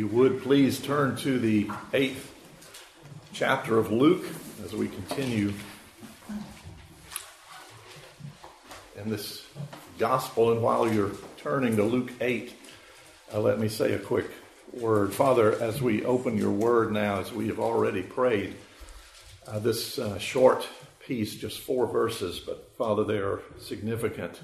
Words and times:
you 0.00 0.06
would 0.06 0.42
please 0.42 0.80
turn 0.80 1.14
to 1.14 1.38
the 1.38 1.70
eighth 1.92 2.32
chapter 3.34 3.76
of 3.76 3.92
Luke 3.92 4.24
as 4.64 4.74
we 4.74 4.88
continue 4.88 5.52
in 8.96 9.10
this 9.10 9.44
gospel. 9.98 10.52
And 10.52 10.62
while 10.62 10.90
you're 10.90 11.12
turning 11.36 11.76
to 11.76 11.84
Luke 11.84 12.12
8, 12.18 12.50
uh, 13.34 13.40
let 13.40 13.60
me 13.60 13.68
say 13.68 13.92
a 13.92 13.98
quick 13.98 14.30
word. 14.72 15.12
Father, 15.12 15.60
as 15.60 15.82
we 15.82 16.02
open 16.06 16.38
your 16.38 16.50
word 16.50 16.92
now, 16.92 17.20
as 17.20 17.30
we 17.30 17.48
have 17.48 17.60
already 17.60 18.00
prayed, 18.00 18.56
uh, 19.46 19.58
this 19.58 19.98
uh, 19.98 20.18
short 20.18 20.66
piece, 21.06 21.34
just 21.34 21.60
four 21.60 21.86
verses, 21.86 22.40
but 22.40 22.74
Father, 22.78 23.04
they 23.04 23.18
are 23.18 23.42
significant. 23.58 24.40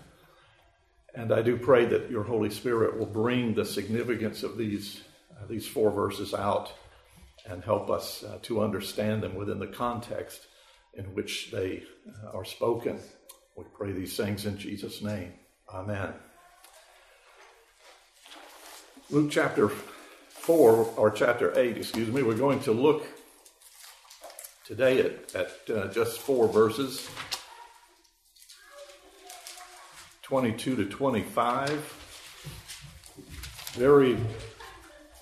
And 1.14 1.32
I 1.32 1.40
do 1.40 1.56
pray 1.56 1.86
that 1.86 2.10
your 2.10 2.24
Holy 2.24 2.50
Spirit 2.50 2.98
will 2.98 3.06
bring 3.06 3.54
the 3.54 3.64
significance 3.64 4.42
of 4.42 4.58
these 4.58 5.00
these 5.48 5.66
four 5.66 5.90
verses 5.90 6.34
out 6.34 6.72
and 7.48 7.62
help 7.62 7.90
us 7.90 8.24
uh, 8.24 8.38
to 8.42 8.62
understand 8.62 9.22
them 9.22 9.34
within 9.34 9.58
the 9.58 9.66
context 9.66 10.46
in 10.94 11.04
which 11.14 11.50
they 11.52 11.82
uh, 12.24 12.36
are 12.36 12.44
spoken. 12.44 12.98
We 13.56 13.64
pray 13.74 13.92
these 13.92 14.16
things 14.16 14.46
in 14.46 14.58
Jesus' 14.58 15.02
name. 15.02 15.32
Amen. 15.72 16.12
Luke 19.10 19.30
chapter 19.30 19.68
4, 19.68 20.94
or 20.96 21.10
chapter 21.10 21.56
8, 21.58 21.76
excuse 21.76 22.08
me, 22.08 22.22
we're 22.22 22.34
going 22.34 22.60
to 22.60 22.72
look 22.72 23.06
today 24.64 25.00
at, 25.00 25.34
at 25.34 25.70
uh, 25.70 25.86
just 25.92 26.18
four 26.18 26.48
verses 26.48 27.08
22 30.22 30.76
to 30.76 30.84
25. 30.86 31.70
Very 33.74 34.18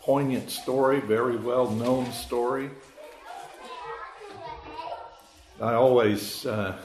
poignant 0.04 0.50
story, 0.50 1.00
very 1.00 1.34
well 1.38 1.70
known 1.70 2.12
story. 2.12 2.68
I 5.58 5.72
always 5.72 6.44
uh, 6.44 6.77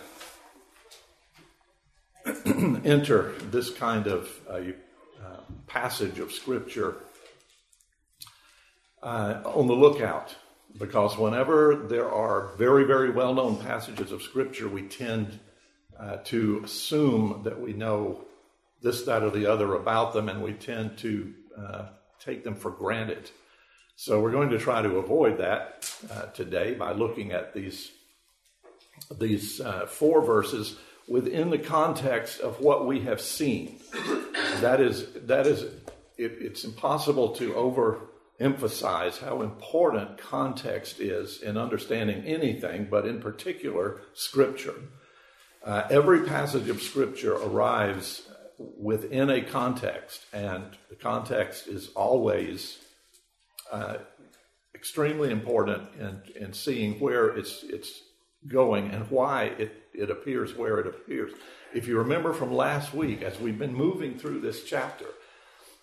enter 2.86 3.34
this 3.52 3.72
kind 3.72 4.08
of 4.08 4.30
uh, 4.50 4.54
uh, 4.54 5.42
passage 5.68 6.20
of 6.20 6.32
Scripture 6.32 6.96
uh, 9.04 9.42
on 9.44 9.68
the 9.68 9.74
lookout 9.74 10.34
because 10.78 11.18
whenever 11.18 11.88
there 11.90 12.10
are 12.10 12.54
very, 12.58 12.86
very 12.86 13.10
well 13.10 13.34
known 13.34 13.58
passages 13.58 14.14
of 14.14 14.22
Scripture, 14.22 14.70
we 14.70 14.84
tend 14.84 15.40
uh, 16.00 16.18
to 16.24 16.62
assume 16.64 17.42
that 17.44 17.60
we 17.60 17.74
know 17.74 18.24
this, 18.82 19.04
that, 19.04 19.24
or 19.24 19.30
the 19.30 19.46
other 19.46 19.74
about 19.74 20.14
them, 20.14 20.30
and 20.30 20.42
we 20.42 20.54
tend 20.54 20.98
to 21.00 21.34
uh, 21.58 21.86
take 22.24 22.44
them 22.44 22.56
for 22.56 22.72
granted. 22.72 23.30
So 23.96 24.22
we're 24.22 24.32
going 24.32 24.50
to 24.52 24.60
try 24.60 24.82
to 24.82 24.98
avoid 24.98 25.40
that 25.40 25.92
uh, 26.12 26.28
today 26.28 26.74
by 26.74 26.94
looking 26.94 27.32
at 27.32 27.54
these 27.54 27.92
these 29.18 29.62
uh, 29.62 29.86
four 29.88 30.22
verses 30.22 30.78
within 31.08 31.50
the 31.50 31.58
context 31.58 32.40
of 32.40 32.60
what 32.60 32.86
we 32.86 33.02
have 33.02 33.20
seen. 33.20 33.80
That 34.62 34.80
is 34.80 35.08
that 35.26 35.48
is 35.48 35.64
it, 36.18 36.38
it's 36.40 36.64
impossible 36.64 37.30
to 37.36 37.54
overemphasize 38.40 39.20
how 39.20 39.42
important 39.42 40.18
context 40.18 41.00
is 41.00 41.42
in 41.42 41.58
understanding 41.58 42.24
anything, 42.24 42.88
but 42.90 43.06
in 43.06 43.20
particular 43.20 44.02
Scripture. 44.14 44.76
Uh, 45.64 45.84
every 45.90 46.26
passage 46.26 46.70
of 46.70 46.82
Scripture 46.82 47.36
arrives 47.36 48.29
within 48.60 49.30
a 49.30 49.42
context, 49.42 50.26
and 50.34 50.64
the 50.90 50.96
context 50.96 51.68
is 51.68 51.90
always 51.96 52.78
uh, 53.72 53.98
extremely 54.76 55.32
important 55.32 55.88
in, 56.00 56.22
in 56.36 56.54
seeing 56.54 57.00
where 57.00 57.30
it's 57.30 57.64
it's 57.64 58.02
going 58.48 58.90
and 58.92 59.10
why 59.10 59.46
it, 59.46 59.72
it 59.94 60.10
appears 60.10 60.56
where 60.56 60.80
it 60.80 60.88
appears. 60.88 61.34
If 61.74 61.88
you 61.88 61.98
remember 61.98 62.34
from 62.34 62.54
last 62.54 62.94
week, 62.94 63.22
as 63.22 63.40
we've 63.40 63.60
been 63.60 63.74
moving 63.74 64.18
through 64.18 64.40
this 64.42 64.64
chapter, 64.64 65.06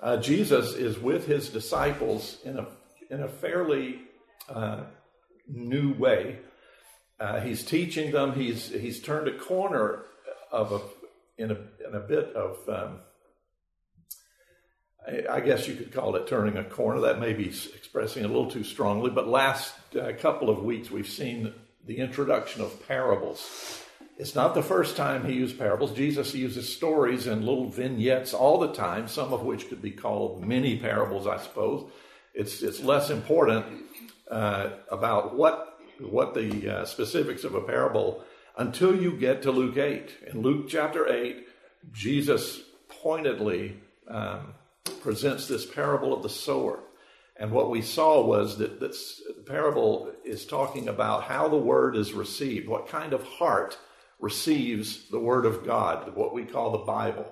uh, 0.01 0.17
Jesus 0.19 0.75
is 0.75 0.99
with 0.99 1.27
his 1.27 1.49
disciples 1.49 2.39
in 2.45 2.59
a 2.59 2.67
in 3.11 3.23
a 3.23 3.29
fairly 3.29 4.01
uh, 4.49 4.85
new 5.49 5.93
way. 5.95 6.39
Uh, 7.19 7.41
he's 7.41 7.65
teaching 7.65 8.11
them. 8.11 8.35
He's 8.35 8.69
he's 8.69 9.01
turned 9.01 9.29
a 9.29 9.39
corner 9.39 10.05
of 10.51 10.73
a 10.73 10.81
in 11.39 11.51
a, 11.51 11.57
in 11.89 11.95
a 11.95 12.01
bit 12.01 12.35
of, 12.35 12.69
um, 12.69 12.99
I, 15.07 15.37
I, 15.37 15.41
guess 15.41 15.69
you 15.69 15.75
could 15.75 15.93
call 15.93 16.17
it 16.17 16.27
turning 16.27 16.57
a 16.57 16.65
corner. 16.65 17.01
That 17.01 17.21
may 17.21 17.33
be 17.33 17.47
expressing 17.47 18.25
a 18.25 18.29
little 18.29 18.51
too 18.51 18.65
strongly, 18.65 19.11
but 19.11 19.29
last 19.29 19.75
uh, 19.95 20.13
couple 20.19 20.51
of 20.51 20.63
weeks 20.63 20.91
we've 20.91 21.09
seen 21.09 21.53
the 21.85 21.99
introduction 21.99 22.63
of 22.63 22.87
parables. 22.89 23.83
It's 24.19 24.35
not 24.35 24.55
the 24.55 24.63
first 24.63 24.97
time 24.97 25.25
he 25.27 25.35
used 25.35 25.59
parables. 25.59 25.93
Jesus 25.93 26.35
uses 26.35 26.75
stories 26.75 27.27
and 27.27 27.45
little 27.45 27.69
vignettes 27.69 28.33
all 28.33 28.59
the 28.59 28.73
time, 28.73 29.09
some 29.09 29.33
of 29.33 29.43
which 29.43 29.69
could 29.69 29.83
be 29.83 29.91
called 29.91 30.45
mini 30.45 30.79
parables, 30.79 31.27
I 31.27 31.39
suppose. 31.39 31.91
It's, 32.33 32.63
it's 32.63 32.83
less 32.83 33.11
important 33.11 33.67
uh, 34.31 34.71
about 34.91 35.37
what, 35.37 35.79
what 36.01 36.35
the 36.35 36.79
uh, 36.79 36.85
specifics 36.87 37.45
of 37.45 37.55
a 37.55 37.61
parable 37.61 38.25
until 38.57 38.95
you 38.95 39.13
get 39.13 39.43
to 39.43 39.51
Luke 39.51 39.77
8. 39.77 40.11
In 40.33 40.41
Luke 40.41 40.67
chapter 40.69 41.13
8, 41.13 41.46
Jesus 41.93 42.61
pointedly 42.89 43.77
um, 44.09 44.55
presents 45.01 45.49
this 45.49 45.67
parable 45.67 46.13
of 46.13 46.23
the 46.23 46.29
sower. 46.29 46.81
And 47.39 47.51
what 47.53 47.71
we 47.71 47.83
saw 47.83 48.25
was 48.25 48.59
that 48.59 48.81
this 48.81 49.23
parable 49.45 50.11
is 50.25 50.47
talking 50.47 50.89
about 50.89 51.25
how 51.25 51.49
the 51.49 51.57
word 51.57 51.97
is 51.97 52.13
received, 52.13 52.69
what 52.69 52.89
kind 52.89 53.13
of 53.13 53.23
heart 53.25 53.77
receives 54.19 55.09
the 55.11 55.19
word 55.19 55.45
of 55.45 55.67
God, 55.67 56.17
what 56.17 56.33
we 56.33 56.45
call 56.45 56.73
the 56.73 56.79
Bible. 56.79 57.31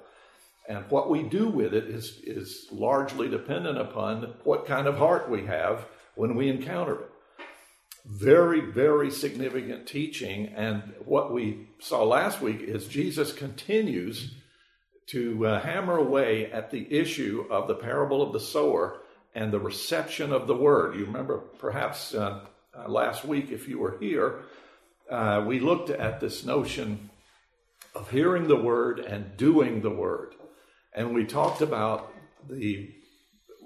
And 0.68 0.84
what 0.90 1.10
we 1.10 1.22
do 1.22 1.48
with 1.48 1.74
it 1.74 1.84
is, 1.84 2.20
is 2.22 2.66
largely 2.70 3.28
dependent 3.28 3.78
upon 3.78 4.34
what 4.44 4.66
kind 4.66 4.86
of 4.86 4.98
heart 4.98 5.30
we 5.30 5.46
have 5.46 5.86
when 6.14 6.34
we 6.34 6.48
encounter 6.48 6.94
it 6.94 7.10
very, 8.06 8.60
very 8.60 9.10
significant 9.10 9.86
teaching. 9.86 10.48
And 10.48 10.82
what 11.04 11.32
we 11.32 11.68
saw 11.78 12.04
last 12.04 12.40
week 12.40 12.60
is 12.60 12.86
Jesus 12.86 13.32
continues 13.32 14.34
to 15.06 15.46
uh, 15.46 15.60
hammer 15.60 15.96
away 15.96 16.50
at 16.50 16.70
the 16.70 16.92
issue 16.92 17.46
of 17.50 17.68
the 17.68 17.74
parable 17.74 18.22
of 18.22 18.32
the 18.32 18.40
sower 18.40 19.00
and 19.34 19.52
the 19.52 19.58
reception 19.58 20.32
of 20.32 20.46
the 20.46 20.56
word. 20.56 20.96
You 20.96 21.04
remember 21.04 21.38
perhaps 21.58 22.14
uh, 22.14 22.40
uh, 22.76 22.88
last 22.88 23.24
week, 23.24 23.50
if 23.50 23.68
you 23.68 23.78
were 23.78 23.98
here, 24.00 24.42
uh, 25.10 25.44
we 25.46 25.60
looked 25.60 25.90
at 25.90 26.20
this 26.20 26.44
notion 26.44 27.10
of 27.94 28.10
hearing 28.10 28.48
the 28.48 28.56
word 28.56 28.98
and 28.98 29.36
doing 29.36 29.82
the 29.82 29.90
word. 29.90 30.34
And 30.94 31.14
we 31.14 31.24
talked 31.24 31.60
about 31.60 32.12
the 32.48 32.90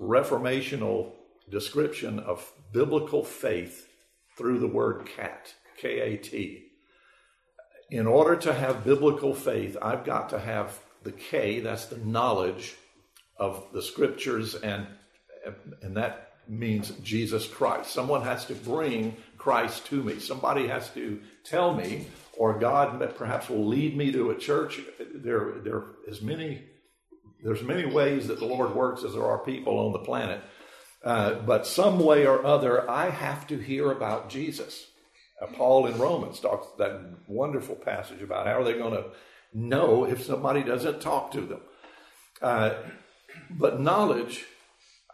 reformational 0.01 1.13
description 1.51 2.19
of 2.19 2.51
biblical 2.73 3.25
faith 3.25 3.89
through 4.37 4.59
the 4.59 4.67
word 4.67 5.07
cat, 5.17 5.55
K 5.77 6.01
A 6.01 6.17
T. 6.17 6.65
In 7.91 8.07
order 8.07 8.37
to 8.37 8.53
have 8.53 8.85
biblical 8.85 9.35
faith, 9.35 9.77
I've 9.81 10.05
got 10.05 10.29
to 10.31 10.39
have 10.39 10.79
the 11.09 11.17
K, 11.17 11.61
that's 11.61 11.87
the 11.87 11.97
knowledge 11.97 12.77
of 13.39 13.65
the 13.73 13.81
scriptures, 13.81 14.55
and, 14.55 14.87
and 15.81 15.97
that 15.97 16.33
means 16.47 16.91
Jesus 17.03 17.47
Christ. 17.47 17.91
Someone 17.93 18.23
has 18.23 18.45
to 18.47 18.55
bring 18.55 19.17
Christ 19.39 19.87
to 19.87 20.03
me. 20.03 20.19
Somebody 20.19 20.67
has 20.67 20.91
to 20.91 21.21
tell 21.45 21.75
me, 21.75 22.07
or 22.37 22.59
God 22.59 23.15
perhaps 23.17 23.49
will 23.49 23.67
lead 23.67 23.97
me 23.97 24.13
to 24.13 24.31
a 24.31 24.37
church. 24.37 24.81
There, 25.15 25.55
there 25.65 25.85
is 26.07 26.21
many, 26.21 26.63
there's 27.43 27.63
many 27.63 27.87
ways 27.87 28.29
that 28.29 28.39
the 28.39 28.45
Lord 28.45 28.75
works 28.75 29.03
as 29.03 29.15
there 29.15 29.27
are 29.27 29.39
people 29.39 29.79
on 29.79 29.93
the 29.93 30.01
planet. 30.01 30.43
Uh, 31.03 31.35
but 31.35 31.67
some 31.67 32.01
way 32.01 32.27
or 32.27 32.45
other, 32.45 32.91
I 32.91 33.09
have 33.09 33.47
to 33.47 33.57
hear 33.57 33.93
about 33.93 34.29
Jesus. 34.29 34.85
Uh, 35.41 35.47
Paul 35.47 35.87
in 35.87 35.97
Romans 35.97 36.41
talks 36.41 36.67
that 36.79 37.01
wonderful 37.29 37.77
passage 37.77 38.21
about 38.21 38.47
how 38.47 38.61
are 38.61 38.65
they 38.65 38.75
going 38.75 38.95
to 38.95 39.05
know 39.53 40.05
if 40.05 40.25
somebody 40.25 40.63
doesn't 40.63 41.01
talk 41.01 41.33
to 41.33 41.41
them. 41.41 41.61
Uh, 42.41 42.75
but 43.51 43.81
knowledge, 43.81 44.45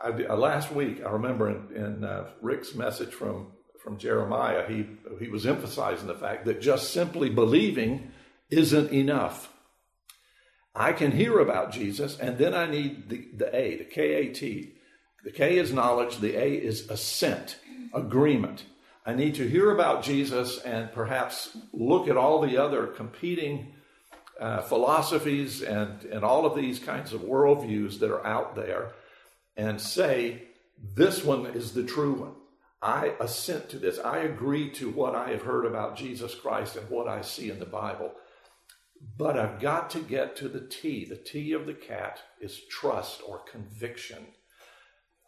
I, 0.00 0.08
uh, 0.08 0.36
last 0.36 0.72
week 0.72 1.02
I 1.04 1.10
remember 1.10 1.50
in, 1.50 1.76
in 1.76 2.04
uh, 2.04 2.30
Rick's 2.42 2.74
message 2.74 3.12
from 3.12 3.52
from 3.82 3.98
Jeremiah, 3.98 4.66
he 4.66 4.86
he 5.20 5.28
was 5.28 5.46
emphasizing 5.46 6.06
the 6.06 6.14
fact 6.14 6.46
that 6.46 6.62
just 6.62 6.92
simply 6.92 7.28
believing 7.28 8.12
isn't 8.50 8.92
enough. 8.92 9.52
I 10.74 10.92
can 10.92 11.12
hear 11.12 11.38
about 11.38 11.70
Jesus, 11.70 12.18
and 12.18 12.38
then 12.38 12.54
I 12.54 12.66
need 12.66 13.08
the, 13.10 13.28
the 13.36 13.54
A, 13.54 13.76
the 13.76 13.84
K 13.84 14.14
A 14.14 14.32
T, 14.32 14.72
the 15.22 15.30
K 15.30 15.58
is 15.58 15.72
knowledge, 15.72 16.18
the 16.18 16.34
A 16.36 16.52
is 16.52 16.90
assent, 16.90 17.58
agreement. 17.92 18.64
I 19.06 19.14
need 19.14 19.34
to 19.34 19.46
hear 19.46 19.70
about 19.70 20.02
Jesus 20.02 20.58
and 20.62 20.90
perhaps 20.92 21.56
look 21.74 22.08
at 22.08 22.16
all 22.16 22.40
the 22.40 22.56
other 22.56 22.86
competing 22.86 23.73
uh, 24.40 24.62
philosophies 24.62 25.62
and, 25.62 26.04
and 26.04 26.24
all 26.24 26.46
of 26.46 26.56
these 26.56 26.78
kinds 26.78 27.12
of 27.12 27.22
worldviews 27.22 27.98
that 28.00 28.10
are 28.10 28.26
out 28.26 28.56
there 28.56 28.92
and 29.56 29.80
say, 29.80 30.42
This 30.96 31.24
one 31.24 31.46
is 31.46 31.72
the 31.72 31.84
true 31.84 32.14
one. 32.14 32.34
I 32.82 33.14
assent 33.18 33.70
to 33.70 33.78
this. 33.78 33.98
I 33.98 34.18
agree 34.18 34.70
to 34.72 34.90
what 34.90 35.14
I 35.14 35.30
have 35.30 35.42
heard 35.42 35.64
about 35.64 35.96
Jesus 35.96 36.34
Christ 36.34 36.76
and 36.76 36.90
what 36.90 37.08
I 37.08 37.22
see 37.22 37.50
in 37.50 37.58
the 37.58 37.64
Bible. 37.64 38.12
But 39.16 39.38
I've 39.38 39.60
got 39.60 39.90
to 39.90 40.00
get 40.00 40.36
to 40.36 40.48
the 40.48 40.60
T. 40.60 41.04
The 41.04 41.16
T 41.16 41.52
of 41.52 41.66
the 41.66 41.74
cat 41.74 42.20
is 42.40 42.60
trust 42.70 43.22
or 43.26 43.38
conviction. 43.38 44.26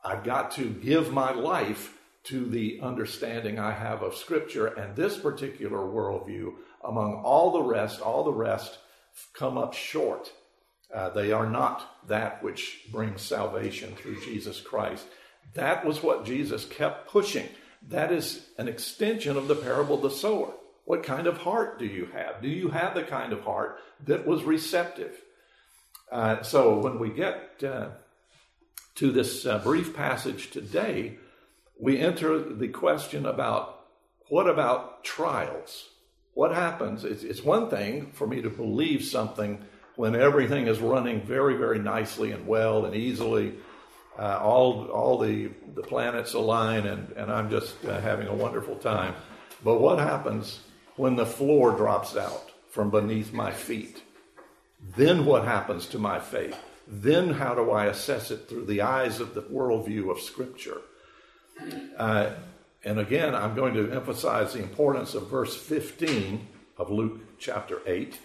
I've 0.04 0.24
got 0.24 0.50
to 0.52 0.68
give 0.68 1.12
my 1.12 1.32
life 1.32 1.96
to 2.24 2.44
the 2.44 2.80
understanding 2.82 3.58
I 3.58 3.72
have 3.72 4.02
of 4.02 4.16
Scripture 4.16 4.66
and 4.66 4.94
this 4.94 5.16
particular 5.16 5.78
worldview. 5.78 6.54
Among 6.84 7.14
all 7.14 7.52
the 7.52 7.62
rest, 7.62 8.00
all 8.00 8.24
the 8.24 8.32
rest 8.32 8.78
come 9.34 9.58
up 9.58 9.74
short. 9.74 10.32
Uh, 10.94 11.10
they 11.10 11.32
are 11.32 11.48
not 11.48 12.06
that 12.08 12.42
which 12.42 12.86
brings 12.92 13.22
salvation 13.22 13.94
through 13.94 14.20
Jesus 14.24 14.60
Christ. 14.60 15.06
That 15.54 15.84
was 15.84 16.02
what 16.02 16.24
Jesus 16.24 16.64
kept 16.64 17.08
pushing. 17.08 17.48
That 17.88 18.12
is 18.12 18.46
an 18.58 18.68
extension 18.68 19.36
of 19.36 19.48
the 19.48 19.54
parable 19.54 19.96
of 19.96 20.02
the 20.02 20.10
sower. 20.10 20.54
What 20.84 21.02
kind 21.02 21.26
of 21.26 21.38
heart 21.38 21.78
do 21.78 21.86
you 21.86 22.06
have? 22.12 22.40
Do 22.40 22.48
you 22.48 22.68
have 22.68 22.94
the 22.94 23.02
kind 23.02 23.32
of 23.32 23.40
heart 23.40 23.78
that 24.04 24.26
was 24.26 24.44
receptive? 24.44 25.20
Uh, 26.10 26.42
so 26.42 26.78
when 26.78 26.98
we 26.98 27.10
get 27.10 27.62
uh, 27.64 27.88
to 28.94 29.10
this 29.10 29.44
uh, 29.44 29.58
brief 29.58 29.94
passage 29.94 30.50
today, 30.50 31.18
we 31.80 31.98
enter 31.98 32.38
the 32.38 32.68
question 32.68 33.26
about 33.26 33.80
what 34.28 34.48
about 34.48 35.04
trials? 35.04 35.88
What 36.36 36.52
happens? 36.54 37.02
It's, 37.06 37.22
it's 37.22 37.42
one 37.42 37.70
thing 37.70 38.10
for 38.12 38.26
me 38.26 38.42
to 38.42 38.50
believe 38.50 39.02
something 39.02 39.58
when 39.94 40.14
everything 40.14 40.66
is 40.66 40.80
running 40.80 41.22
very, 41.22 41.56
very 41.56 41.78
nicely 41.78 42.32
and 42.32 42.46
well 42.46 42.84
and 42.84 42.94
easily. 42.94 43.54
Uh, 44.18 44.38
all 44.42 44.84
all 44.88 45.18
the, 45.18 45.48
the 45.74 45.80
planets 45.80 46.34
align 46.34 46.86
and, 46.86 47.10
and 47.12 47.32
I'm 47.32 47.48
just 47.48 47.82
uh, 47.86 48.02
having 48.02 48.26
a 48.26 48.34
wonderful 48.34 48.76
time. 48.76 49.14
But 49.64 49.80
what 49.80 49.98
happens 49.98 50.60
when 50.96 51.16
the 51.16 51.24
floor 51.24 51.72
drops 51.72 52.18
out 52.18 52.50
from 52.68 52.90
beneath 52.90 53.32
my 53.32 53.50
feet? 53.50 54.02
Then 54.94 55.24
what 55.24 55.46
happens 55.46 55.86
to 55.86 55.98
my 55.98 56.20
faith? 56.20 56.58
Then 56.86 57.30
how 57.30 57.54
do 57.54 57.70
I 57.70 57.86
assess 57.86 58.30
it 58.30 58.46
through 58.46 58.66
the 58.66 58.82
eyes 58.82 59.20
of 59.20 59.32
the 59.32 59.40
worldview 59.40 60.10
of 60.10 60.20
Scripture? 60.20 60.82
Uh, 61.96 62.32
and 62.86 63.00
again, 63.00 63.34
I'm 63.34 63.56
going 63.56 63.74
to 63.74 63.90
emphasize 63.90 64.52
the 64.52 64.60
importance 64.60 65.14
of 65.14 65.28
verse 65.28 65.56
15 65.56 66.46
of 66.78 66.88
Luke 66.88 67.20
chapter 67.36 67.80
8. 67.84 68.16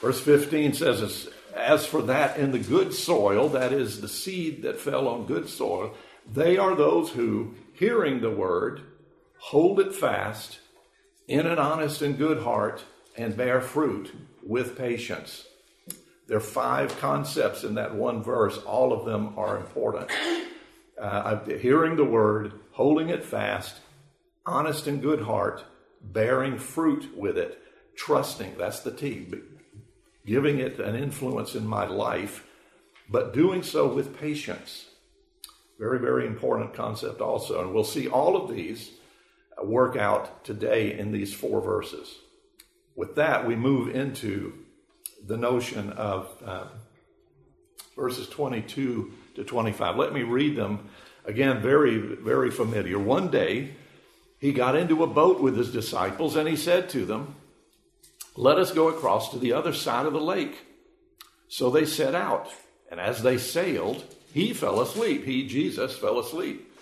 Verse 0.00 0.20
15 0.20 0.74
says, 0.74 1.28
As 1.52 1.84
for 1.84 2.02
that 2.02 2.38
in 2.38 2.52
the 2.52 2.60
good 2.60 2.94
soil, 2.94 3.48
that 3.48 3.72
is 3.72 4.00
the 4.00 4.06
seed 4.06 4.62
that 4.62 4.78
fell 4.78 5.08
on 5.08 5.26
good 5.26 5.48
soil, 5.48 5.92
they 6.32 6.56
are 6.56 6.76
those 6.76 7.10
who, 7.10 7.56
hearing 7.72 8.20
the 8.20 8.30
word, 8.30 8.82
hold 9.38 9.80
it 9.80 9.92
fast 9.92 10.60
in 11.26 11.44
an 11.44 11.58
honest 11.58 12.00
and 12.00 12.16
good 12.16 12.44
heart 12.44 12.84
and 13.16 13.36
bear 13.36 13.60
fruit 13.60 14.14
with 14.46 14.78
patience. 14.78 15.46
There 16.28 16.36
are 16.36 16.40
five 16.40 16.96
concepts 17.00 17.64
in 17.64 17.74
that 17.74 17.92
one 17.92 18.22
verse. 18.22 18.56
All 18.58 18.92
of 18.92 19.04
them 19.04 19.36
are 19.36 19.56
important. 19.56 20.12
Uh, 20.96 21.40
hearing 21.44 21.96
the 21.96 22.04
word, 22.04 22.52
holding 22.72 23.08
it 23.08 23.24
fast, 23.24 23.76
honest 24.44 24.86
and 24.86 25.00
good 25.00 25.22
heart, 25.22 25.64
bearing 26.00 26.58
fruit 26.58 27.16
with 27.16 27.38
it, 27.38 27.58
trusting. 27.96 28.56
That's 28.58 28.80
the 28.80 28.90
T 28.92 29.26
giving 30.26 30.58
it 30.58 30.78
an 30.78 30.94
influence 30.94 31.54
in 31.54 31.66
my 31.66 31.86
life, 31.86 32.44
but 33.08 33.34
doing 33.34 33.62
so 33.62 33.92
with 33.92 34.18
patience. 34.18 34.86
Very, 35.78 35.98
very 35.98 36.26
important 36.26 36.74
concept, 36.74 37.20
also. 37.20 37.60
And 37.60 37.74
we'll 37.74 37.84
see 37.84 38.08
all 38.08 38.36
of 38.36 38.54
these 38.54 38.92
work 39.62 39.96
out 39.96 40.44
today 40.44 40.96
in 40.96 41.12
these 41.12 41.34
four 41.34 41.60
verses. 41.60 42.14
With 42.94 43.16
that, 43.16 43.46
we 43.46 43.56
move 43.56 43.94
into 43.94 44.52
the 45.26 45.36
notion 45.36 45.90
of 45.92 46.30
uh, 46.44 46.66
verses 47.96 48.28
22 48.28 49.12
to 49.36 49.44
25. 49.44 49.96
Let 49.96 50.12
me 50.12 50.22
read 50.22 50.56
them 50.56 50.90
again, 51.24 51.60
very, 51.60 51.98
very 51.98 52.50
familiar. 52.50 52.98
One 52.98 53.30
day, 53.30 53.74
he 54.38 54.52
got 54.52 54.76
into 54.76 55.02
a 55.02 55.06
boat 55.06 55.40
with 55.40 55.56
his 55.56 55.72
disciples 55.72 56.36
and 56.36 56.48
he 56.48 56.56
said 56.56 56.88
to 56.90 57.04
them, 57.04 57.36
let 58.34 58.58
us 58.58 58.72
go 58.72 58.88
across 58.88 59.30
to 59.30 59.38
the 59.38 59.52
other 59.52 59.72
side 59.72 60.06
of 60.06 60.12
the 60.12 60.20
lake. 60.20 60.66
So 61.48 61.68
they 61.68 61.84
set 61.84 62.14
out, 62.14 62.50
and 62.90 62.98
as 62.98 63.22
they 63.22 63.36
sailed, 63.36 64.02
he 64.32 64.54
fell 64.54 64.80
asleep. 64.80 65.24
He, 65.26 65.46
Jesus, 65.46 65.98
fell 65.98 66.18
asleep. 66.18 66.72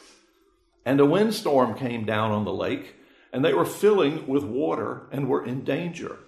And 0.85 1.01
a 1.01 1.07
windstorm 1.07 1.75
came 1.75 2.05
down 2.05 2.31
on 2.31 2.45
the 2.45 2.53
lake, 2.53 2.95
and 3.33 3.45
they 3.45 3.53
were 3.53 3.65
filling 3.65 4.29
with 4.29 4.45
water 4.45 5.03
and 5.11 5.29
were 5.29 5.45
in 5.45 5.65
danger. 5.65 6.19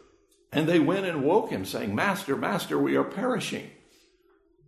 And 0.50 0.68
they 0.68 0.80
went 0.80 1.06
and 1.06 1.22
woke 1.22 1.50
him, 1.50 1.64
saying, 1.64 1.94
Master, 1.94 2.36
Master, 2.36 2.76
we 2.76 2.96
are 2.96 3.04
perishing. 3.04 3.70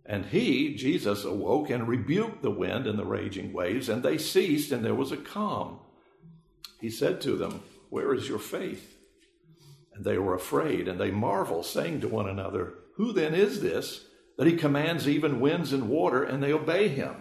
And 0.05 0.25
he, 0.27 0.75
Jesus, 0.75 1.23
awoke 1.23 1.69
and 1.69 1.87
rebuked 1.87 2.43
the 2.43 2.51
wind 2.51 2.85
and 2.85 2.99
the 2.99 3.05
raging 3.05 3.53
waves, 3.53 3.89
and 3.89 4.03
they 4.03 4.17
ceased, 4.17 4.71
and 4.71 4.85
there 4.85 4.93
was 4.93 5.11
a 5.11 5.17
calm. 5.17 5.79
He 6.79 6.91
said 6.91 7.21
to 7.21 7.35
them, 7.35 7.61
Where 7.89 8.13
is 8.13 8.29
your 8.29 8.39
faith? 8.39 8.97
And 9.95 10.05
they 10.05 10.17
were 10.19 10.35
afraid, 10.35 10.87
and 10.87 10.99
they 10.99 11.09
marveled, 11.09 11.65
saying 11.65 12.01
to 12.01 12.07
one 12.07 12.29
another, 12.29 12.73
Who 12.95 13.13
then 13.13 13.33
is 13.33 13.61
this 13.61 14.05
that 14.37 14.47
he 14.47 14.57
commands 14.57 15.07
even 15.07 15.39
winds 15.39 15.73
and 15.73 15.89
water, 15.89 16.23
and 16.23 16.43
they 16.43 16.53
obey 16.53 16.89
him? 16.89 17.15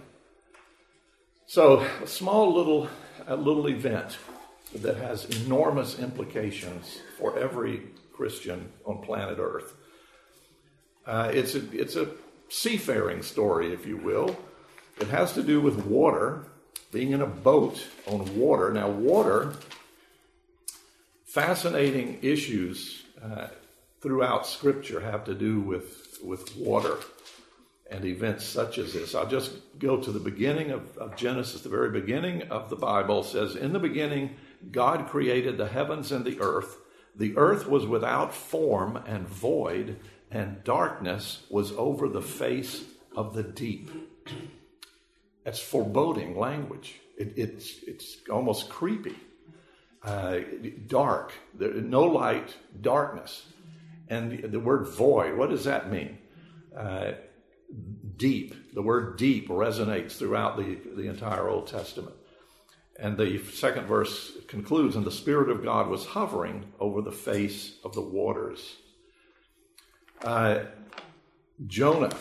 So, 1.47 1.87
a 2.03 2.07
small 2.07 2.53
little, 2.53 2.89
a 3.27 3.37
little 3.37 3.69
event 3.69 4.19
that 4.75 4.97
has 4.97 5.25
enormous 5.43 5.99
implications 5.99 6.99
for 7.19 7.39
every 7.39 7.83
Christian 8.13 8.73
on 8.85 9.03
planet 9.03 9.39
Earth. 9.39 9.75
Uh, 11.07 11.31
it's, 11.33 11.55
a, 11.55 11.81
it's 11.81 11.97
a 11.97 12.09
seafaring 12.49 13.23
story, 13.23 13.73
if 13.73 13.87
you 13.87 13.97
will. 13.97 14.37
It 15.01 15.09
has 15.09 15.33
to 15.35 15.43
do 15.43 15.61
with 15.61 15.87
water, 15.87 16.45
being 16.93 17.13
in 17.13 17.21
a 17.21 17.27
boat 17.27 17.85
on 18.07 18.39
water. 18.39 18.73
Now, 18.73 18.89
water 18.89 19.55
fascinating 21.35 22.19
issues 22.23 23.03
uh, 23.21 23.49
throughout 24.01 24.47
Scripture 24.47 25.01
have 25.01 25.25
to 25.25 25.35
do 25.35 25.61
with, 25.61 26.19
with 26.23 26.57
water 26.57 26.99
and 27.91 28.05
events 28.05 28.45
such 28.45 28.79
as 28.79 28.93
this. 28.93 29.17
I'll 29.17 29.27
just 29.27 29.53
go 29.79 29.97
to 29.97 30.13
the 30.13 30.21
beginning 30.21 30.71
of, 30.71 30.97
of 30.97 31.17
Genesis, 31.17 31.63
the 31.63 31.69
very 31.69 31.91
beginning 31.91 32.43
of 32.51 32.71
the 32.71 32.77
Bible 32.77 33.25
says, 33.25 33.57
In 33.57 33.73
the 33.73 33.81
beginning, 33.81 34.37
God 34.71 35.09
created 35.09 35.59
the 35.59 35.69
heavens 35.69 36.13
and 36.13 36.25
the 36.25 36.41
earth. 36.41 36.77
The 37.17 37.37
earth 37.37 37.69
was 37.69 37.85
without 37.87 38.33
form 38.33 38.97
and 38.97 39.27
void, 39.27 39.99
and 40.35 40.63
darkness 40.65 41.47
was 41.49 41.73
over 41.73 42.09
the 42.09 42.21
face 42.21 42.85
of 43.17 43.35
the 43.35 43.43
deep. 43.43 43.91
That's 45.45 45.61
foreboding 45.61 46.37
language. 46.37 47.01
It, 47.17 47.33
it's, 47.37 47.83
it's 47.87 48.17
almost 48.29 48.69
creepy 48.69 49.17
uh, 50.05 50.41
dark, 50.87 51.33
no 51.59 52.03
light, 52.03 52.55
darkness. 52.81 53.47
And 54.09 54.53
the 54.53 54.61
word 54.61 54.89
void, 54.89 55.39
what 55.39 55.51
does 55.51 55.65
that 55.65 55.91
mean? 55.91 56.19
Uh, 56.77 57.13
deep. 58.17 58.75
The 58.75 58.83
word 58.83 59.17
deep 59.17 59.49
resonates 59.49 60.13
throughout 60.13 60.57
the, 60.57 60.79
the 60.95 61.09
entire 61.09 61.49
Old 61.49 61.69
Testament. 61.69 62.15
And 62.99 63.17
the 63.17 63.39
second 63.53 63.87
verse 63.87 64.33
concludes, 64.47 64.95
and 64.95 65.05
the 65.05 65.11
Spirit 65.11 65.49
of 65.49 65.65
God 65.65 65.89
was 65.89 66.05
hovering 66.05 66.65
over 66.79 67.01
the 67.01 67.13
face 67.13 67.77
of 67.83 67.95
the 67.95 68.03
waters. 68.03 68.77
Uh, 70.25 70.65
Jonah. 71.67 72.17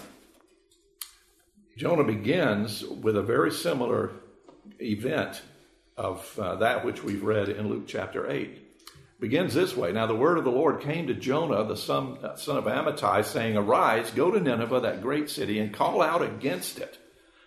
Jonah 1.77 2.03
begins 2.03 2.83
with 2.83 3.15
a 3.15 3.23
very 3.23 3.49
similar 3.49 4.11
event 4.81 5.41
of 5.95 6.37
uh, 6.37 6.55
that 6.55 6.83
which 6.83 7.01
we've 7.01 7.23
read 7.23 7.47
in 7.47 7.69
Luke 7.69 7.85
chapter 7.87 8.29
8. 8.29 8.59
Begins 9.21 9.53
this 9.53 9.77
way 9.77 9.93
Now 9.93 10.05
the 10.05 10.17
word 10.17 10.37
of 10.37 10.43
the 10.43 10.51
Lord 10.51 10.81
came 10.81 11.07
to 11.07 11.13
Jonah, 11.13 11.63
the 11.63 11.77
son, 11.77 12.17
uh, 12.21 12.35
son 12.35 12.57
of 12.57 12.65
Amittai, 12.65 13.23
saying, 13.23 13.55
Arise, 13.55 14.11
go 14.11 14.29
to 14.29 14.39
Nineveh, 14.41 14.81
that 14.81 15.01
great 15.01 15.29
city, 15.29 15.57
and 15.59 15.73
call 15.73 16.01
out 16.01 16.21
against 16.21 16.79
it, 16.79 16.97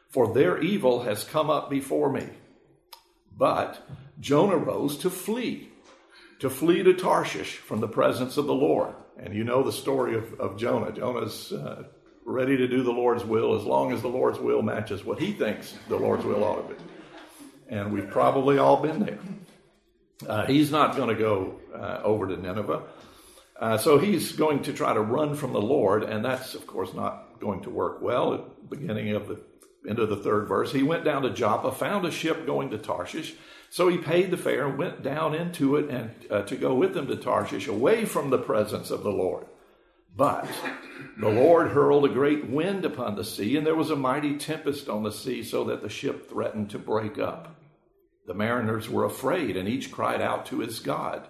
for 0.09 0.33
their 0.33 0.59
evil 0.59 1.03
has 1.03 1.23
come 1.23 1.51
up 1.51 1.69
before 1.69 2.11
me. 2.11 2.31
But 3.37 3.87
Jonah 4.19 4.57
rose 4.57 4.97
to 4.99 5.11
flee, 5.11 5.69
to 6.39 6.49
flee 6.49 6.83
to 6.83 6.95
Tarshish 6.95 7.57
from 7.59 7.81
the 7.81 7.89
presence 7.89 8.39
of 8.39 8.47
the 8.47 8.55
Lord. 8.55 8.95
And 9.19 9.35
you 9.35 9.45
know 9.45 9.63
the 9.63 9.73
story 9.73 10.17
of, 10.17 10.41
of 10.41 10.59
Jonah. 10.59 10.93
Jonah's 10.93 11.53
uh, 11.53 11.85
ready 12.25 12.57
to 12.57 12.69
do 12.69 12.83
the 12.83 12.93
Lord's 12.93 13.25
will 13.25 13.55
as 13.55 13.65
long 13.65 13.93
as 13.93 14.03
the 14.03 14.09
Lord's 14.09 14.39
will 14.39 14.63
matches 14.63 15.05
what 15.05 15.19
he 15.19 15.33
thinks 15.33 15.75
the 15.89 15.97
Lord's 15.97 16.25
will 16.25 16.45
ought 16.45 16.69
to 16.69 16.75
be 16.75 16.81
and 17.69 17.93
we've 17.93 18.09
probably 18.09 18.59
all 18.59 18.81
been 18.81 19.01
there. 19.01 19.19
Uh, 20.27 20.47
he's 20.47 20.71
not 20.71 20.97
going 20.97 21.09
to 21.09 21.15
go 21.15 21.61
uh, 21.75 22.01
over 22.03 22.27
to 22.29 22.37
Nineveh. 22.37 22.83
Uh, 23.59 23.79
so 23.79 23.99
he's 23.99 24.33
going 24.33 24.63
to 24.63 24.73
try 24.73 24.93
to 24.93 25.01
run 25.01 25.35
from 25.35 25.53
the 25.53 25.61
Lord, 25.61 26.03
and 26.03 26.25
that's, 26.25 26.55
of 26.55 26.67
course, 26.67 26.93
not 26.95 27.41
going 27.41 27.63
to 27.63 27.71
work 27.71 28.03
well. 28.03 28.35
At 28.35 28.41
the 28.69 28.77
beginning 28.77 29.15
of 29.15 29.29
the 29.29 29.41
into 29.87 30.07
the 30.07 30.17
third 30.17 30.49
verse. 30.49 30.73
He 30.73 30.83
went 30.83 31.05
down 31.05 31.23
to 31.23 31.31
Joppa, 31.31 31.73
found 31.73 32.05
a 32.05 32.11
ship 32.11 32.47
going 32.47 32.71
to 32.71 32.79
Tarshish. 32.79 33.35
So 33.71 33.89
he 33.89 33.99
paid 33.99 34.31
the 34.31 34.37
fare 34.37 34.67
and 34.67 34.79
went 34.79 35.03
down 35.03 35.35
into 35.35 35.77
it 35.77 35.91
and 35.91 36.11
uh, 36.31 36.43
to 36.43 36.57
go 36.57 36.75
with 36.75 36.95
them 36.95 37.07
to 37.09 37.17
Tarshish, 37.17 37.67
away 37.67 38.05
from 38.05 38.31
the 38.31 38.39
presence 38.39 38.91
of 38.91 39.03
the 39.03 39.11
Lord. 39.11 39.47
But 40.17 40.49
the 41.19 41.29
Lord 41.29 41.73
hurled 41.73 42.07
a 42.07 42.09
great 42.09 42.49
wind 42.49 42.85
upon 42.85 43.17
the 43.17 43.25
sea, 43.25 43.57
and 43.57 43.67
there 43.67 43.75
was 43.75 43.91
a 43.91 43.97
mighty 43.97 44.39
tempest 44.39 44.89
on 44.89 45.03
the 45.03 45.13
sea, 45.13 45.43
so 45.43 45.65
that 45.65 45.83
the 45.83 45.91
ship 45.91 46.31
threatened 46.31 46.71
to 46.71 46.79
break 46.79 47.19
up. 47.19 47.55
The 48.27 48.35
mariners 48.35 48.89
were 48.89 49.05
afraid, 49.05 49.57
and 49.57 49.69
each 49.69 49.93
cried 49.93 50.23
out 50.23 50.47
to 50.47 50.61
his 50.61 50.81
God. 50.81 51.29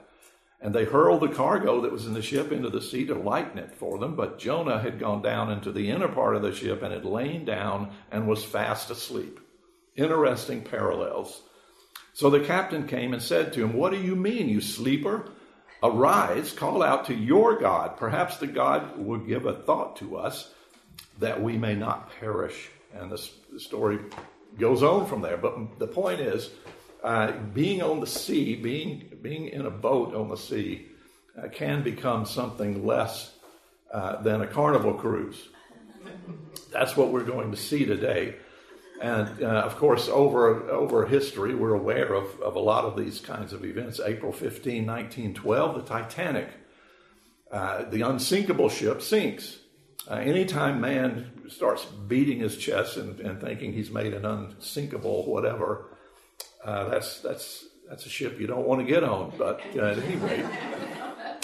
And 0.61 0.75
they 0.75 0.85
hurled 0.85 1.21
the 1.21 1.29
cargo 1.29 1.83
that 1.83 1.93
was 1.93 2.07
in 2.07 2.15
the 2.15 2.23
ship 2.23 2.51
into 2.51 2.71
the 2.71 2.81
sea 2.81 3.05
to 3.07 3.15
lighten 3.15 3.59
it 3.59 3.75
for 3.75 3.99
them. 3.99 4.17
But 4.17 4.39
Jonah 4.39 4.81
had 4.81 4.99
gone 4.99 5.23
down 5.23 5.51
into 5.51 5.71
the 5.71 5.91
inner 5.91 6.09
part 6.09 6.35
of 6.35 6.43
the 6.43 6.55
ship 6.55 6.83
and 6.83 6.93
had 6.93 7.05
lain 7.05 7.45
down 7.45 7.93
and 8.11 8.27
was 8.27 8.43
fast 8.43 8.91
asleep. 8.91 9.39
Interesting 9.95 10.63
parallels. 10.63 11.43
So 12.15 12.31
the 12.31 12.41
captain 12.41 12.87
came 12.87 13.13
and 13.13 13.23
said 13.23 13.53
to 13.53 13.63
him, 13.63 13.75
What 13.75 13.93
do 13.93 14.01
you 14.01 14.17
mean, 14.17 14.49
you 14.49 14.63
sleeper? 14.63 15.31
Arise, 15.83 16.53
call 16.53 16.83
out 16.83 17.07
to 17.07 17.15
your 17.15 17.59
God. 17.59 17.99
Perhaps 17.99 18.39
the 18.39 18.47
God 18.47 18.97
will 18.99 19.19
give 19.19 19.45
a 19.45 19.53
thought 19.53 19.97
to 19.97 20.17
us 20.17 20.53
that 21.19 21.43
we 21.43 21.59
may 21.59 21.75
not 21.75 22.11
perish. 22.19 22.71
And 22.95 23.11
the, 23.11 23.19
story 23.59 23.99
goes 24.59 24.83
on 24.83 25.07
from 25.07 25.21
there. 25.21 25.37
But 25.37 25.79
the 25.79 25.87
point 25.87 26.21
is, 26.21 26.51
uh, 27.07 27.31
being 27.55 27.83
on 27.83 28.01
the 28.01 28.07
sea, 28.07 28.57
being 28.57 29.17
being 29.23 29.49
in 29.49 29.65
a 29.65 29.71
boat 29.71 30.13
on 30.13 30.29
the 30.29 30.37
sea, 30.37 30.89
uh, 31.41 31.47
can 31.49 31.85
become 31.85 32.27
something 32.27 32.85
less 32.85 33.33
uh, 33.95 34.21
than 34.23 34.43
a 34.43 34.47
carnival 34.47 34.93
cruise. 34.93 35.49
That's 36.73 36.97
what 36.97 37.13
we're 37.13 37.23
going 37.23 37.53
to 37.53 37.57
see 37.57 37.85
today. 37.85 38.35
And 39.01 39.41
uh, 39.41 39.47
of 39.47 39.77
course, 39.77 40.09
over 40.09 40.69
over 40.69 41.07
history, 41.07 41.55
we're 41.55 41.75
aware 41.75 42.13
of, 42.13 42.41
of 42.41 42.57
a 42.57 42.61
lot 42.61 42.85
of 42.85 42.97
these 42.97 43.21
kinds 43.21 43.53
of 43.53 43.65
events. 43.65 44.01
April 44.05 44.33
15, 44.33 44.85
1912, 44.85 45.75
the 45.77 45.83
Titanic, 45.83 46.49
uh, 47.53 47.85
the 47.85 48.03
unsinkable 48.03 48.69
ship 48.69 49.01
sinks. 49.01 49.59
Uh, 50.11 50.15
anytime 50.15 50.81
man 50.81 51.31
starts 51.49 51.85
beating 51.85 52.41
his 52.41 52.57
chest 52.57 52.97
and, 52.97 53.21
and, 53.21 53.41
thinking 53.41 53.73
he's 53.73 53.91
made 53.91 54.15
an 54.15 54.25
unsinkable 54.25 55.25
whatever, 55.27 55.96
uh, 56.67 56.89
that's 56.89 57.21
that's 57.21 57.65
that's 57.89 58.07
a 58.07 58.09
ship 58.09 58.41
you 58.41 58.49
don't 58.49 58.67
want 58.67 58.81
to 58.81 58.87
get 58.87 59.05
on. 59.05 59.33
But 59.39 59.61
uh, 59.77 59.83
at 59.83 59.99
any 60.01 60.17
rate, 60.17 60.45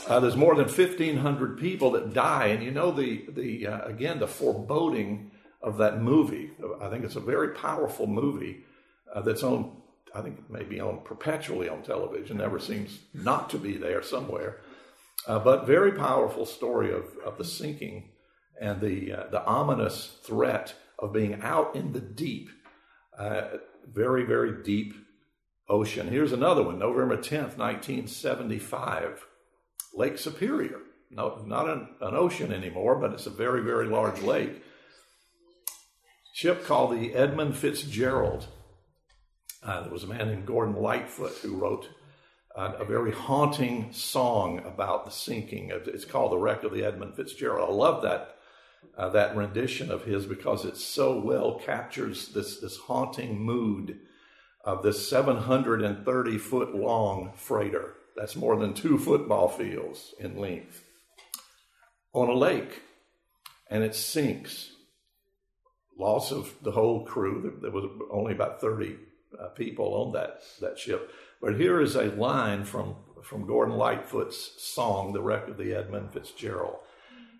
uh, 0.09 0.19
there's 0.19 0.37
more 0.37 0.57
than 0.57 0.65
1,500 0.65 1.59
people 1.59 1.93
that 1.93 2.13
die, 2.13 2.47
and 2.47 2.63
you 2.63 2.73
know 2.73 2.91
the 2.91 3.25
the 3.29 3.69
uh, 3.69 3.85
again 3.85 4.19
the 4.19 4.27
foreboding 4.27 5.31
of 5.63 5.79
that 5.79 6.03
movie. 6.03 6.51
I 6.81 6.89
think 6.89 7.05
it's 7.05 7.15
a 7.15 7.21
very 7.21 7.51
powerful 7.51 8.09
movie 8.09 8.65
uh, 9.15 9.21
that's 9.23 9.45
on. 9.45 9.77
I 10.13 10.23
think 10.23 10.51
maybe 10.51 10.81
on 10.81 11.03
perpetually 11.05 11.69
on 11.69 11.83
television. 11.83 12.39
Never 12.39 12.59
seems 12.59 12.99
not 13.15 13.49
to 13.51 13.59
be 13.59 13.77
there 13.77 14.03
somewhere. 14.03 14.59
Uh, 15.29 15.39
but 15.39 15.69
very 15.69 15.93
powerful 15.93 16.45
story 16.45 16.93
of, 16.93 17.05
of 17.25 17.39
the 17.39 17.45
sinking 17.45 18.11
and 18.61 18.81
the 18.81 19.13
the 19.31 19.45
ominous 19.47 20.17
threat 20.25 20.75
of 20.99 21.13
being 21.13 21.41
out 21.43 21.77
in 21.77 21.93
the 21.93 22.01
deep, 22.01 22.51
very 23.87 24.25
very 24.25 24.65
deep 24.65 24.95
ocean. 25.73 26.09
Here's 26.09 26.33
another 26.33 26.63
one, 26.63 26.79
November 26.79 27.17
10th, 27.17 27.57
1975, 27.57 29.27
Lake 29.95 30.19
Superior. 30.19 30.81
No, 31.11 31.43
not 31.47 31.69
an, 31.69 31.89
an 32.01 32.15
ocean 32.15 32.53
anymore, 32.53 32.97
but 32.97 33.13
it's 33.13 33.27
a 33.27 33.31
very, 33.31 33.63
very 33.63 33.87
large 33.87 34.21
lake. 34.21 34.63
Ship 36.35 36.65
called 36.65 36.93
the 36.93 37.15
Edmund 37.15 37.57
Fitzgerald. 37.57 38.47
Uh, 39.63 39.83
there 39.83 39.93
was 39.93 40.05
a 40.05 40.09
man 40.09 40.29
named 40.29 40.47
Gordon 40.47 40.77
Lightfoot 40.77 41.33
who 41.43 41.57
wrote 41.57 41.89
uh, 42.55 42.73
a 42.79 42.85
very 42.85 43.13
haunting 43.13 43.93
song 43.93 44.59
about 44.67 45.05
the 45.05 45.11
sinking. 45.11 45.71
Of, 45.71 45.89
It's 45.89 46.05
called 46.05 46.33
"The 46.33 46.39
Wreck 46.39 46.65
of 46.65 46.73
the 46.73 46.85
Edmund 46.85 47.17
Fitzgerald." 47.17 47.71
I 47.71 47.73
love 47.73 48.03
that 48.03 48.37
uh, 48.97 49.11
that 49.11 49.37
rendition 49.37 49.91
of 49.91 50.05
his 50.05 50.27
because 50.27 50.65
it 50.65 50.77
so 50.77 51.19
well 51.21 51.59
captures 51.59 52.29
this 52.29 52.61
this 52.61 52.77
haunting 52.77 53.39
mood 53.41 54.01
of 54.65 54.83
this 54.83 55.09
730 55.09 56.39
foot 56.39 56.75
long 56.75 57.33
freighter. 57.37 57.95
That's 58.17 58.37
more 58.37 58.57
than 58.57 58.75
two 58.75 58.99
football 58.99 59.49
fields 59.49 60.15
in 60.19 60.37
length 60.37 60.85
on 62.13 62.29
a 62.29 62.35
lake, 62.35 62.83
and 63.71 63.83
it 63.83 63.95
sinks. 63.95 64.71
Loss 65.99 66.33
of 66.33 66.55
the 66.63 66.73
whole 66.73 67.05
crew. 67.05 67.59
There 67.61 67.71
was 67.71 67.91
only 68.11 68.33
about 68.33 68.61
30 68.61 68.97
uh, 69.39 69.49
people 69.49 69.95
on 69.95 70.13
that, 70.13 70.43
that 70.61 70.79
ship. 70.79 71.11
But 71.41 71.57
here 71.57 71.81
is 71.81 71.97
a 71.97 72.05
line 72.05 72.65
from, 72.65 72.97
from 73.23 73.47
Gordon 73.47 73.77
Lightfoot's 73.77 74.63
song, 74.63 75.13
The 75.13 75.23
Wreck 75.23 75.49
of 75.49 75.59
the 75.59 75.75
Edmund 75.75 76.13
Fitzgerald. 76.13 76.77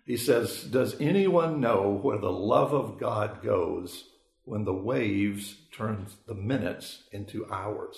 He 0.05 0.17
says, 0.17 0.63
Does 0.63 0.99
anyone 0.99 1.61
know 1.61 1.99
where 2.01 2.17
the 2.17 2.31
love 2.31 2.73
of 2.73 2.99
God 2.99 3.41
goes 3.43 4.05
when 4.45 4.65
the 4.65 4.73
waves 4.73 5.55
turn 5.71 6.07
the 6.27 6.33
minutes 6.33 7.03
into 7.11 7.45
hours. 7.51 7.95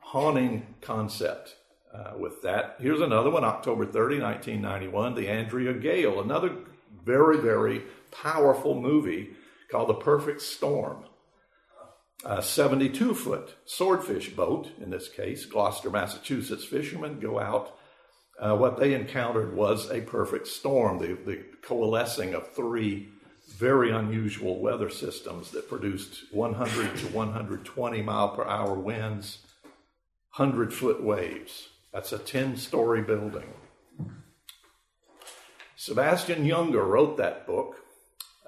Haunting 0.00 0.74
concept 0.80 1.56
uh, 1.94 2.12
with 2.18 2.42
that. 2.42 2.76
Here's 2.80 3.00
another 3.00 3.30
one, 3.30 3.44
October 3.44 3.86
30, 3.86 4.20
1991, 4.20 5.14
The 5.14 5.28
Andrea 5.28 5.74
Gail, 5.74 6.20
another 6.20 6.52
very, 7.04 7.38
very 7.38 7.82
powerful 8.10 8.80
movie 8.80 9.30
called 9.70 9.88
The 9.88 9.94
Perfect 9.94 10.42
Storm. 10.42 11.04
A 12.24 12.42
72 12.42 13.14
foot 13.14 13.54
swordfish 13.64 14.30
boat, 14.30 14.70
in 14.80 14.90
this 14.90 15.08
case, 15.08 15.44
Gloucester, 15.46 15.90
Massachusetts 15.90 16.64
fishermen 16.64 17.20
go 17.20 17.38
out. 17.38 17.76
Uh, 18.40 18.56
what 18.56 18.78
they 18.78 18.94
encountered 18.94 19.54
was 19.54 19.90
a 19.90 20.00
perfect 20.00 20.46
storm, 20.46 20.98
the, 20.98 21.14
the 21.24 21.44
coalescing 21.62 22.34
of 22.34 22.52
three 22.52 23.08
very 23.56 23.90
unusual 23.90 24.60
weather 24.60 24.90
systems 24.90 25.50
that 25.52 25.68
produced 25.68 26.24
100 26.30 26.96
to 26.98 27.06
120 27.06 28.02
mile 28.02 28.28
per 28.28 28.44
hour 28.44 28.74
winds, 28.74 29.38
100 30.36 30.74
foot 30.74 31.02
waves. 31.02 31.68
That's 31.92 32.12
a 32.12 32.18
10 32.18 32.58
story 32.58 33.00
building. 33.00 33.54
Sebastian 35.74 36.44
Junger 36.44 36.86
wrote 36.86 37.16
that 37.16 37.46
book, 37.46 37.76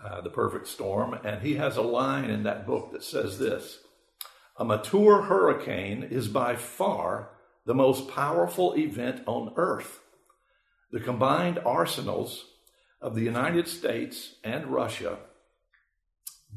uh, 0.04 0.20
The 0.20 0.30
Perfect 0.30 0.68
Storm, 0.68 1.14
and 1.24 1.40
he 1.40 1.54
has 1.54 1.78
a 1.78 1.82
line 1.82 2.28
in 2.28 2.42
that 2.42 2.66
book 2.66 2.92
that 2.92 3.02
says 3.02 3.38
this 3.38 3.78
A 4.58 4.64
mature 4.64 5.22
hurricane 5.22 6.02
is 6.02 6.28
by 6.28 6.54
far 6.54 7.30
the 7.64 7.74
most 7.74 8.08
powerful 8.08 8.74
event 8.74 9.22
on 9.26 9.54
Earth. 9.56 10.00
The 10.90 11.00
combined 11.00 11.58
arsenals 11.64 12.44
of 13.00 13.14
the 13.14 13.22
United 13.22 13.68
States 13.68 14.34
and 14.42 14.66
Russia 14.66 15.18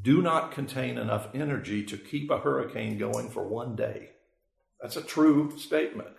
do 0.02 0.22
not 0.22 0.52
contain 0.52 0.98
enough 0.98 1.28
energy 1.34 1.84
to 1.84 1.98
keep 1.98 2.32
a 2.32 2.40
hurricane 2.40 2.98
going 2.98 3.30
for 3.30 3.48
one 3.48 3.76
day. 3.76 4.10
That's 4.82 4.98
a 4.98 5.02
true 5.02 5.58
statement. 5.58 6.10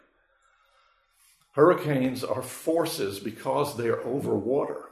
Hurricanes 1.52 2.22
are 2.24 2.42
forces 2.42 3.18
because 3.18 3.76
they're 3.76 4.02
over 4.02 4.34
water. 4.36 4.90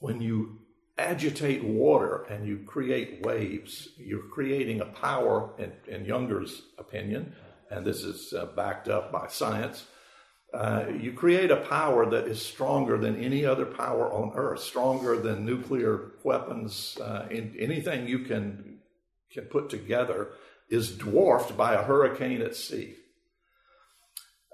When 0.00 0.20
you 0.20 0.60
agitate 0.98 1.62
water 1.62 2.24
and 2.30 2.46
you 2.46 2.58
create 2.66 3.24
waves, 3.24 3.88
you're 3.98 4.28
creating 4.28 4.80
a 4.80 4.86
power, 4.86 5.50
in, 5.58 5.72
in 5.86 6.06
Junger's 6.06 6.62
opinion, 6.78 7.34
and 7.70 7.84
this 7.84 8.02
is 8.02 8.32
uh, 8.32 8.46
backed 8.56 8.88
up 8.88 9.12
by 9.12 9.26
science, 9.28 9.86
uh, 10.56 10.86
you 10.98 11.12
create 11.12 11.50
a 11.50 11.56
power 11.56 12.08
that 12.08 12.26
is 12.26 12.40
stronger 12.40 12.96
than 12.96 13.22
any 13.22 13.44
other 13.44 13.66
power 13.66 14.10
on 14.10 14.32
earth, 14.34 14.60
stronger 14.60 15.18
than 15.18 15.44
nuclear 15.44 16.12
weapons. 16.24 16.96
Uh, 16.98 17.26
in, 17.30 17.54
anything 17.58 18.08
you 18.08 18.20
can 18.20 18.78
can 19.30 19.44
put 19.44 19.68
together 19.68 20.30
is 20.70 20.96
dwarfed 20.96 21.56
by 21.58 21.74
a 21.74 21.82
hurricane 21.82 22.40
at 22.40 22.56
sea. 22.56 22.94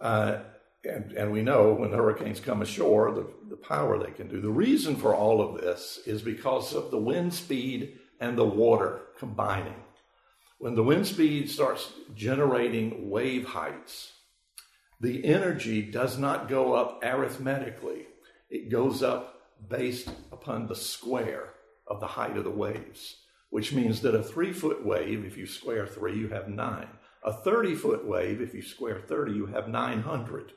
Uh, 0.00 0.38
and, 0.84 1.12
and 1.12 1.30
we 1.30 1.42
know 1.42 1.72
when 1.72 1.92
hurricanes 1.92 2.40
come 2.40 2.62
ashore, 2.62 3.12
the, 3.12 3.26
the 3.48 3.56
power 3.56 3.96
they 3.96 4.10
can 4.10 4.28
do. 4.28 4.40
The 4.40 4.50
reason 4.50 4.96
for 4.96 5.14
all 5.14 5.40
of 5.40 5.60
this 5.60 6.00
is 6.04 6.20
because 6.20 6.74
of 6.74 6.90
the 6.90 6.98
wind 6.98 7.32
speed 7.32 7.98
and 8.18 8.36
the 8.36 8.44
water 8.44 9.02
combining. 9.16 9.80
When 10.58 10.74
the 10.74 10.82
wind 10.82 11.06
speed 11.06 11.48
starts 11.48 11.92
generating 12.16 13.08
wave 13.08 13.44
heights, 13.44 14.12
the 15.02 15.24
energy 15.24 15.82
does 15.82 16.16
not 16.16 16.48
go 16.48 16.74
up 16.74 17.02
arithmetically, 17.02 18.06
it 18.48 18.70
goes 18.70 19.02
up 19.02 19.40
based 19.68 20.08
upon 20.30 20.68
the 20.68 20.76
square 20.76 21.54
of 21.88 21.98
the 21.98 22.06
height 22.06 22.36
of 22.36 22.44
the 22.44 22.50
waves, 22.50 23.16
which 23.50 23.72
means 23.72 24.00
that 24.02 24.14
a 24.14 24.22
three 24.22 24.52
foot 24.52 24.86
wave, 24.86 25.24
if 25.24 25.36
you 25.36 25.44
square 25.44 25.88
three, 25.88 26.16
you 26.16 26.28
have 26.28 26.48
nine. 26.48 26.86
A 27.24 27.32
30 27.32 27.74
foot 27.74 28.06
wave, 28.06 28.40
if 28.40 28.54
you 28.54 28.62
square 28.62 29.00
30, 29.00 29.32
you 29.32 29.46
have 29.46 29.68
900. 29.68 30.52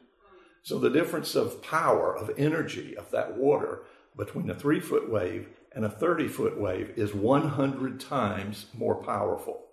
So 0.61 0.77
the 0.77 0.91
difference 0.91 1.33
of 1.33 1.63
power, 1.63 2.15
of 2.15 2.31
energy 2.37 2.95
of 2.95 3.09
that 3.11 3.35
water 3.37 3.81
between 4.15 4.49
a 4.51 4.55
three 4.55 4.79
foot 4.79 5.09
wave 5.09 5.49
and 5.73 5.85
a 5.85 5.89
30 5.89 6.27
foot 6.27 6.59
wave 6.59 6.93
is 6.95 7.15
100 7.15 7.99
times 7.99 8.67
more 8.77 8.95
powerful. 8.95 9.65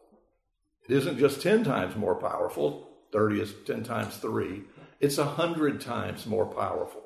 It 0.89 0.97
isn't 0.97 1.19
just 1.19 1.43
10 1.43 1.63
times 1.63 1.95
more 1.95 2.15
powerful, 2.15 2.92
30 3.13 3.41
is 3.41 3.55
10 3.67 3.85
times 3.85 4.17
3, 4.17 4.63
it's 5.01 5.19
100 5.19 5.81
times 5.81 6.27
more 6.27 6.47
powerful. 6.47 7.03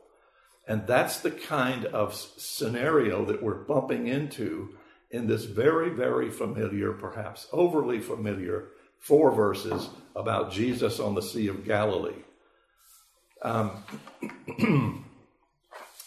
And 0.69 0.87
that's 0.87 1.21
the 1.21 1.31
kind 1.31 1.85
of 1.87 2.15
scenario 2.15 3.25
that 3.27 3.43
we're 3.43 3.55
bumping 3.55 4.09
into 4.09 4.77
in 5.11 5.27
this 5.27 5.45
very, 5.45 5.91
very 5.91 6.31
familiar, 6.31 6.93
perhaps 6.93 7.47
overly 7.53 8.01
familiar, 8.01 8.69
four 8.99 9.31
verses 9.31 9.89
about 10.17 10.53
Jesus 10.53 10.99
on 10.99 11.15
the 11.15 11.23
Sea 11.23 11.47
of 11.49 11.65
Galilee. 11.65 12.23
Um, 13.43 13.85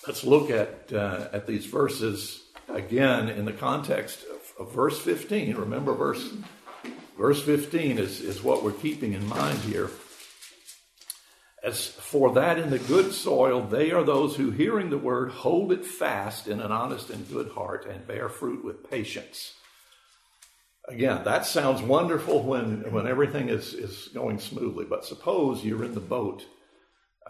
let's 0.07 0.23
look 0.23 0.49
at, 0.49 0.91
uh, 0.91 1.29
at 1.31 1.47
these 1.47 1.65
verses 1.65 2.43
again 2.67 3.29
in 3.29 3.45
the 3.45 3.53
context 3.53 4.23
of, 4.23 4.67
of 4.67 4.73
verse 4.73 4.99
15. 4.99 5.55
Remember, 5.55 5.93
verse, 5.93 6.33
verse 7.19 7.43
15 7.43 7.99
is, 7.99 8.21
is 8.21 8.41
what 8.41 8.63
we're 8.63 8.71
keeping 8.71 9.13
in 9.13 9.27
mind 9.27 9.59
here. 9.59 9.91
As 11.61 11.88
for 11.88 12.33
that 12.35 12.57
in 12.57 12.69
the 12.69 12.79
good 12.79 13.11
soil, 13.11 13.61
they 13.61 13.91
are 13.91 14.03
those 14.03 14.38
who, 14.38 14.51
hearing 14.51 14.89
the 14.89 14.97
word, 14.97 15.29
hold 15.29 15.73
it 15.73 15.85
fast 15.85 16.47
in 16.47 16.61
an 16.61 16.71
honest 16.71 17.09
and 17.09 17.29
good 17.29 17.49
heart 17.49 17.85
and 17.85 18.07
bear 18.07 18.29
fruit 18.29 18.63
with 18.63 18.89
patience. 18.89 19.53
Again, 20.88 21.23
that 21.25 21.45
sounds 21.45 21.81
wonderful 21.81 22.41
when, 22.41 22.91
when 22.91 23.05
everything 23.05 23.49
is, 23.49 23.73
is 23.73 24.09
going 24.13 24.39
smoothly, 24.39 24.85
but 24.85 25.05
suppose 25.05 25.63
you're 25.63 25.83
in 25.83 25.93
the 25.93 25.99
boat 25.99 26.45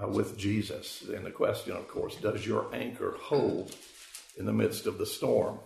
uh, 0.01 0.07
with 0.07 0.37
Jesus. 0.37 1.01
And 1.01 1.25
the 1.25 1.31
question, 1.31 1.75
of 1.75 1.87
course, 1.87 2.15
does 2.15 2.45
your 2.45 2.73
anchor 2.73 3.17
hold 3.19 3.75
in 4.37 4.45
the 4.45 4.53
midst 4.53 4.85
of 4.85 4.99
the 4.99 5.05
storm? 5.05 5.59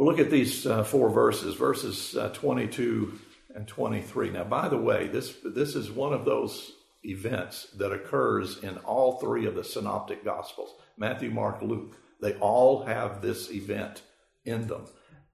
We'll 0.00 0.08
look 0.08 0.18
at 0.18 0.30
these 0.30 0.66
uh, 0.66 0.82
four 0.82 1.10
verses, 1.10 1.56
verses 1.56 2.16
uh, 2.16 2.30
22 2.30 3.18
and 3.54 3.68
23. 3.68 4.30
Now, 4.30 4.44
by 4.44 4.66
the 4.66 4.78
way, 4.78 5.08
this, 5.08 5.36
this 5.44 5.74
is 5.74 5.90
one 5.90 6.14
of 6.14 6.24
those 6.24 6.72
events 7.04 7.66
that 7.76 7.92
occurs 7.92 8.64
in 8.64 8.78
all 8.78 9.20
three 9.20 9.44
of 9.44 9.54
the 9.54 9.62
synoptic 9.62 10.24
gospels 10.24 10.72
Matthew, 10.96 11.28
Mark, 11.28 11.60
Luke. 11.60 11.98
They 12.22 12.32
all 12.36 12.82
have 12.86 13.20
this 13.20 13.50
event 13.50 14.00
in 14.46 14.68
them. 14.68 14.86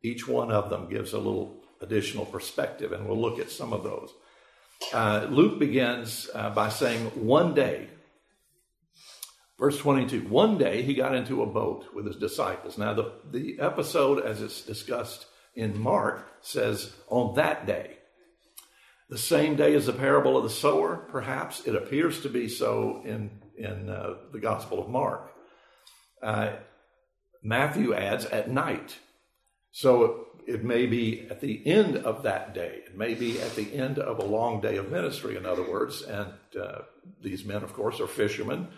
Each 0.03 0.27
one 0.27 0.51
of 0.51 0.69
them 0.69 0.91
gives 0.91 1.13
a 1.13 1.19
little 1.19 1.63
additional 1.81 2.27
perspective, 2.27 2.91
and 2.91 3.07
we'll 3.07 3.21
look 3.21 3.39
at 3.39 3.53
some 3.53 3.73
of 3.73 3.85
those. 3.85 4.13
Uh, 4.93 5.29
Luke 5.31 5.61
begins 5.61 6.29
uh, 6.35 6.51
by 6.51 6.71
saying, 6.71 7.03
One 7.15 7.55
day, 7.55 7.87
verse 9.59 9.79
22, 9.79 10.29
one 10.29 10.59
day 10.59 10.83
he 10.83 10.95
got 10.95 11.15
into 11.15 11.43
a 11.43 11.47
boat 11.47 11.87
with 11.95 12.07
his 12.07 12.17
disciples. 12.17 12.79
Now, 12.79 12.95
the, 12.95 13.13
the 13.31 13.59
episode, 13.61 14.25
as 14.25 14.43
it's 14.43 14.63
discussed 14.63 15.27
in 15.55 15.79
Mark, 15.79 16.27
says, 16.41 16.93
On 17.09 17.35
that 17.37 17.67
day. 17.67 17.99
The 19.09 19.19
same 19.19 19.55
day 19.55 19.75
as 19.75 19.87
the 19.87 19.93
parable 19.93 20.37
of 20.37 20.43
the 20.43 20.51
sower, 20.51 20.97
perhaps 20.97 21.65
it 21.65 21.77
appears 21.77 22.23
to 22.23 22.29
be 22.29 22.49
so 22.49 23.03
in, 23.05 23.31
in 23.57 23.89
uh, 23.89 24.15
the 24.33 24.41
Gospel 24.41 24.83
of 24.83 24.89
Mark. 24.89 25.33
Uh, 26.21 26.57
Matthew 27.43 27.95
adds 27.95 28.25
at 28.27 28.51
night. 28.51 28.99
So 29.71 30.27
it 30.47 30.65
may 30.65 30.87
be 30.87 31.27
at 31.31 31.41
the 31.41 31.65
end 31.67 31.99
of 31.99 32.23
that 32.25 32.55
day. 32.55 32.83
It 32.87 32.97
may 32.97 33.15
be 33.15 33.41
at 33.41 33.55
the 33.55 33.75
end 33.75 33.99
of 33.99 34.19
a 34.19 34.25
long 34.25 34.61
day 34.61 34.77
of 34.77 34.91
ministry, 34.91 35.37
in 35.37 35.47
other 35.47 35.69
words. 35.69 36.03
And 36.03 36.33
uh, 36.61 36.83
these 37.23 37.45
men, 37.45 37.63
of 37.63 37.73
course, 37.73 38.01
are 38.01 38.07
fishermen, 38.07 38.69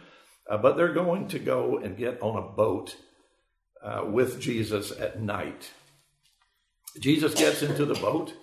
uh, 0.48 0.56
but 0.56 0.76
they're 0.76 0.92
going 0.92 1.28
to 1.28 1.38
go 1.38 1.78
and 1.78 1.96
get 1.96 2.20
on 2.22 2.36
a 2.36 2.46
boat 2.46 2.96
uh, 3.82 4.04
with 4.06 4.40
Jesus 4.40 4.90
at 4.90 5.20
night. 5.20 5.70
Jesus 6.98 7.34
gets 7.34 7.62
into 7.62 7.84
the 7.84 7.94
boat. 7.94 8.34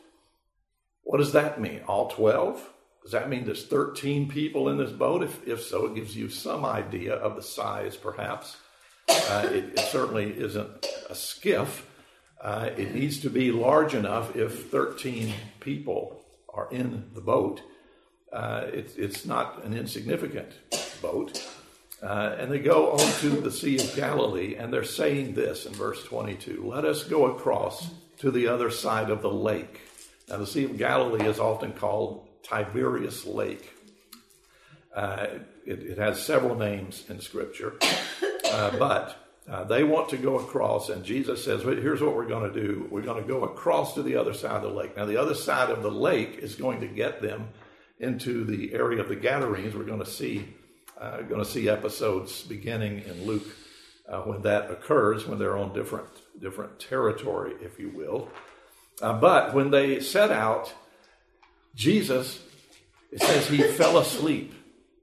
What 1.03 1.17
does 1.17 1.33
that 1.33 1.59
mean? 1.59 1.81
All 1.88 2.09
12? 2.09 2.69
Does 3.03 3.11
that 3.11 3.29
mean 3.29 3.46
there's 3.46 3.68
13 3.68 4.29
people 4.29 4.70
in 4.70 4.77
this 4.77 4.91
boat? 4.91 5.24
If, 5.24 5.48
if 5.48 5.61
so, 5.61 5.85
it 5.85 5.96
gives 5.96 6.15
you 6.15 6.29
some 6.29 6.65
idea 6.65 7.13
of 7.13 7.35
the 7.35 7.44
size, 7.44 7.96
perhaps. 7.96 8.57
Uh, 9.07 9.48
it, 9.51 9.65
it, 9.77 9.79
certainly 9.79 10.31
isn't 10.31 10.87
a 11.09 11.13
skiff. 11.13 11.87
Uh, 12.41 12.70
it 12.75 12.96
needs 12.96 13.20
to 13.20 13.29
be 13.29 13.51
large 13.51 13.94
enough 13.94 14.35
if 14.35 14.72
13 14.72 15.31
people 15.59 16.20
are 16.51 16.68
in 16.72 17.11
the 17.13 17.22
boat. 17.22 17.61
Uh, 18.33 18.65
it, 18.74 18.94
it's 18.98 19.25
not 19.25 19.63
an 19.63 19.75
insignificant 19.75 20.53
boat. 21.01 21.48
Uh, 22.05 22.35
and 22.37 22.51
they 22.51 22.59
go 22.59 22.91
onto 22.91 23.41
the 23.41 23.51
Sea 23.51 23.77
of 23.77 23.96
Galilee, 23.96 24.55
and 24.55 24.72
they're 24.72 24.83
saying 24.83 25.33
this 25.33 25.65
in 25.65 25.74
verse 25.74 26.03
22 26.03 26.63
Let 26.63 26.85
us 26.85 27.03
go 27.03 27.25
across 27.35 27.89
to 28.18 28.29
the 28.29 28.48
other 28.48 28.70
side 28.70 29.09
of 29.09 29.22
the 29.22 29.31
lake. 29.31 29.81
Now, 30.29 30.37
the 30.37 30.48
Sea 30.48 30.65
of 30.65 30.77
Galilee 30.77 31.25
is 31.25 31.39
often 31.39 31.74
called 31.74 32.27
Tiberias 32.44 33.25
Lake. 33.25 33.72
Uh, 34.96 35.27
it, 35.65 35.79
it, 35.81 35.98
has 35.98 36.24
several 36.24 36.55
names 36.55 37.03
in 37.09 37.20
Scripture, 37.20 37.74
uh, 38.51 38.77
but 38.77 39.18
uh, 39.50 39.63
they 39.63 39.83
want 39.83 40.09
to 40.09 40.18
go 40.18 40.39
across, 40.39 40.89
and 40.89 41.03
Jesus 41.03 41.44
says, 41.44 41.63
Here's 41.63 42.01
what 42.01 42.15
we're 42.15 42.27
going 42.27 42.51
to 42.51 42.61
do. 42.61 42.87
We're 42.89 43.01
going 43.01 43.22
to 43.22 43.27
go 43.27 43.44
across 43.44 43.96
to 43.96 44.03
the 44.03 44.15
other 44.15 44.33
side 44.33 44.63
of 44.63 44.74
the 44.74 44.77
lake. 44.77 44.96
Now, 44.96 45.05
the 45.05 45.18
other 45.18 45.35
side 45.35 45.72
of 45.72 45.81
the 45.81 45.91
lake 45.91 46.37
is 46.37 46.55
going 46.55 46.81
to 46.81 46.87
get 46.87 47.22
them 47.22 47.50
into 48.00 48.46
the 48.46 48.74
area 48.74 49.01
of 49.01 49.09
the 49.09 49.15
Gadarenes. 49.15 49.75
We're 49.75 49.83
going 49.83 50.03
to 50.03 50.05
see, 50.05 50.53
uh, 51.00 51.22
going 51.22 51.44
to 51.44 51.50
see 51.50 51.70
episodes 51.70 52.44
beginning 52.44 53.03
in 53.05 53.25
Luke 53.25 53.48
uh, 54.08 54.22
when 54.22 54.42
that 54.44 54.72
occurs, 54.72 55.27
when 55.27 55.40
they're 55.40 55.58
on 55.58 55.74
different 55.74 56.08
different 56.40 56.79
territory, 56.79 57.53
if 57.62 57.79
you 57.79 57.90
will. 57.90 58.29
Uh, 59.01 59.20
but 59.20 59.53
when 59.53 59.72
they 59.72 60.00
set 60.00 60.31
out, 60.31 60.74
Jesus, 61.75 62.42
it 63.12 63.22
says 63.22 63.48
he 63.48 63.62
fell 63.62 63.98
asleep. 63.98 64.53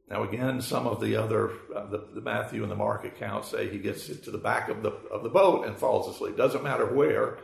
Now, 0.08 0.24
again, 0.24 0.60
some 0.60 0.86
of 0.86 1.00
the 1.00 1.16
other, 1.16 1.50
uh, 1.74 1.86
the, 1.86 2.06
the, 2.14 2.20
Matthew 2.20 2.62
and 2.62 2.70
the 2.70 2.76
Mark 2.76 3.04
accounts 3.04 3.48
say 3.48 3.70
he 3.70 3.78
gets 3.78 4.06
to 4.06 4.30
the 4.30 4.38
back 4.38 4.68
of 4.68 4.82
the, 4.82 4.90
of 5.10 5.22
the 5.22 5.30
boat 5.30 5.66
and 5.66 5.76
falls 5.76 6.14
asleep. 6.14 6.36
Doesn't 6.36 6.62
matter 6.62 6.86
where 6.86 7.38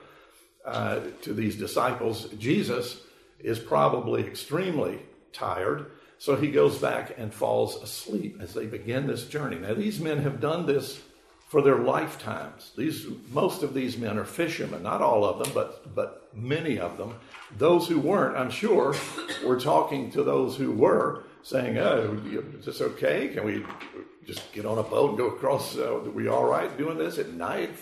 uh, 0.66 1.00
to 1.22 1.32
these 1.32 1.56
disciples. 1.56 2.28
Jesus 2.38 3.00
is 3.38 3.58
probably 3.58 4.26
extremely 4.26 5.00
tired, 5.32 5.90
so 6.18 6.36
he 6.36 6.50
goes 6.50 6.78
back 6.78 7.14
and 7.16 7.32
falls 7.32 7.82
asleep 7.82 8.38
as 8.40 8.54
they 8.54 8.66
begin 8.66 9.06
this 9.06 9.26
journey. 9.26 9.56
Now, 9.56 9.74
these 9.74 10.00
men 10.00 10.18
have 10.22 10.40
done 10.40 10.66
this 10.66 11.00
for 11.48 11.62
their 11.62 11.78
lifetimes. 11.78 12.72
These, 12.76 13.06
most 13.30 13.62
of 13.62 13.72
these 13.72 13.96
men 13.96 14.18
are 14.18 14.24
fishermen, 14.24 14.82
not 14.82 15.00
all 15.00 15.24
of 15.24 15.42
them, 15.42 15.52
but, 15.54 15.94
but 15.94 16.28
many 16.34 16.78
of 16.78 16.98
them. 16.98 17.14
Those 17.56 17.88
who 17.88 18.00
weren't, 18.00 18.36
I'm 18.36 18.50
sure, 18.50 18.94
were 19.46 19.58
talking 19.58 20.10
to 20.12 20.22
those 20.22 20.56
who 20.56 20.72
were, 20.72 21.24
saying, 21.42 21.78
oh, 21.78 22.20
is 22.58 22.66
this 22.66 22.80
okay? 22.80 23.28
Can 23.28 23.44
we 23.44 23.64
just 24.26 24.52
get 24.52 24.66
on 24.66 24.76
a 24.76 24.82
boat 24.82 25.10
and 25.10 25.18
go 25.18 25.28
across? 25.28 25.76
Uh, 25.76 25.94
are 25.94 26.10
we 26.10 26.28
all 26.28 26.44
right 26.44 26.76
doing 26.76 26.98
this 26.98 27.16
at 27.18 27.32
night? 27.32 27.74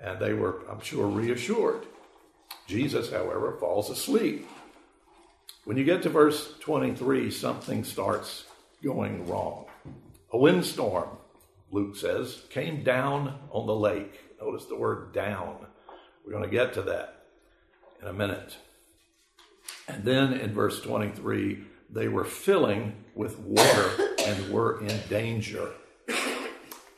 And 0.00 0.18
they 0.18 0.32
were, 0.32 0.62
I'm 0.68 0.80
sure, 0.80 1.06
reassured. 1.06 1.86
Jesus, 2.66 3.12
however, 3.12 3.56
falls 3.60 3.90
asleep. 3.90 4.48
When 5.64 5.76
you 5.76 5.84
get 5.84 6.02
to 6.02 6.08
verse 6.08 6.54
23, 6.60 7.30
something 7.30 7.84
starts 7.84 8.44
going 8.82 9.26
wrong. 9.26 9.66
A 10.32 10.38
windstorm 10.38 11.08
Luke 11.72 11.96
says, 11.96 12.42
came 12.50 12.84
down 12.84 13.38
on 13.50 13.66
the 13.66 13.74
lake. 13.74 14.20
Notice 14.40 14.66
the 14.66 14.76
word 14.76 15.14
down. 15.14 15.66
We're 16.24 16.32
going 16.32 16.44
to 16.44 16.50
get 16.50 16.74
to 16.74 16.82
that 16.82 17.24
in 18.00 18.08
a 18.08 18.12
minute. 18.12 18.58
And 19.88 20.04
then 20.04 20.34
in 20.34 20.52
verse 20.52 20.82
23, 20.82 21.64
they 21.88 22.08
were 22.08 22.24
filling 22.24 22.94
with 23.14 23.38
water 23.38 23.90
and 24.26 24.52
were 24.52 24.84
in 24.84 25.00
danger. 25.08 25.70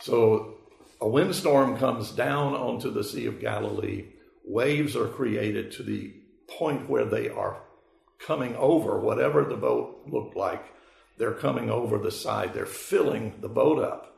So 0.00 0.54
a 1.00 1.08
windstorm 1.08 1.78
comes 1.78 2.10
down 2.10 2.54
onto 2.54 2.90
the 2.90 3.04
Sea 3.04 3.26
of 3.26 3.40
Galilee. 3.40 4.06
Waves 4.44 4.96
are 4.96 5.06
created 5.06 5.70
to 5.72 5.84
the 5.84 6.14
point 6.48 6.90
where 6.90 7.04
they 7.04 7.28
are 7.28 7.58
coming 8.18 8.56
over 8.56 8.98
whatever 8.98 9.44
the 9.44 9.56
boat 9.56 10.02
looked 10.06 10.36
like. 10.36 10.64
They're 11.18 11.32
coming 11.32 11.70
over 11.70 11.98
the 11.98 12.10
side. 12.10 12.54
They're 12.54 12.66
filling 12.66 13.34
the 13.40 13.48
boat 13.48 13.78
up 13.78 14.14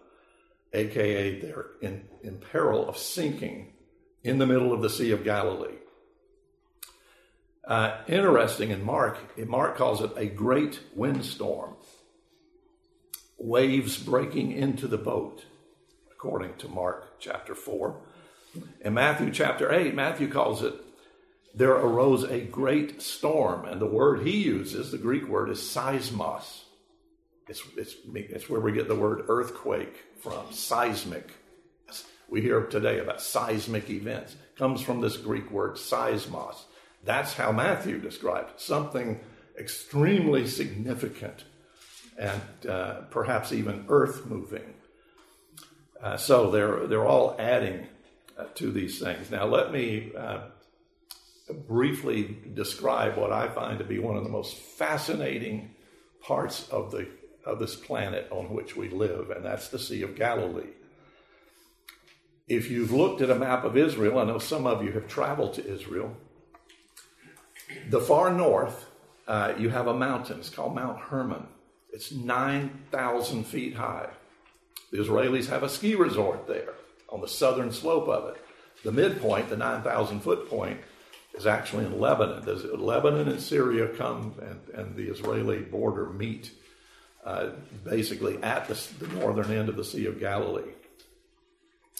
aka 0.76 1.40
they're 1.40 1.66
in, 1.80 2.04
in 2.22 2.38
peril 2.38 2.88
of 2.88 2.96
sinking 2.96 3.72
in 4.22 4.38
the 4.38 4.46
middle 4.46 4.72
of 4.72 4.82
the 4.82 4.90
Sea 4.90 5.11
of 5.12 5.24
Galilee. 5.24 5.78
Uh, 7.66 7.98
interesting 8.06 8.70
in 8.70 8.85
Mark, 8.85 9.18
Mark 9.48 9.76
calls 9.76 10.00
it 10.00 10.12
a 10.16 10.26
great 10.26 10.80
windstorm. 10.94 11.74
Waves 13.38 13.98
breaking 13.98 14.52
into 14.52 14.87
the 14.87 14.98
boat, 14.98 15.44
according 16.12 16.54
to 16.56 16.68
Mark 16.68 17.18
chapter 17.18 17.54
4. 17.54 18.00
In 18.82 18.94
Matthew 18.94 19.30
chapter 19.32 19.72
8, 19.72 19.94
Matthew 19.94 20.28
calls 20.28 20.62
it, 20.62 20.74
there 21.56 21.72
arose 21.72 22.22
a 22.24 22.40
great 22.40 23.00
storm. 23.00 23.64
And 23.64 23.80
the 23.80 23.86
word 23.86 24.26
he 24.26 24.36
uses, 24.36 24.92
the 24.92 24.98
Greek 24.98 25.26
word, 25.26 25.48
is 25.48 25.58
seismos. 25.58 26.60
It's, 27.48 27.62
it's, 27.76 27.94
it's 28.14 28.48
where 28.50 28.60
we 28.60 28.72
get 28.72 28.88
the 28.88 28.94
word 28.94 29.24
earthquake 29.28 29.96
from, 30.20 30.52
seismic. 30.52 31.32
We 32.28 32.42
hear 32.42 32.60
today 32.62 32.98
about 32.98 33.22
seismic 33.22 33.88
events. 33.88 34.34
It 34.34 34.58
comes 34.58 34.82
from 34.82 35.00
this 35.00 35.16
Greek 35.16 35.50
word 35.50 35.76
seismos. 35.76 36.56
That's 37.04 37.32
how 37.32 37.52
Matthew 37.52 38.00
described 38.00 38.60
something 38.60 39.20
extremely 39.58 40.46
significant 40.46 41.44
and 42.18 42.66
uh, 42.68 42.94
perhaps 43.10 43.52
even 43.52 43.86
earth 43.88 44.26
moving. 44.26 44.74
Uh, 46.02 46.16
so 46.16 46.50
they're, 46.50 46.86
they're 46.86 47.06
all 47.06 47.36
adding 47.38 47.86
uh, 48.36 48.44
to 48.56 48.70
these 48.72 48.98
things. 48.98 49.30
Now, 49.30 49.46
let 49.46 49.72
me 49.72 50.12
uh, 50.18 50.40
briefly 51.52 52.37
describe 52.54 53.16
what 53.16 53.32
I 53.32 53.48
find 53.48 53.78
to 53.78 53.85
be 53.85 53.98
one 53.98 54.16
of 54.16 54.24
the 54.24 54.30
most 54.30 54.56
fascinating 54.56 55.74
parts 56.22 56.68
of, 56.70 56.90
the, 56.90 57.09
of 57.44 57.59
this 57.59 57.76
planet 57.76 58.26
on 58.30 58.50
which 58.50 58.76
we 58.76 58.88
live, 58.88 59.30
and 59.30 59.44
that's 59.44 59.68
the 59.68 59.78
Sea 59.78 60.02
of 60.02 60.16
Galilee. 60.16 60.70
If 62.48 62.70
you've 62.70 62.92
looked 62.92 63.22
at 63.22 63.30
a 63.30 63.35
map 63.35 63.64
of 63.64 63.76
Israel, 63.76 64.18
I 64.18 64.24
know 64.24 64.38
some 64.38 64.66
of 64.66 64.82
you 64.82 64.92
have 64.92 65.09
traveled 65.09 65.54
to 65.54 65.66
Israel. 65.66 66.16
The 67.90 68.00
far 68.00 68.32
north, 68.32 68.87
uh, 69.26 69.54
you 69.59 69.68
have 69.70 69.88
a 69.88 69.94
mountain. 69.94 70.38
It's 70.38 70.50
called 70.50 70.74
Mount 70.74 70.98
Hermon. 70.98 71.46
It's 71.92 72.12
9,000 72.12 73.44
feet 73.44 73.74
high. 73.74 74.11
The 74.92 74.98
Israelis 74.98 75.48
have 75.48 75.62
a 75.62 75.68
ski 75.68 75.94
resort 75.94 76.46
there 76.46 76.74
on 77.09 77.20
the 77.20 77.28
southern 77.28 77.72
slope 77.72 78.09
of 78.09 78.35
it. 78.35 78.42
The 78.85 78.92
midpoint, 78.92 79.48
the 79.48 79.56
9,000 79.56 80.20
foot 80.20 80.48
point, 80.48 80.80
is 81.37 81.46
actually 81.46 81.85
in 81.85 82.01
Lebanon. 82.01 82.44
Does 82.44 82.64
Lebanon 82.64 83.29
and 83.29 83.40
Syria 83.40 83.88
come 83.88 84.35
and, 84.40 84.61
and 84.75 84.96
the 84.96 85.11
Israeli 85.11 85.61
border 85.61 86.11
meet 86.11 86.51
uh, 87.27 87.51
basically 87.85 88.40
at 88.42 88.68
the, 88.68 89.05
the, 89.05 89.09
northern 89.14 89.51
end 89.51 89.68
of 89.68 89.77
the 89.77 89.85
Sea 89.85 90.07
of 90.07 90.20
Galilee. 90.20 90.70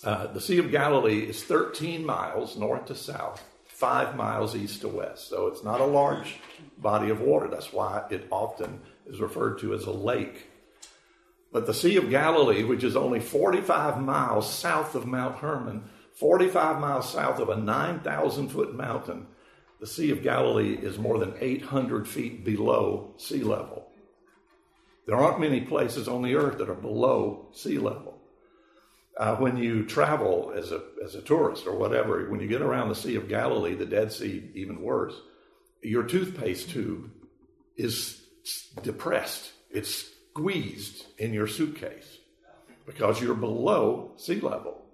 Uh, 0.05 0.29
the 0.29 0.40
Sea 0.40 0.59
of 0.59 0.70
Galilee 0.70 1.20
is 1.20 1.42
13 1.42 2.07
miles 2.07 2.57
north 2.57 2.87
to 2.87 2.94
south, 2.94 3.42
five 3.66 4.14
miles 4.14 4.55
east 4.55 4.83
to 4.83 4.88
west. 4.88 5.29
So 5.29 5.49
it's 5.49 5.64
not 5.64 5.81
a 5.81 5.85
large 5.85 6.38
body 6.79 7.11
of 7.11 7.20
water. 7.20 7.49
That's 7.49 7.72
why 7.72 8.05
it 8.09 8.29
often 8.31 8.81
is 9.07 9.20
referred 9.20 9.59
to 9.61 9.75
as 9.75 9.85
a 9.85 9.90
lake. 9.90 10.49
But 11.53 11.66
the 11.66 11.75
Sea 11.75 11.96
of 11.96 12.09
Galilee, 12.09 12.62
which 12.62 12.85
is 12.85 12.94
only 12.94 13.18
45 13.18 14.01
miles 14.01 14.49
south 14.49 14.94
of 14.94 15.07
Mount 15.07 15.38
Hermon, 15.38 15.88
45 16.16 16.81
miles 16.81 17.12
south 17.12 17.38
of 17.38 17.50
a 17.50 17.57
9,000 17.57 18.48
foot 18.48 18.74
mountain, 18.74 19.26
the 19.81 19.87
Sea 19.87 20.11
of 20.11 20.22
Galilee 20.22 20.74
is 20.74 20.98
more 20.98 21.18
than 21.18 21.35
800 21.38 22.09
feet 22.09 22.44
below 22.44 23.14
sea 23.18 23.42
level. 23.42 23.87
There 25.07 25.16
aren't 25.16 25.40
many 25.40 25.61
places 25.61 26.09
on 26.09 26.22
the 26.22 26.35
earth 26.35 26.59
that 26.59 26.70
are 26.70 26.74
below 26.74 27.48
sea 27.52 27.79
level. 27.79 28.18
Uh, 29.16 29.37
when 29.37 29.57
you 29.57 29.85
travel 29.85 30.52
as 30.57 30.72
a, 30.72 30.83
as 31.05 31.14
a 31.14 31.22
tourist 31.22 31.66
or 31.66 31.76
whatever, 31.76 32.29
when 32.31 32.40
you 32.40 32.48
get 32.48 32.62
around 32.62 32.88
the 32.88 32.94
Sea 32.94 33.16
of 33.16 33.29
Galilee, 33.29 33.74
the 33.74 33.87
Dead 33.87 34.12
Sea, 34.12 34.50
even 34.55 34.83
worse, 34.83 35.14
your 35.83 36.02
toothpaste 36.02 36.70
tube 36.70 37.11
is 37.76 38.22
depressed. 38.83 39.52
It's 39.70 40.11
squeezed 40.31 41.07
in 41.18 41.33
your 41.33 41.46
suitcase 41.46 42.18
because 42.87 43.20
you're 43.20 43.35
below 43.35 44.12
sea 44.16 44.40
level. 44.40 44.86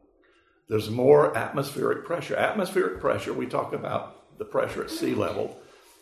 There's 0.73 0.89
more 0.89 1.37
atmospheric 1.37 2.07
pressure. 2.07 2.35
Atmospheric 2.35 2.99
pressure, 2.99 3.35
we 3.35 3.45
talk 3.45 3.75
about 3.75 4.39
the 4.39 4.47
pressure 4.47 4.83
at 4.83 4.91
sea 4.91 5.15
level. 5.15 5.61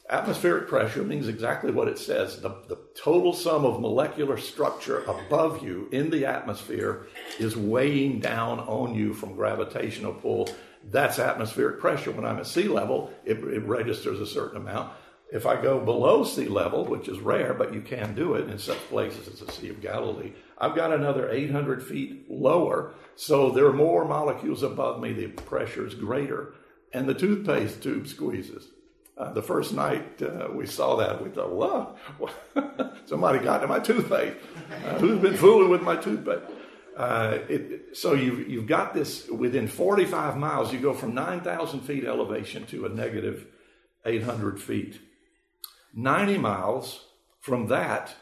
Atmospheric 0.08 0.68
pressure 0.68 1.02
means 1.02 1.26
exactly 1.26 1.72
what 1.72 1.88
it 1.88 1.98
says. 1.98 2.40
The, 2.40 2.50
the 2.68 2.78
total 2.94 3.32
sum 3.32 3.64
of 3.64 3.80
molecular 3.80 4.38
structure 4.38 5.02
above 5.08 5.64
you 5.64 5.88
in 5.90 6.10
the 6.10 6.24
atmosphere 6.24 7.08
is 7.40 7.56
weighing 7.56 8.20
down 8.20 8.60
on 8.60 8.94
you 8.94 9.12
from 9.12 9.34
gravitational 9.34 10.12
pull. 10.12 10.48
That's 10.88 11.18
atmospheric 11.18 11.80
pressure. 11.80 12.12
When 12.12 12.24
I'm 12.24 12.38
at 12.38 12.46
sea 12.46 12.68
level, 12.68 13.12
it, 13.24 13.38
it 13.38 13.64
registers 13.64 14.20
a 14.20 14.26
certain 14.26 14.58
amount. 14.58 14.92
If 15.32 15.46
I 15.46 15.60
go 15.60 15.78
below 15.78 16.24
sea 16.24 16.48
level, 16.48 16.84
which 16.84 17.08
is 17.08 17.20
rare, 17.20 17.54
but 17.54 17.72
you 17.72 17.80
can 17.80 18.14
do 18.14 18.34
it 18.34 18.50
in 18.50 18.58
such 18.58 18.78
places 18.88 19.28
as 19.28 19.40
the 19.40 19.52
Sea 19.52 19.68
of 19.68 19.80
Galilee, 19.80 20.32
I've 20.58 20.74
got 20.74 20.92
another 20.92 21.30
800 21.30 21.82
feet 21.82 22.28
lower. 22.28 22.92
So 23.14 23.50
there 23.50 23.66
are 23.66 23.72
more 23.72 24.04
molecules 24.04 24.62
above 24.62 25.00
me. 25.00 25.12
The 25.12 25.28
pressure 25.28 25.86
is 25.86 25.94
greater. 25.94 26.54
And 26.92 27.08
the 27.08 27.14
toothpaste 27.14 27.82
tube 27.82 28.08
squeezes. 28.08 28.68
Uh, 29.16 29.32
the 29.32 29.42
first 29.42 29.72
night 29.72 30.20
uh, 30.22 30.48
we 30.52 30.66
saw 30.66 30.96
that, 30.96 31.22
we 31.22 31.30
thought, 31.30 31.52
well, 31.52 31.96
somebody 33.04 33.38
got 33.38 33.58
to 33.58 33.68
my 33.68 33.78
toothpaste. 33.78 34.36
Uh, 34.84 34.98
who's 34.98 35.20
been 35.20 35.36
fooling 35.36 35.70
with 35.70 35.82
my 35.82 35.94
toothpaste? 35.94 36.42
Uh, 36.96 37.38
it, 37.48 37.96
so 37.96 38.14
you've, 38.14 38.48
you've 38.48 38.66
got 38.66 38.94
this 38.94 39.28
within 39.28 39.68
45 39.68 40.36
miles, 40.36 40.72
you 40.72 40.80
go 40.80 40.92
from 40.92 41.14
9,000 41.14 41.80
feet 41.80 42.04
elevation 42.04 42.66
to 42.66 42.86
a 42.86 42.88
negative 42.88 43.46
800 44.04 44.60
feet. 44.60 44.98
90 45.94 46.38
miles 46.38 47.06
from 47.40 47.66
that, 47.68 48.14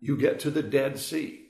you 0.00 0.16
get 0.16 0.40
to 0.40 0.50
the 0.50 0.62
Dead 0.62 0.98
Sea. 0.98 1.46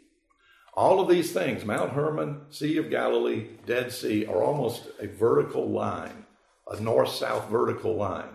All 0.75 1.01
of 1.01 1.09
these 1.09 1.33
things, 1.33 1.65
Mount 1.65 1.93
Hermon, 1.93 2.43
Sea 2.51 2.77
of 2.79 2.91
Galilee, 2.91 3.49
Dead 3.67 3.93
Sea, 3.93 4.27
are 4.27 4.43
almost 4.43 4.89
a 5.01 5.07
vertical 5.07 5.69
line, 5.71 6.25
a 6.69 6.81
north 6.81 7.11
south 7.11 7.49
vertical 7.49 7.97
line 7.97 8.31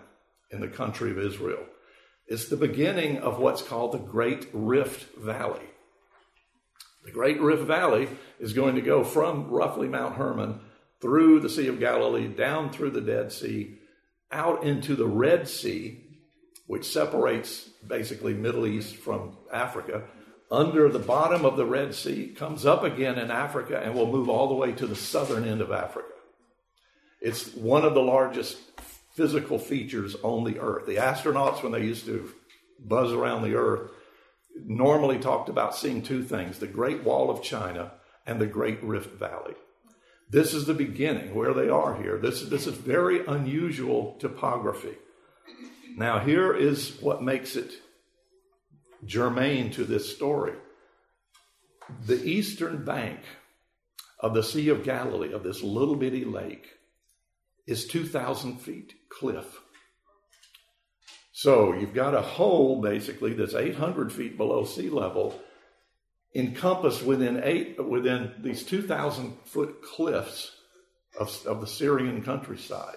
in 0.50 0.60
the 0.60 0.68
country 0.68 1.10
of 1.10 1.18
Israel. 1.18 1.64
It's 2.26 2.48
the 2.48 2.56
beginning 2.56 3.18
of 3.18 3.38
what's 3.38 3.62
called 3.62 3.92
the 3.92 3.98
Great 3.98 4.48
Rift 4.52 5.16
Valley. 5.16 5.66
The 7.04 7.12
Great 7.12 7.40
Rift 7.40 7.62
Valley 7.62 8.08
is 8.40 8.52
going 8.52 8.74
to 8.74 8.80
go 8.80 9.04
from 9.04 9.48
roughly 9.48 9.88
Mount 9.88 10.16
Hermon 10.16 10.60
through 11.00 11.40
the 11.40 11.48
Sea 11.48 11.68
of 11.68 11.78
Galilee, 11.78 12.26
down 12.26 12.70
through 12.70 12.90
the 12.90 13.00
Dead 13.00 13.30
Sea, 13.32 13.78
out 14.32 14.64
into 14.64 14.96
the 14.96 15.06
Red 15.06 15.48
Sea, 15.48 16.05
which 16.66 16.90
separates 16.90 17.68
basically 17.86 18.34
Middle 18.34 18.66
East 18.66 18.96
from 18.96 19.36
Africa, 19.52 20.04
under 20.50 20.88
the 20.88 20.98
bottom 20.98 21.44
of 21.44 21.56
the 21.56 21.66
Red 21.66 21.94
Sea, 21.94 22.28
comes 22.28 22.66
up 22.66 22.84
again 22.84 23.18
in 23.18 23.30
Africa, 23.30 23.80
and 23.82 23.94
will 23.94 24.10
move 24.10 24.28
all 24.28 24.48
the 24.48 24.54
way 24.54 24.72
to 24.72 24.86
the 24.86 24.96
southern 24.96 25.46
end 25.46 25.60
of 25.60 25.72
Africa. 25.72 26.08
It's 27.20 27.54
one 27.54 27.84
of 27.84 27.94
the 27.94 28.02
largest 28.02 28.58
physical 29.14 29.58
features 29.58 30.14
on 30.22 30.44
the 30.44 30.60
earth. 30.60 30.86
The 30.86 30.96
astronauts, 30.96 31.62
when 31.62 31.72
they 31.72 31.82
used 31.82 32.06
to 32.06 32.30
buzz 32.78 33.12
around 33.12 33.42
the 33.42 33.54
earth, 33.54 33.90
normally 34.64 35.18
talked 35.18 35.48
about 35.48 35.74
seeing 35.74 36.02
two 36.02 36.22
things 36.22 36.58
the 36.58 36.66
Great 36.66 37.02
Wall 37.02 37.30
of 37.30 37.42
China 37.42 37.92
and 38.26 38.40
the 38.40 38.46
Great 38.46 38.82
Rift 38.82 39.18
Valley. 39.18 39.54
This 40.28 40.52
is 40.54 40.66
the 40.66 40.74
beginning 40.74 41.34
where 41.34 41.54
they 41.54 41.68
are 41.68 42.00
here. 42.00 42.18
This, 42.18 42.42
this 42.42 42.66
is 42.66 42.74
very 42.74 43.24
unusual 43.26 44.16
topography. 44.18 44.96
Now, 45.98 46.18
here 46.18 46.54
is 46.54 47.00
what 47.00 47.22
makes 47.22 47.56
it 47.56 47.72
germane 49.06 49.70
to 49.72 49.84
this 49.84 50.14
story. 50.14 50.52
The 52.04 52.22
eastern 52.22 52.84
bank 52.84 53.20
of 54.20 54.34
the 54.34 54.42
Sea 54.42 54.68
of 54.68 54.84
Galilee, 54.84 55.32
of 55.32 55.42
this 55.42 55.62
little 55.62 55.96
bitty 55.96 56.26
lake, 56.26 56.66
is 57.66 57.86
2,000 57.86 58.58
feet 58.58 58.92
cliff. 59.08 59.46
So 61.32 61.72
you've 61.72 61.94
got 61.94 62.14
a 62.14 62.20
hole 62.20 62.82
basically 62.82 63.32
that's 63.32 63.54
800 63.54 64.12
feet 64.12 64.36
below 64.36 64.64
sea 64.64 64.90
level, 64.90 65.40
encompassed 66.34 67.04
within 67.04 67.40
eight 67.42 67.82
within 67.82 68.34
these 68.40 68.64
2,000 68.64 69.34
foot 69.46 69.82
cliffs 69.82 70.54
of, 71.18 71.34
of 71.46 71.62
the 71.62 71.66
Syrian 71.66 72.22
countryside. 72.22 72.96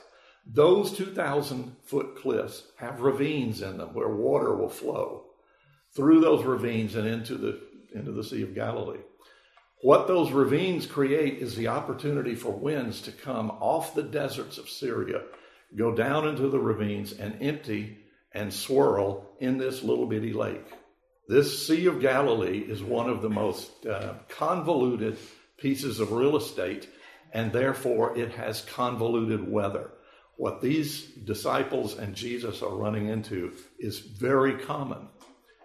Those 0.51 0.97
2,000 0.97 1.75
foot 1.83 2.15
cliffs 2.17 2.63
have 2.77 3.01
ravines 3.01 3.61
in 3.61 3.77
them 3.77 3.93
where 3.93 4.09
water 4.09 4.55
will 4.55 4.69
flow 4.69 5.25
through 5.95 6.21
those 6.21 6.43
ravines 6.43 6.95
and 6.95 7.07
into 7.07 7.35
the, 7.35 7.59
into 7.93 8.11
the 8.11 8.23
Sea 8.23 8.41
of 8.41 8.55
Galilee. 8.55 9.01
What 9.81 10.07
those 10.07 10.31
ravines 10.31 10.87
create 10.87 11.37
is 11.37 11.55
the 11.55 11.67
opportunity 11.67 12.33
for 12.33 12.51
winds 12.51 13.01
to 13.01 13.11
come 13.11 13.51
off 13.51 13.93
the 13.93 14.03
deserts 14.03 14.57
of 14.57 14.69
Syria, 14.69 15.21
go 15.77 15.93
down 15.93 16.27
into 16.27 16.49
the 16.49 16.59
ravines, 16.59 17.13
and 17.13 17.41
empty 17.41 17.99
and 18.33 18.51
swirl 18.51 19.29
in 19.39 19.59
this 19.59 19.83
little 19.83 20.07
bitty 20.07 20.33
lake. 20.33 20.65
This 21.27 21.67
Sea 21.67 21.85
of 21.85 22.01
Galilee 22.01 22.57
is 22.57 22.81
one 22.81 23.07
of 23.07 23.21
the 23.21 23.29
most 23.29 23.85
uh, 23.85 24.15
convoluted 24.29 25.15
pieces 25.57 25.99
of 25.99 26.11
real 26.11 26.37
estate, 26.37 26.89
and 27.31 27.53
therefore 27.53 28.17
it 28.17 28.31
has 28.31 28.61
convoluted 28.61 29.47
weather. 29.47 29.91
What 30.39 30.61
these 30.61 31.01
disciples 31.03 31.97
and 31.97 32.15
Jesus 32.15 32.61
are 32.61 32.73
running 32.73 33.09
into 33.09 33.51
is 33.77 33.99
very 33.99 34.53
common. 34.53 35.09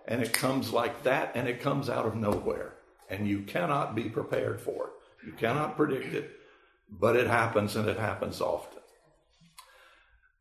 And 0.09 0.21
it 0.21 0.33
comes 0.33 0.73
like 0.73 1.05
that, 1.05 1.31
and 1.37 1.47
it 1.47 1.61
comes 1.61 1.89
out 1.89 2.07
of 2.07 2.17
nowhere. 2.17 2.75
And 3.09 3.29
you 3.29 3.43
cannot 3.43 3.95
be 3.95 4.09
prepared 4.09 4.61
for 4.61 4.89
it. 4.89 5.27
You 5.29 5.33
cannot 5.35 5.77
predict 5.77 6.13
it, 6.13 6.29
but 6.91 7.15
it 7.15 7.29
happens, 7.29 7.77
and 7.77 7.89
it 7.89 8.01
happens 8.01 8.41
often. 8.41 8.83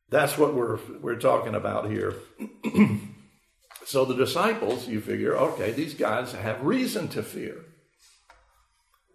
That's 0.09 0.35
what 0.35 0.55
we're, 0.55 0.79
we're 0.99 1.19
talking 1.19 1.53
about 1.53 1.91
here. 1.91 2.15
so 3.85 4.03
the 4.03 4.15
disciples, 4.15 4.87
you 4.87 4.99
figure, 4.99 5.37
okay, 5.37 5.73
these 5.73 5.93
guys 5.93 6.31
have 6.31 6.65
reason 6.65 7.07
to 7.09 7.21
fear. 7.21 7.65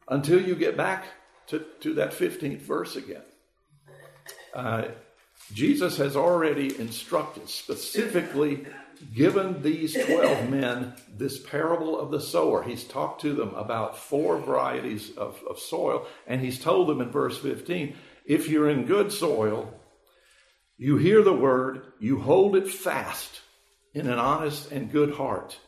Until 0.07 0.41
you 0.41 0.55
get 0.55 0.77
back 0.77 1.07
to, 1.49 1.65
to 1.81 1.95
that 1.95 2.13
15th 2.13 2.61
verse 2.61 2.95
again. 2.95 3.25
Uh, 4.55 4.85
Jesus 5.53 5.97
has 5.97 6.17
already 6.17 6.79
instructed, 6.79 7.49
specifically 7.49 8.67
given 9.15 9.63
these 9.63 9.95
12 9.95 10.51
men 10.51 10.93
this 11.17 11.39
parable 11.39 11.99
of 11.99 12.11
the 12.11 12.21
sower. 12.21 12.63
He's 12.63 12.85
talked 12.85 13.23
to 13.23 13.35
them 13.35 13.55
about 13.55 13.97
four 13.97 14.39
varieties 14.39 15.17
of, 15.17 15.41
of 15.49 15.59
soil, 15.59 16.07
and 16.27 16.41
he's 16.41 16.59
told 16.59 16.89
them 16.89 17.01
in 17.01 17.11
verse 17.11 17.39
15 17.39 17.97
if 18.25 18.49
you're 18.49 18.69
in 18.69 18.85
good 18.85 19.11
soil, 19.11 19.73
you 20.77 20.99
hear 20.99 21.23
the 21.23 21.33
word, 21.33 21.83
you 21.99 22.21
hold 22.21 22.57
it 22.57 22.69
fast 22.69 23.41
in 23.95 24.07
an 24.07 24.19
honest 24.19 24.71
and 24.71 24.93
good 24.93 25.15
heart, 25.15 25.59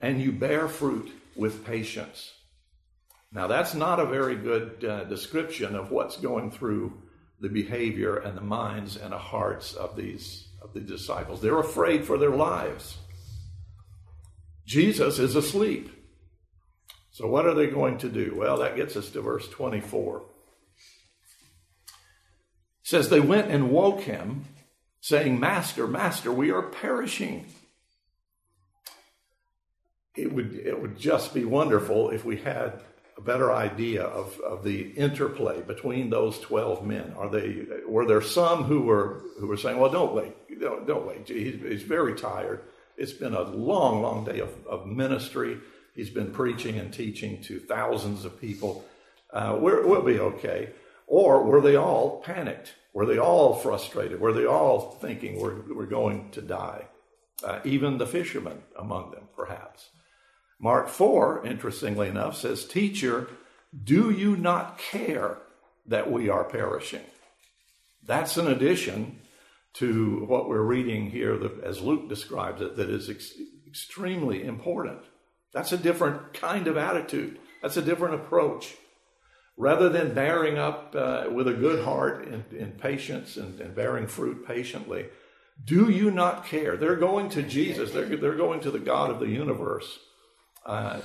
and 0.00 0.20
you 0.20 0.30
bear 0.30 0.68
fruit 0.68 1.10
with 1.34 1.66
patience. 1.66 2.32
Now, 3.32 3.48
that's 3.48 3.74
not 3.74 3.98
a 3.98 4.06
very 4.06 4.36
good 4.36 4.84
uh, 4.84 5.04
description 5.04 5.74
of 5.74 5.90
what's 5.90 6.16
going 6.16 6.52
through 6.52 7.02
the 7.40 7.48
behavior 7.48 8.16
and 8.16 8.36
the 8.36 8.42
minds 8.42 8.96
and 8.96 9.12
the 9.12 9.18
hearts 9.18 9.74
of 9.74 9.96
these 9.96 10.46
of 10.62 10.74
the 10.74 10.80
disciples. 10.80 11.40
They're 11.40 11.58
afraid 11.58 12.04
for 12.04 12.18
their 12.18 12.30
lives. 12.30 12.98
Jesus 14.66 15.18
is 15.18 15.34
asleep. 15.34 15.90
So, 17.10 17.26
what 17.26 17.46
are 17.46 17.54
they 17.54 17.66
going 17.66 17.98
to 17.98 18.08
do? 18.08 18.34
Well, 18.36 18.58
that 18.58 18.76
gets 18.76 18.96
us 18.96 19.10
to 19.10 19.20
verse 19.20 19.48
24. 19.48 20.18
It 20.18 20.24
says, 22.82 23.08
They 23.08 23.20
went 23.20 23.50
and 23.50 23.70
woke 23.70 24.02
him, 24.02 24.44
saying, 25.00 25.40
Master, 25.40 25.86
Master, 25.86 26.30
we 26.30 26.50
are 26.50 26.62
perishing. 26.62 27.46
It 30.14 30.32
would, 30.32 30.54
it 30.54 30.80
would 30.80 30.98
just 30.98 31.34
be 31.34 31.44
wonderful 31.44 32.10
if 32.10 32.24
we 32.24 32.36
had 32.36 32.82
a 33.20 33.24
better 33.24 33.52
idea 33.52 34.02
of, 34.04 34.38
of 34.40 34.64
the 34.64 34.90
interplay 34.92 35.60
between 35.60 36.08
those 36.08 36.38
12 36.40 36.86
men. 36.86 37.12
Are 37.18 37.28
they, 37.28 37.66
were 37.86 38.06
there 38.06 38.22
some 38.22 38.64
who 38.64 38.82
were, 38.82 39.22
who 39.38 39.46
were 39.46 39.56
saying, 39.56 39.78
well, 39.78 39.90
don't 39.90 40.14
wait, 40.14 40.32
don't, 40.60 40.86
don't 40.86 41.06
wait. 41.06 41.28
He's, 41.28 41.60
he's, 41.60 41.82
very 41.82 42.14
tired. 42.14 42.62
It's 42.96 43.12
been 43.12 43.34
a 43.34 43.42
long, 43.42 44.00
long 44.00 44.24
day 44.24 44.40
of, 44.40 44.50
of 44.66 44.86
ministry. 44.86 45.58
He's 45.94 46.10
been 46.10 46.32
preaching 46.32 46.78
and 46.78 46.92
teaching 46.92 47.42
to 47.42 47.58
thousands 47.58 48.24
of 48.24 48.40
people. 48.40 48.84
Uh, 49.32 49.56
we'll 49.60 50.02
be 50.02 50.18
okay. 50.18 50.70
Or 51.06 51.42
were 51.42 51.60
they 51.60 51.76
all 51.76 52.20
panicked? 52.20 52.74
Were 52.94 53.06
they 53.06 53.18
all 53.18 53.54
frustrated? 53.54 54.20
Were 54.20 54.32
they 54.32 54.46
all 54.46 54.98
thinking 55.00 55.38
we're, 55.38 55.60
we're 55.74 55.86
going 55.86 56.30
to 56.30 56.42
die? 56.42 56.86
Uh, 57.44 57.60
even 57.64 57.98
the 57.98 58.06
fishermen 58.06 58.62
among 58.78 59.10
them, 59.10 59.24
perhaps. 59.36 59.90
Mark 60.60 60.88
4, 60.88 61.46
interestingly 61.46 62.08
enough, 62.08 62.36
says, 62.36 62.66
Teacher, 62.66 63.28
do 63.82 64.10
you 64.10 64.36
not 64.36 64.78
care 64.78 65.38
that 65.86 66.12
we 66.12 66.28
are 66.28 66.44
perishing? 66.44 67.04
That's 68.04 68.36
an 68.36 68.46
addition 68.46 69.20
to 69.74 70.24
what 70.26 70.48
we're 70.48 70.62
reading 70.62 71.10
here, 71.10 71.40
as 71.64 71.80
Luke 71.80 72.08
describes 72.08 72.60
it, 72.60 72.76
that 72.76 72.90
is 72.90 73.08
ex- 73.08 73.32
extremely 73.66 74.44
important. 74.44 75.00
That's 75.52 75.72
a 75.72 75.78
different 75.78 76.34
kind 76.34 76.66
of 76.66 76.76
attitude. 76.76 77.38
That's 77.62 77.76
a 77.76 77.82
different 77.82 78.16
approach. 78.16 78.74
Rather 79.56 79.88
than 79.88 80.14
bearing 80.14 80.58
up 80.58 80.94
uh, 80.96 81.26
with 81.30 81.46
a 81.48 81.54
good 81.54 81.84
heart 81.84 82.26
and, 82.26 82.78
patience 82.78 83.36
and, 83.36 83.60
and, 83.60 83.74
bearing 83.74 84.06
fruit 84.06 84.46
patiently, 84.46 85.06
do 85.62 85.90
you 85.90 86.10
not 86.10 86.46
care? 86.46 86.76
They're 86.76 86.96
going 86.96 87.28
to 87.30 87.42
Jesus, 87.42 87.92
they're, 87.92 88.16
they're 88.16 88.36
going 88.36 88.60
to 88.60 88.70
the 88.70 88.78
God 88.78 89.10
of 89.10 89.20
the 89.20 89.28
universe. 89.28 89.98
Uh, 90.64 91.00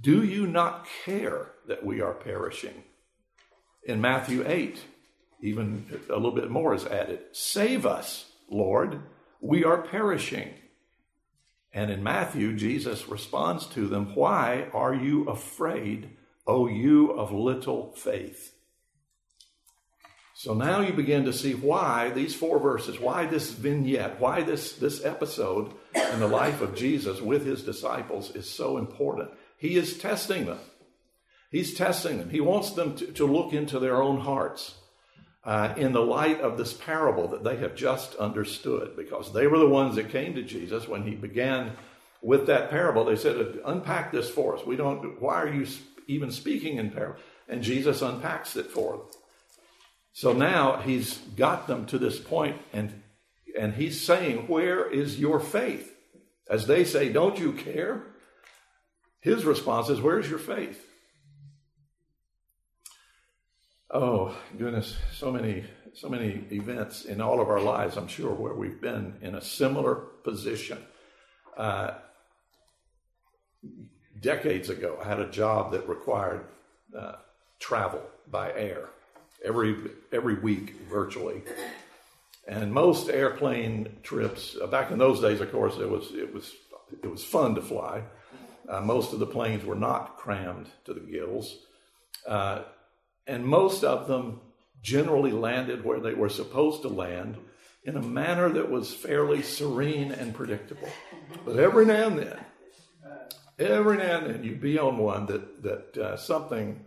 do 0.00 0.24
you 0.24 0.46
not 0.46 0.86
care 1.04 1.52
that 1.66 1.84
we 1.84 2.00
are 2.00 2.14
perishing? 2.14 2.84
In 3.84 4.00
Matthew 4.00 4.44
8, 4.46 4.78
even 5.42 5.86
a 6.08 6.14
little 6.14 6.32
bit 6.32 6.50
more 6.50 6.74
is 6.74 6.86
added 6.86 7.20
Save 7.32 7.86
us, 7.86 8.30
Lord, 8.50 9.00
we 9.40 9.64
are 9.64 9.82
perishing. 9.82 10.54
And 11.72 11.90
in 11.90 12.02
Matthew, 12.02 12.56
Jesus 12.56 13.08
responds 13.08 13.66
to 13.68 13.86
them, 13.88 14.14
Why 14.14 14.68
are 14.72 14.94
you 14.94 15.28
afraid, 15.28 16.10
O 16.46 16.68
you 16.68 17.10
of 17.10 17.32
little 17.32 17.92
faith? 17.96 18.54
So 20.36 20.54
now 20.54 20.80
you 20.80 20.92
begin 20.92 21.24
to 21.24 21.32
see 21.32 21.54
why 21.54 22.10
these 22.10 22.34
four 22.34 22.58
verses, 22.58 23.00
why 23.00 23.26
this 23.26 23.50
vignette, 23.50 24.20
why 24.20 24.42
this, 24.42 24.74
this 24.74 25.04
episode 25.04 25.72
in 25.94 26.20
the 26.20 26.28
life 26.28 26.60
of 26.60 26.74
Jesus 26.74 27.20
with 27.20 27.46
his 27.46 27.62
disciples 27.62 28.34
is 28.34 28.48
so 28.48 28.78
important. 28.78 29.30
He 29.56 29.76
is 29.76 29.98
testing 29.98 30.46
them. 30.46 30.58
He's 31.50 31.74
testing 31.74 32.18
them. 32.18 32.30
He 32.30 32.40
wants 32.40 32.72
them 32.72 32.96
to, 32.96 33.06
to 33.12 33.26
look 33.26 33.52
into 33.52 33.78
their 33.78 34.02
own 34.02 34.20
hearts 34.20 34.74
uh, 35.44 35.74
in 35.76 35.92
the 35.92 36.02
light 36.02 36.40
of 36.40 36.56
this 36.56 36.72
parable 36.72 37.28
that 37.28 37.44
they 37.44 37.56
have 37.58 37.76
just 37.76 38.14
understood, 38.16 38.96
because 38.96 39.32
they 39.32 39.46
were 39.46 39.58
the 39.58 39.68
ones 39.68 39.94
that 39.96 40.10
came 40.10 40.34
to 40.34 40.42
Jesus 40.42 40.88
when 40.88 41.02
he 41.02 41.14
began 41.14 41.72
with 42.22 42.46
that 42.46 42.70
parable. 42.70 43.04
They 43.04 43.16
said, 43.16 43.60
"Unpack 43.64 44.10
this 44.10 44.30
for 44.30 44.56
us. 44.56 44.66
We 44.66 44.76
don't. 44.76 45.20
Why 45.20 45.36
are 45.36 45.52
you 45.52 45.66
even 46.06 46.30
speaking 46.30 46.78
in 46.78 46.90
parable?" 46.90 47.20
And 47.48 47.62
Jesus 47.62 48.00
unpacks 48.00 48.56
it 48.56 48.70
for 48.70 48.92
them. 48.92 49.06
So 50.12 50.32
now 50.32 50.78
he's 50.78 51.18
got 51.36 51.66
them 51.66 51.84
to 51.86 51.98
this 51.98 52.18
point, 52.18 52.56
and 52.72 53.02
and 53.58 53.74
he's 53.74 54.00
saying, 54.00 54.48
"Where 54.48 54.90
is 54.90 55.18
your 55.18 55.40
faith?" 55.40 55.94
As 56.48 56.66
they 56.66 56.84
say, 56.84 57.12
"Don't 57.12 57.38
you 57.38 57.52
care?" 57.52 58.02
His 59.20 59.44
response 59.44 59.88
is, 59.88 60.00
"Where's 60.00 60.28
your 60.28 60.38
faith?" 60.38 60.86
Oh, 63.90 64.36
goodness, 64.58 64.96
so 65.12 65.30
many, 65.30 65.64
so 65.92 66.08
many 66.08 66.44
events 66.50 67.04
in 67.04 67.20
all 67.20 67.40
of 67.40 67.48
our 67.48 67.60
lives, 67.60 67.96
I'm 67.96 68.08
sure, 68.08 68.32
where 68.32 68.54
we've 68.54 68.80
been 68.80 69.14
in 69.22 69.36
a 69.36 69.40
similar 69.40 69.94
position. 69.94 70.78
Uh, 71.56 71.92
decades 74.20 74.68
ago, 74.68 74.98
I 75.00 75.06
had 75.06 75.20
a 75.20 75.30
job 75.30 75.70
that 75.72 75.88
required 75.88 76.44
uh, 76.98 77.12
travel 77.60 78.02
by 78.28 78.52
air 78.52 78.88
every 79.44 79.76
every 80.10 80.34
week, 80.34 80.74
virtually. 80.90 81.42
And 82.46 82.72
most 82.72 83.08
airplane 83.08 83.96
trips, 84.02 84.56
uh, 84.60 84.66
back 84.66 84.90
in 84.90 84.98
those 84.98 85.20
days, 85.20 85.40
of 85.40 85.50
course, 85.50 85.76
it 85.78 85.88
was 85.88 86.12
it 86.14 86.32
was 86.32 86.52
it 87.02 87.10
was 87.10 87.24
fun 87.24 87.54
to 87.54 87.62
fly. 87.62 88.02
Uh, 88.68 88.80
most 88.80 89.12
of 89.12 89.18
the 89.18 89.26
planes 89.26 89.64
were 89.64 89.74
not 89.74 90.16
crammed 90.16 90.68
to 90.84 90.94
the 90.94 91.00
gills. 91.00 91.56
Uh, 92.26 92.62
and 93.26 93.44
most 93.46 93.84
of 93.84 94.08
them 94.08 94.40
generally 94.82 95.32
landed 95.32 95.84
where 95.84 96.00
they 96.00 96.14
were 96.14 96.28
supposed 96.28 96.82
to 96.82 96.88
land 96.88 97.36
in 97.84 97.96
a 97.96 98.02
manner 98.02 98.48
that 98.48 98.70
was 98.70 98.92
fairly 98.92 99.42
serene 99.42 100.12
and 100.12 100.34
predictable. 100.34 100.88
But 101.44 101.58
every 101.58 101.86
now 101.86 102.08
and 102.08 102.18
then, 102.18 102.38
every 103.58 103.98
now 103.98 104.18
and 104.18 104.34
then, 104.34 104.44
you'd 104.44 104.60
be 104.60 104.78
on 104.78 104.98
one 104.98 105.26
that 105.26 105.62
that 105.62 105.96
uh, 105.96 106.16
something. 106.16 106.84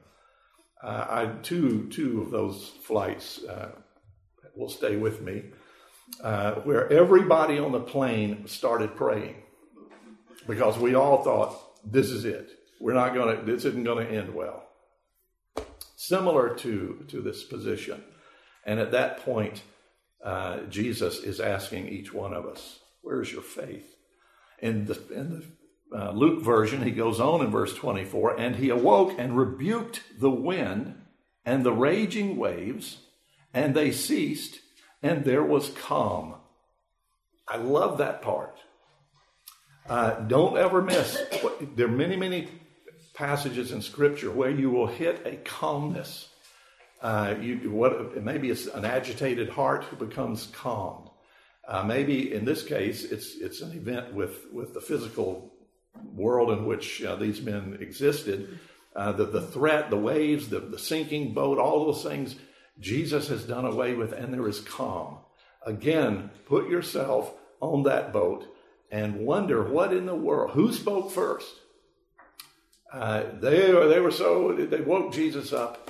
Uh, 0.82 1.06
I 1.10 1.26
two 1.42 1.90
two 1.90 2.22
of 2.22 2.30
those 2.30 2.72
flights 2.84 3.44
uh, 3.44 3.72
will 4.58 4.70
stay 4.70 4.96
with 4.96 5.22
me, 5.22 5.44
uh, 6.24 6.56
where 6.56 6.92
everybody 6.92 7.60
on 7.60 7.72
the 7.72 7.80
plane 7.80 8.48
started 8.48 8.96
praying 8.96 9.36
because 10.48 10.78
we 10.78 10.96
all 10.96 11.24
thought 11.24 11.58
this 11.86 12.10
is 12.10 12.26
it. 12.26 12.50
We're 12.80 12.94
not 12.94 13.14
going 13.14 13.38
to. 13.38 13.44
This 13.44 13.66
isn't 13.66 13.84
going 13.84 14.06
to 14.06 14.12
end 14.12 14.34
well 14.34 14.68
similar 15.98 16.56
to, 16.56 17.04
to 17.10 17.22
this 17.22 17.44
position. 17.44 18.02
And 18.66 18.80
at 18.80 18.92
that 18.92 19.26
point, 19.26 19.62
uh, 20.24 20.60
Jesus 20.70 21.20
is 21.20 21.42
asking 21.42 21.90
each 21.90 22.14
one 22.14 22.34
of 22.34 22.46
us, 22.46 22.80
Where's 23.02 23.32
your 23.32 23.42
faith? 23.42 23.96
In 24.60 24.86
the, 24.86 25.02
in 25.14 25.44
the 25.92 25.98
uh, 25.98 26.12
Luke 26.12 26.44
version, 26.44 26.84
he 26.84 26.92
goes 26.92 27.20
on 27.20 27.42
in 27.42 27.52
verse 27.52 27.74
24, 27.74 28.40
and 28.40 28.56
he 28.56 28.70
awoke 28.70 29.14
and 29.18 29.38
rebuked 29.38 30.02
the 30.20 30.32
wind 30.32 30.96
and 31.46 31.64
the 31.64 31.72
raging 31.72 32.38
waves, 32.38 32.98
and 33.58 33.74
they 33.74 33.92
ceased, 33.92 34.60
and 35.02 35.26
there 35.26 35.44
was 35.44 35.70
calm. 35.70 36.36
I 37.48 37.58
love 37.58 37.98
that 37.98 38.22
part. 38.22 38.56
Uh, 39.90 40.12
don't 40.36 40.58
ever 40.58 40.80
miss. 40.84 41.20
There 41.76 41.88
are 41.88 41.98
many, 42.06 42.16
many 42.18 42.50
passages 43.16 43.72
in 43.72 43.82
Scripture 43.82 44.30
where 44.30 44.52
you 44.52 44.70
will 44.70 44.86
hit 44.86 45.26
a 45.26 45.38
calmness. 45.38 46.30
Uh, 47.02 47.34
you, 47.42 47.72
what, 47.72 48.24
maybe 48.24 48.52
it's 48.52 48.68
an 48.68 48.86
agitated 48.86 49.50
heart 49.50 49.86
who 49.86 49.96
becomes 49.96 50.48
calm. 50.54 51.10
Uh, 51.68 51.82
maybe 51.82 52.32
in 52.32 52.46
this 52.46 52.64
case, 52.64 53.06
it's 53.06 53.36
it's 53.36 53.62
an 53.62 53.72
event 53.72 54.14
with 54.14 54.36
with 54.54 54.76
the 54.76 54.82
physical 54.82 55.52
world 56.14 56.52
in 56.52 56.66
which 56.66 57.04
uh, 57.04 57.16
these 57.16 57.42
men 57.42 57.78
existed. 57.82 58.60
Uh, 58.96 59.12
the 59.14 59.26
the 59.26 59.42
threat, 59.42 59.90
the 59.90 59.98
waves, 59.98 60.48
the 60.48 60.60
the 60.60 60.80
sinking 60.80 61.34
boat, 61.34 61.58
all 61.58 61.86
those 61.86 62.04
things, 62.04 62.36
Jesus 62.80 63.28
has 63.30 63.44
done 63.44 63.66
away 63.66 63.94
with, 63.94 64.14
and 64.14 64.34
there 64.34 64.48
is 64.48 64.60
calm. 64.60 65.18
Again, 65.66 66.30
put 66.46 66.70
yourself 66.70 67.34
on 67.60 67.84
that 67.84 68.14
boat 68.14 68.46
and 68.92 69.20
wonder 69.20 69.64
what 69.64 69.94
in 69.94 70.06
the 70.06 70.16
world. 70.16 70.52
Who 70.52 70.72
spoke 70.72 71.12
first? 71.12 71.54
Uh, 72.94 73.24
they, 73.40 73.72
they 73.72 74.00
were 74.00 74.12
so, 74.12 74.54
they 74.54 74.82
woke 74.82 75.14
Jesus 75.14 75.52
up 75.52 75.88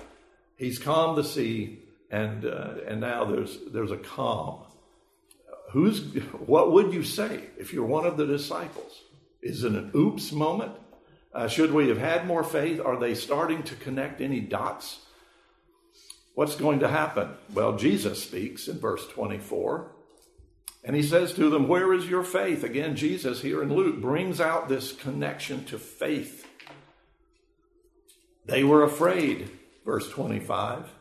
He's 0.57 0.79
calmed 0.79 1.17
the 1.17 1.23
sea, 1.23 1.83
and 2.09 2.43
uh, 2.43 2.73
and 2.87 2.99
now 2.99 3.25
there's 3.25 3.59
there's 3.71 3.91
a 3.91 3.97
calm. 3.97 4.63
Who's 5.71 6.01
what 6.33 6.71
would 6.73 6.93
you 6.93 7.03
say 7.03 7.41
if 7.57 7.73
you're 7.73 7.85
one 7.85 8.05
of 8.05 8.17
the 8.17 8.25
disciples? 8.25 9.03
Is 9.41 9.63
it 9.63 9.73
an 9.73 9.91
oops 9.95 10.31
moment? 10.31 10.71
Uh, 11.31 11.47
should 11.47 11.71
we 11.71 11.89
have 11.89 11.99
had 11.99 12.25
more 12.25 12.43
faith? 12.43 12.81
Are 12.83 12.99
they 12.99 13.13
starting 13.13 13.61
to 13.63 13.75
connect 13.75 14.19
any 14.19 14.39
dots? 14.39 14.99
What's 16.37 16.55
going 16.55 16.81
to 16.81 16.87
happen? 16.87 17.31
Well, 17.51 17.77
Jesus 17.77 18.21
speaks 18.21 18.67
in 18.67 18.77
verse 18.77 19.07
24. 19.07 19.89
And 20.83 20.95
he 20.95 21.01
says 21.01 21.33
to 21.33 21.49
them, 21.49 21.67
Where 21.67 21.91
is 21.95 22.07
your 22.07 22.23
faith? 22.23 22.63
Again, 22.63 22.95
Jesus 22.95 23.41
here 23.41 23.63
in 23.63 23.73
Luke 23.73 23.99
brings 23.99 24.39
out 24.39 24.69
this 24.69 24.91
connection 24.91 25.65
to 25.65 25.79
faith. 25.79 26.47
They 28.45 28.63
were 28.63 28.83
afraid, 28.83 29.49
verse 29.83 30.11
25, 30.11 30.91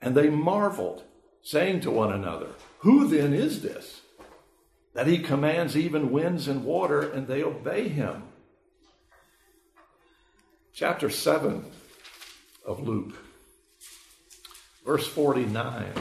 and 0.00 0.14
they 0.14 0.30
marveled, 0.30 1.02
saying 1.42 1.80
to 1.80 1.90
one 1.90 2.12
another, 2.12 2.50
Who 2.78 3.08
then 3.08 3.32
is 3.34 3.62
this? 3.62 4.00
That 4.92 5.08
he 5.08 5.18
commands 5.18 5.76
even 5.76 6.12
winds 6.12 6.46
and 6.46 6.64
water, 6.64 7.00
and 7.00 7.26
they 7.26 7.42
obey 7.42 7.88
him. 7.88 8.22
Chapter 10.72 11.10
7 11.10 11.64
of 12.64 12.86
Luke, 12.86 13.16
verse 14.84 15.06
49 15.06 15.92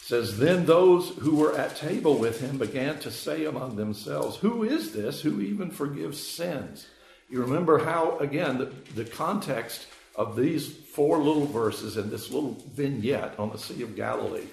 says, 0.00 0.38
Then 0.38 0.66
those 0.66 1.10
who 1.10 1.36
were 1.36 1.56
at 1.56 1.76
table 1.76 2.18
with 2.18 2.40
him 2.40 2.58
began 2.58 2.98
to 3.00 3.10
say 3.10 3.44
among 3.44 3.76
themselves, 3.76 4.36
Who 4.36 4.64
is 4.64 4.92
this 4.92 5.20
who 5.20 5.40
even 5.40 5.70
forgives 5.70 6.24
sins? 6.24 6.86
You 7.30 7.40
remember 7.40 7.78
how, 7.78 8.18
again, 8.18 8.58
the, 8.58 8.72
the 8.94 9.04
context 9.04 9.86
of 10.14 10.36
these 10.36 10.70
four 10.70 11.18
little 11.18 11.46
verses 11.46 11.96
and 11.96 12.10
this 12.10 12.30
little 12.30 12.62
vignette 12.74 13.38
on 13.38 13.50
the 13.50 13.58
Sea 13.58 13.82
of 13.82 13.96
Galilee 13.96 14.46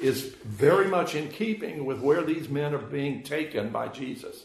is 0.00 0.34
very 0.44 0.88
much 0.88 1.14
in 1.14 1.28
keeping 1.28 1.86
with 1.86 2.00
where 2.00 2.22
these 2.22 2.48
men 2.48 2.74
are 2.74 2.78
being 2.78 3.22
taken 3.22 3.70
by 3.70 3.88
Jesus. 3.88 4.44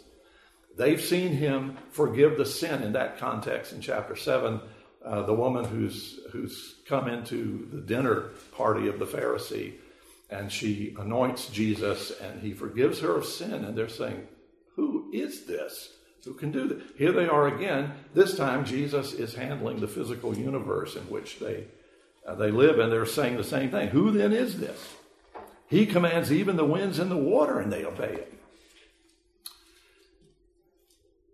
They've 0.78 1.02
seen 1.02 1.34
him 1.34 1.78
forgive 1.90 2.38
the 2.38 2.46
sin 2.46 2.84
in 2.84 2.94
that 2.94 3.18
context 3.18 3.74
in 3.74 3.82
chapter 3.82 4.16
7. 4.16 4.62
Uh, 5.04 5.24
the 5.24 5.34
woman 5.34 5.66
who's, 5.66 6.20
who's 6.32 6.76
come 6.86 7.08
into 7.08 7.68
the 7.72 7.82
dinner 7.82 8.30
party 8.52 8.88
of 8.88 9.00
the 9.00 9.06
Pharisee 9.06 9.74
and 10.32 10.52
she 10.52 10.96
anoints 10.98 11.48
Jesus 11.48 12.12
and 12.22 12.42
he 12.42 12.54
forgives 12.54 13.00
her 13.00 13.18
of 13.18 13.26
sin. 13.26 13.66
And 13.66 13.78
they're 13.78 13.90
saying, 13.90 14.28
Who 14.76 15.10
is 15.12 15.46
this? 15.46 15.90
Who 16.24 16.34
can 16.34 16.52
do 16.52 16.68
that? 16.68 16.82
Here 16.98 17.12
they 17.12 17.28
are 17.28 17.48
again. 17.48 17.94
This 18.14 18.38
time, 18.38 18.64
Jesus 18.64 19.14
is 19.14 19.34
handling 19.34 19.80
the 19.80 19.88
physical 19.88 20.38
universe 20.38 20.96
in 20.96 21.04
which 21.04 21.40
they, 21.40 21.66
uh, 22.26 22.36
they 22.36 22.52
live, 22.52 22.80
and 22.80 22.92
they're 22.92 23.08
saying 23.08 23.38
the 23.38 23.44
same 23.44 23.72
thing. 23.72 23.90
Who 23.90 24.12
then 24.12 24.32
is 24.32 24.60
this? 24.60 24.96
He 25.68 25.86
commands 25.86 26.32
even 26.32 26.58
the 26.58 26.66
winds 26.66 27.00
and 27.00 27.10
the 27.10 27.18
water, 27.18 27.60
and 27.60 27.74
they 27.74 27.86
obey 27.86 28.14
him. 28.14 28.38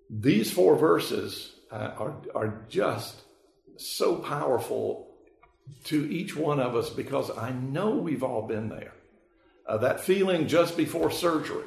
These 0.09 0.53
four 0.53 0.77
verses 0.77 1.51
uh, 1.69 1.91
are, 1.97 2.15
are 2.33 2.65
just 2.69 3.21
so 3.77 4.15
powerful 4.15 5.07
to 5.85 6.09
each 6.11 6.35
one 6.35 6.59
of 6.59 6.75
us 6.75 6.89
because 6.89 7.35
I 7.37 7.51
know 7.51 7.95
we've 7.95 8.23
all 8.23 8.47
been 8.47 8.69
there. 8.69 8.93
Uh, 9.65 9.77
that 9.77 9.99
feeling 9.99 10.47
just 10.47 10.77
before 10.77 11.11
surgery. 11.11 11.65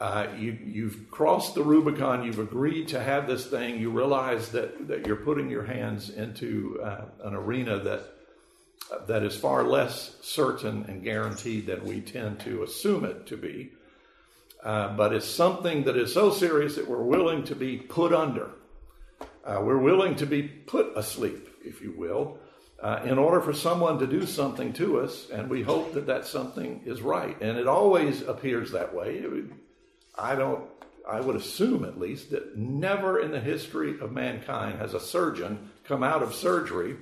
Uh, 0.00 0.26
you, 0.38 0.58
you've 0.64 1.10
crossed 1.10 1.54
the 1.54 1.62
Rubicon, 1.62 2.24
you've 2.24 2.38
agreed 2.38 2.88
to 2.88 3.00
have 3.00 3.26
this 3.26 3.46
thing, 3.46 3.78
you 3.78 3.90
realize 3.90 4.48
that, 4.50 4.88
that 4.88 5.06
you're 5.06 5.16
putting 5.16 5.50
your 5.50 5.64
hands 5.64 6.08
into 6.08 6.80
uh, 6.82 7.04
an 7.22 7.34
arena 7.34 7.78
that, 7.78 8.00
that 9.06 9.22
is 9.22 9.36
far 9.36 9.62
less 9.62 10.16
certain 10.22 10.86
and 10.88 11.04
guaranteed 11.04 11.66
than 11.66 11.84
we 11.84 12.00
tend 12.00 12.40
to 12.40 12.62
assume 12.62 13.04
it 13.04 13.26
to 13.26 13.36
be. 13.36 13.72
Uh, 14.64 14.96
but 14.96 15.12
it's 15.12 15.26
something 15.26 15.84
that 15.84 15.96
is 15.96 16.12
so 16.12 16.30
serious 16.30 16.76
that 16.76 16.88
we're 16.88 17.02
willing 17.02 17.44
to 17.44 17.54
be 17.54 17.76
put 17.76 18.12
under. 18.12 18.50
Uh, 19.44 19.60
we're 19.62 19.78
willing 19.78 20.14
to 20.16 20.26
be 20.26 20.42
put 20.42 20.92
asleep, 20.96 21.48
if 21.64 21.80
you 21.80 21.92
will, 21.96 22.38
uh, 22.82 23.00
in 23.04 23.18
order 23.18 23.40
for 23.40 23.52
someone 23.52 23.98
to 23.98 24.06
do 24.06 24.26
something 24.26 24.72
to 24.72 25.00
us, 25.00 25.28
and 25.30 25.48
we 25.48 25.62
hope 25.62 25.94
that 25.94 26.06
that 26.06 26.26
something 26.26 26.82
is 26.84 27.02
right. 27.02 27.40
And 27.40 27.58
it 27.58 27.66
always 27.66 28.22
appears 28.22 28.72
that 28.72 28.94
way. 28.94 29.22
I 30.18 30.34
don't, 30.34 30.64
I 31.08 31.20
would 31.20 31.36
assume 31.36 31.84
at 31.84 31.98
least, 31.98 32.30
that 32.30 32.56
never 32.56 33.20
in 33.20 33.30
the 33.30 33.40
history 33.40 33.98
of 34.00 34.12
mankind 34.12 34.78
has 34.78 34.94
a 34.94 35.00
surgeon 35.00 35.70
come 35.84 36.02
out 36.02 36.22
of 36.22 36.34
surgery 36.34 36.96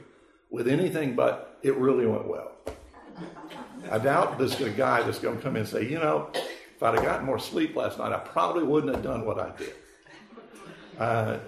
with 0.51 0.69
anything 0.69 1.15
but 1.15 1.59
it 1.63 1.77
really 1.77 2.07
went 2.07 2.27
well. 2.27 2.53
I 3.91 3.99
doubt 3.99 4.39
there's 4.39 4.61
a 4.61 4.71
guy 4.71 5.03
that's 5.03 5.19
going 5.19 5.37
to 5.37 5.43
come 5.43 5.57
in 5.57 5.63
and 5.63 5.69
say, 5.69 5.89
you 5.89 5.99
know, 5.99 6.31
if 6.35 6.83
I'd 6.83 6.95
have 6.95 7.05
gotten 7.05 7.27
more 7.27 7.39
sleep 7.39 7.75
last 7.75 7.99
night, 7.99 8.13
I 8.13 8.19
probably 8.19 8.63
wouldn't 8.65 8.95
have 8.95 9.03
done 9.03 9.25
what 9.25 9.39
I 9.39 9.51
did. 9.57 9.75
Uh, 10.99 11.39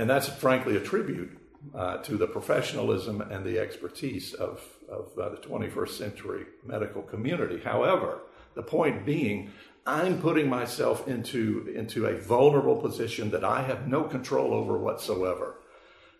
and 0.00 0.08
that's 0.08 0.28
frankly 0.28 0.76
a 0.76 0.80
tribute 0.80 1.38
uh, 1.74 1.98
to 1.98 2.16
the 2.16 2.26
professionalism 2.26 3.20
and 3.20 3.44
the 3.44 3.58
expertise 3.58 4.32
of, 4.32 4.64
of 4.88 5.10
uh, 5.18 5.28
the 5.28 5.36
21st 5.36 5.90
century 5.90 6.46
medical 6.64 7.02
community. 7.02 7.60
However, 7.62 8.20
the 8.54 8.62
point 8.62 9.04
being, 9.04 9.50
I'm 9.86 10.18
putting 10.18 10.48
myself 10.48 11.06
into, 11.06 11.70
into 11.76 12.06
a 12.06 12.18
vulnerable 12.18 12.76
position 12.76 13.30
that 13.32 13.44
I 13.44 13.60
have 13.62 13.88
no 13.88 14.04
control 14.04 14.54
over 14.54 14.78
whatsoever. 14.78 15.56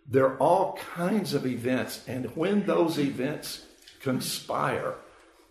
There 0.06 0.26
are 0.26 0.36
all 0.36 0.78
kinds 0.94 1.32
of 1.32 1.46
events, 1.46 2.04
and 2.06 2.26
when 2.36 2.66
those 2.66 2.98
events 2.98 3.64
conspire, 4.00 4.96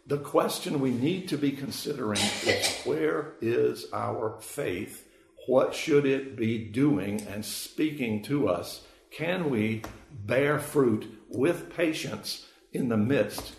the 0.05 0.19
question 0.19 0.79
we 0.79 0.91
need 0.91 1.29
to 1.29 1.37
be 1.37 1.51
considering 1.51 2.21
is 2.43 2.81
where 2.83 3.33
is 3.41 3.87
our 3.91 4.37
faith? 4.39 5.08
What 5.49 5.73
should 5.73 6.05
it 6.05 6.35
be 6.35 6.59
doing 6.59 7.21
and 7.21 7.43
speaking 7.43 8.21
to 8.25 8.47
us? 8.49 8.85
Can 9.09 9.49
we 9.49 9.81
bear 10.11 10.59
fruit 10.59 11.11
with 11.27 11.75
patience 11.75 12.45
in 12.71 12.87
the 12.87 12.97
midst 12.97 13.55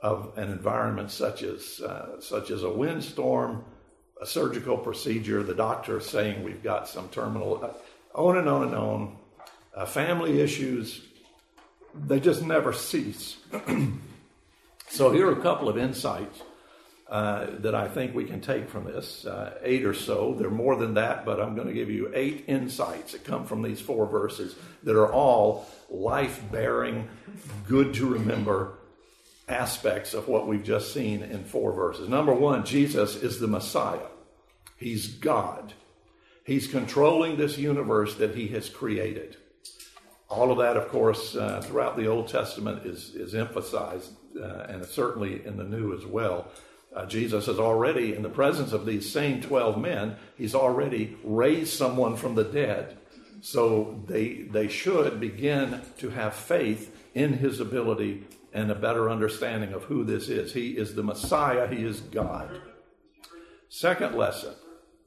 of 0.00 0.38
an 0.38 0.52
environment 0.52 1.10
such 1.10 1.42
as, 1.42 1.80
uh, 1.80 2.20
such 2.20 2.52
as 2.52 2.62
a 2.62 2.70
windstorm, 2.70 3.64
a 4.20 4.24
surgical 4.24 4.78
procedure, 4.78 5.42
the 5.42 5.52
doctor 5.52 5.98
saying 5.98 6.44
we've 6.44 6.62
got 6.62 6.86
some 6.86 7.08
terminal, 7.08 7.58
uh, 7.64 7.70
on 8.16 8.38
and 8.38 8.48
on 8.48 8.62
and 8.62 8.76
on, 8.76 9.16
uh, 9.74 9.84
family 9.84 10.40
issues, 10.40 11.00
they 12.06 12.20
just 12.20 12.44
never 12.44 12.72
cease. 12.72 13.38
so, 14.88 15.10
here 15.10 15.26
are 15.26 15.36
a 15.36 15.42
couple 15.42 15.68
of 15.68 15.76
insights 15.76 16.40
uh, 17.12 17.46
that 17.58 17.74
I 17.74 17.88
think 17.88 18.14
we 18.14 18.24
can 18.24 18.40
take 18.40 18.70
from 18.70 18.84
this, 18.84 19.26
uh, 19.26 19.58
eight 19.62 19.84
or 19.84 19.92
so. 19.92 20.32
There 20.32 20.46
are 20.46 20.50
more 20.50 20.76
than 20.76 20.94
that, 20.94 21.26
but 21.26 21.42
I'm 21.42 21.54
going 21.54 21.68
to 21.68 21.74
give 21.74 21.90
you 21.90 22.10
eight 22.14 22.44
insights 22.46 23.12
that 23.12 23.22
come 23.22 23.44
from 23.44 23.60
these 23.60 23.82
four 23.82 24.06
verses 24.06 24.56
that 24.84 24.96
are 24.96 25.12
all 25.12 25.66
life 25.90 26.42
bearing, 26.50 27.10
good 27.68 27.92
to 27.94 28.06
remember 28.06 28.78
aspects 29.46 30.14
of 30.14 30.26
what 30.26 30.46
we've 30.46 30.64
just 30.64 30.94
seen 30.94 31.22
in 31.22 31.44
four 31.44 31.74
verses. 31.74 32.08
Number 32.08 32.32
one, 32.32 32.64
Jesus 32.64 33.14
is 33.16 33.38
the 33.38 33.46
Messiah, 33.46 34.08
He's 34.78 35.08
God. 35.08 35.74
He's 36.46 36.66
controlling 36.66 37.36
this 37.36 37.58
universe 37.58 38.14
that 38.16 38.34
He 38.34 38.48
has 38.48 38.70
created. 38.70 39.36
All 40.30 40.50
of 40.50 40.56
that, 40.56 40.78
of 40.78 40.88
course, 40.88 41.36
uh, 41.36 41.60
throughout 41.60 41.98
the 41.98 42.06
Old 42.06 42.28
Testament 42.28 42.86
is, 42.86 43.14
is 43.14 43.34
emphasized, 43.34 44.12
uh, 44.34 44.64
and 44.70 44.86
certainly 44.86 45.44
in 45.44 45.58
the 45.58 45.64
New 45.64 45.94
as 45.94 46.06
well. 46.06 46.50
Uh, 46.94 47.06
Jesus 47.06 47.46
has 47.46 47.58
already, 47.58 48.14
in 48.14 48.22
the 48.22 48.28
presence 48.28 48.72
of 48.72 48.84
these 48.84 49.10
same 49.10 49.40
12 49.40 49.80
men, 49.80 50.16
he's 50.36 50.54
already 50.54 51.16
raised 51.24 51.72
someone 51.72 52.16
from 52.16 52.34
the 52.34 52.44
dead. 52.44 52.98
So 53.40 54.02
they, 54.06 54.42
they 54.42 54.68
should 54.68 55.18
begin 55.18 55.80
to 55.98 56.10
have 56.10 56.34
faith 56.34 56.94
in 57.14 57.34
his 57.34 57.60
ability 57.60 58.24
and 58.52 58.70
a 58.70 58.74
better 58.74 59.08
understanding 59.08 59.72
of 59.72 59.84
who 59.84 60.04
this 60.04 60.28
is. 60.28 60.52
He 60.52 60.72
is 60.72 60.94
the 60.94 61.02
Messiah, 61.02 61.66
he 61.66 61.82
is 61.84 62.00
God. 62.00 62.60
Second 63.68 64.14
lesson 64.14 64.54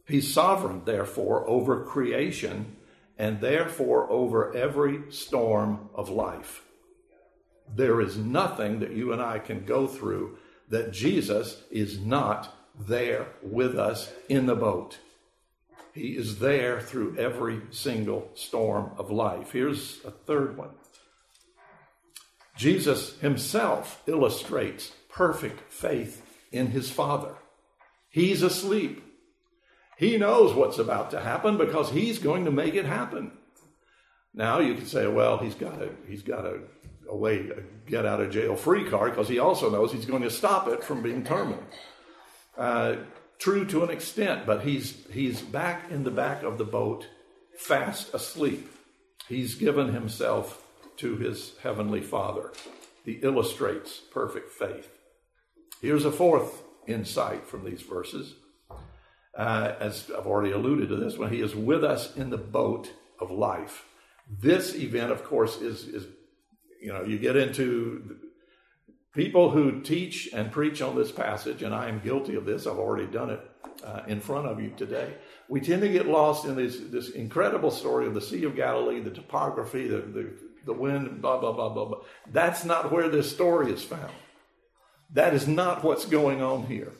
He's 0.07 0.31
sovereign, 0.31 0.83
therefore, 0.85 1.47
over 1.49 1.83
creation 1.83 2.75
and 3.17 3.41
therefore 3.41 4.09
over 4.09 4.55
every 4.55 5.11
storm 5.11 5.89
of 5.95 6.09
life. 6.09 6.61
There 7.73 7.99
is 8.01 8.17
nothing 8.17 8.79
that 8.81 8.91
you 8.91 9.13
and 9.13 9.21
I 9.21 9.39
can 9.39 9.65
go 9.65 9.87
through 9.87 10.37
that 10.69 10.91
Jesus 10.91 11.61
is 11.71 11.99
not 11.99 12.55
there 12.79 13.27
with 13.41 13.77
us 13.77 14.11
in 14.29 14.45
the 14.45 14.55
boat. 14.55 14.97
He 15.93 16.17
is 16.17 16.39
there 16.39 16.81
through 16.81 17.17
every 17.17 17.61
single 17.71 18.29
storm 18.33 18.91
of 18.97 19.11
life. 19.11 19.51
Here's 19.51 20.03
a 20.03 20.11
third 20.11 20.57
one 20.57 20.71
Jesus 22.57 23.17
himself 23.19 24.01
illustrates 24.05 24.91
perfect 25.09 25.71
faith 25.71 26.21
in 26.51 26.67
his 26.67 26.89
Father. 26.89 27.35
He's 28.09 28.41
asleep. 28.43 29.03
He 29.97 30.17
knows 30.17 30.53
what's 30.53 30.77
about 30.77 31.11
to 31.11 31.21
happen 31.21 31.57
because 31.57 31.89
he's 31.89 32.19
going 32.19 32.45
to 32.45 32.51
make 32.51 32.75
it 32.75 32.85
happen. 32.85 33.31
Now 34.33 34.59
you 34.59 34.75
can 34.75 34.85
say, 34.85 35.07
well, 35.07 35.37
he's 35.37 35.55
got 35.55 35.81
a 35.81 35.89
he's 36.07 36.21
got 36.21 36.45
a 36.45 36.59
a 37.09 37.15
way, 37.15 37.49
a 37.49 37.89
get 37.89 38.05
out 38.05 38.21
of 38.21 38.31
jail 38.31 38.55
free 38.55 38.89
card, 38.89 39.11
because 39.11 39.29
he 39.29 39.39
also 39.39 39.69
knows 39.69 39.91
he's 39.91 40.05
going 40.05 40.23
to 40.23 40.31
stop 40.31 40.67
it 40.67 40.83
from 40.83 41.01
being 41.01 41.23
terminal. 41.23 41.63
Uh, 42.57 42.95
true 43.37 43.65
to 43.65 43.83
an 43.83 43.89
extent, 43.89 44.45
but 44.45 44.63
he's, 44.63 44.97
he's 45.11 45.41
back 45.41 45.91
in 45.91 46.03
the 46.03 46.11
back 46.11 46.43
of 46.43 46.57
the 46.57 46.63
boat, 46.63 47.07
fast 47.57 48.13
asleep. 48.13 48.71
He's 49.27 49.55
given 49.55 49.93
himself 49.93 50.63
to 50.97 51.17
his 51.17 51.53
heavenly 51.61 52.01
Father. 52.01 52.51
He 53.03 53.13
illustrates 53.13 53.99
perfect 54.11 54.51
faith. 54.51 54.89
Here's 55.81 56.05
a 56.05 56.11
fourth 56.11 56.63
insight 56.87 57.47
from 57.47 57.65
these 57.65 57.81
verses. 57.81 58.35
Uh, 59.37 59.73
as 59.79 60.09
I've 60.17 60.25
already 60.25 60.51
alluded 60.51 60.89
to 60.89 60.95
this 60.95 61.17
one, 61.17 61.29
he 61.29 61.41
is 61.41 61.55
with 61.55 61.83
us 61.83 62.15
in 62.15 62.29
the 62.29 62.37
boat 62.37 62.89
of 63.19 63.31
life. 63.31 63.85
This 64.29 64.73
event, 64.73 65.11
of 65.11 65.23
course, 65.23 65.57
is, 65.57 65.83
is 65.83 66.07
you 66.81 66.93
know, 66.93 67.03
you 67.03 67.17
get 67.17 67.35
into 67.35 68.17
people 69.13 69.49
who 69.49 69.81
teach 69.81 70.29
and 70.33 70.51
preach 70.51 70.81
on 70.81 70.95
this 70.95 71.11
passage, 71.11 71.63
and 71.63 71.73
I 71.73 71.89
am 71.89 71.99
guilty 71.99 72.35
of 72.35 72.45
this. 72.45 72.67
I've 72.67 72.77
already 72.77 73.07
done 73.07 73.29
it 73.29 73.41
uh, 73.83 74.01
in 74.07 74.19
front 74.19 74.47
of 74.47 74.61
you 74.61 74.71
today. 74.77 75.13
We 75.47 75.61
tend 75.61 75.81
to 75.81 75.89
get 75.89 76.07
lost 76.07 76.45
in 76.45 76.55
this, 76.55 76.77
this 76.79 77.09
incredible 77.09 77.71
story 77.71 78.07
of 78.07 78.13
the 78.13 78.21
Sea 78.21 78.43
of 78.43 78.55
Galilee, 78.55 78.99
the 78.99 79.11
topography, 79.11 79.87
the, 79.87 79.97
the, 79.97 80.33
the 80.65 80.73
wind, 80.73 81.21
blah, 81.21 81.39
blah, 81.39 81.53
blah, 81.53 81.69
blah, 81.69 81.85
blah. 81.85 81.99
That's 82.31 82.65
not 82.65 82.91
where 82.91 83.09
this 83.09 83.31
story 83.31 83.71
is 83.71 83.83
found. 83.83 84.13
That 85.13 85.33
is 85.33 85.47
not 85.47 85.83
what's 85.83 86.05
going 86.05 86.41
on 86.41 86.65
here. 86.65 86.91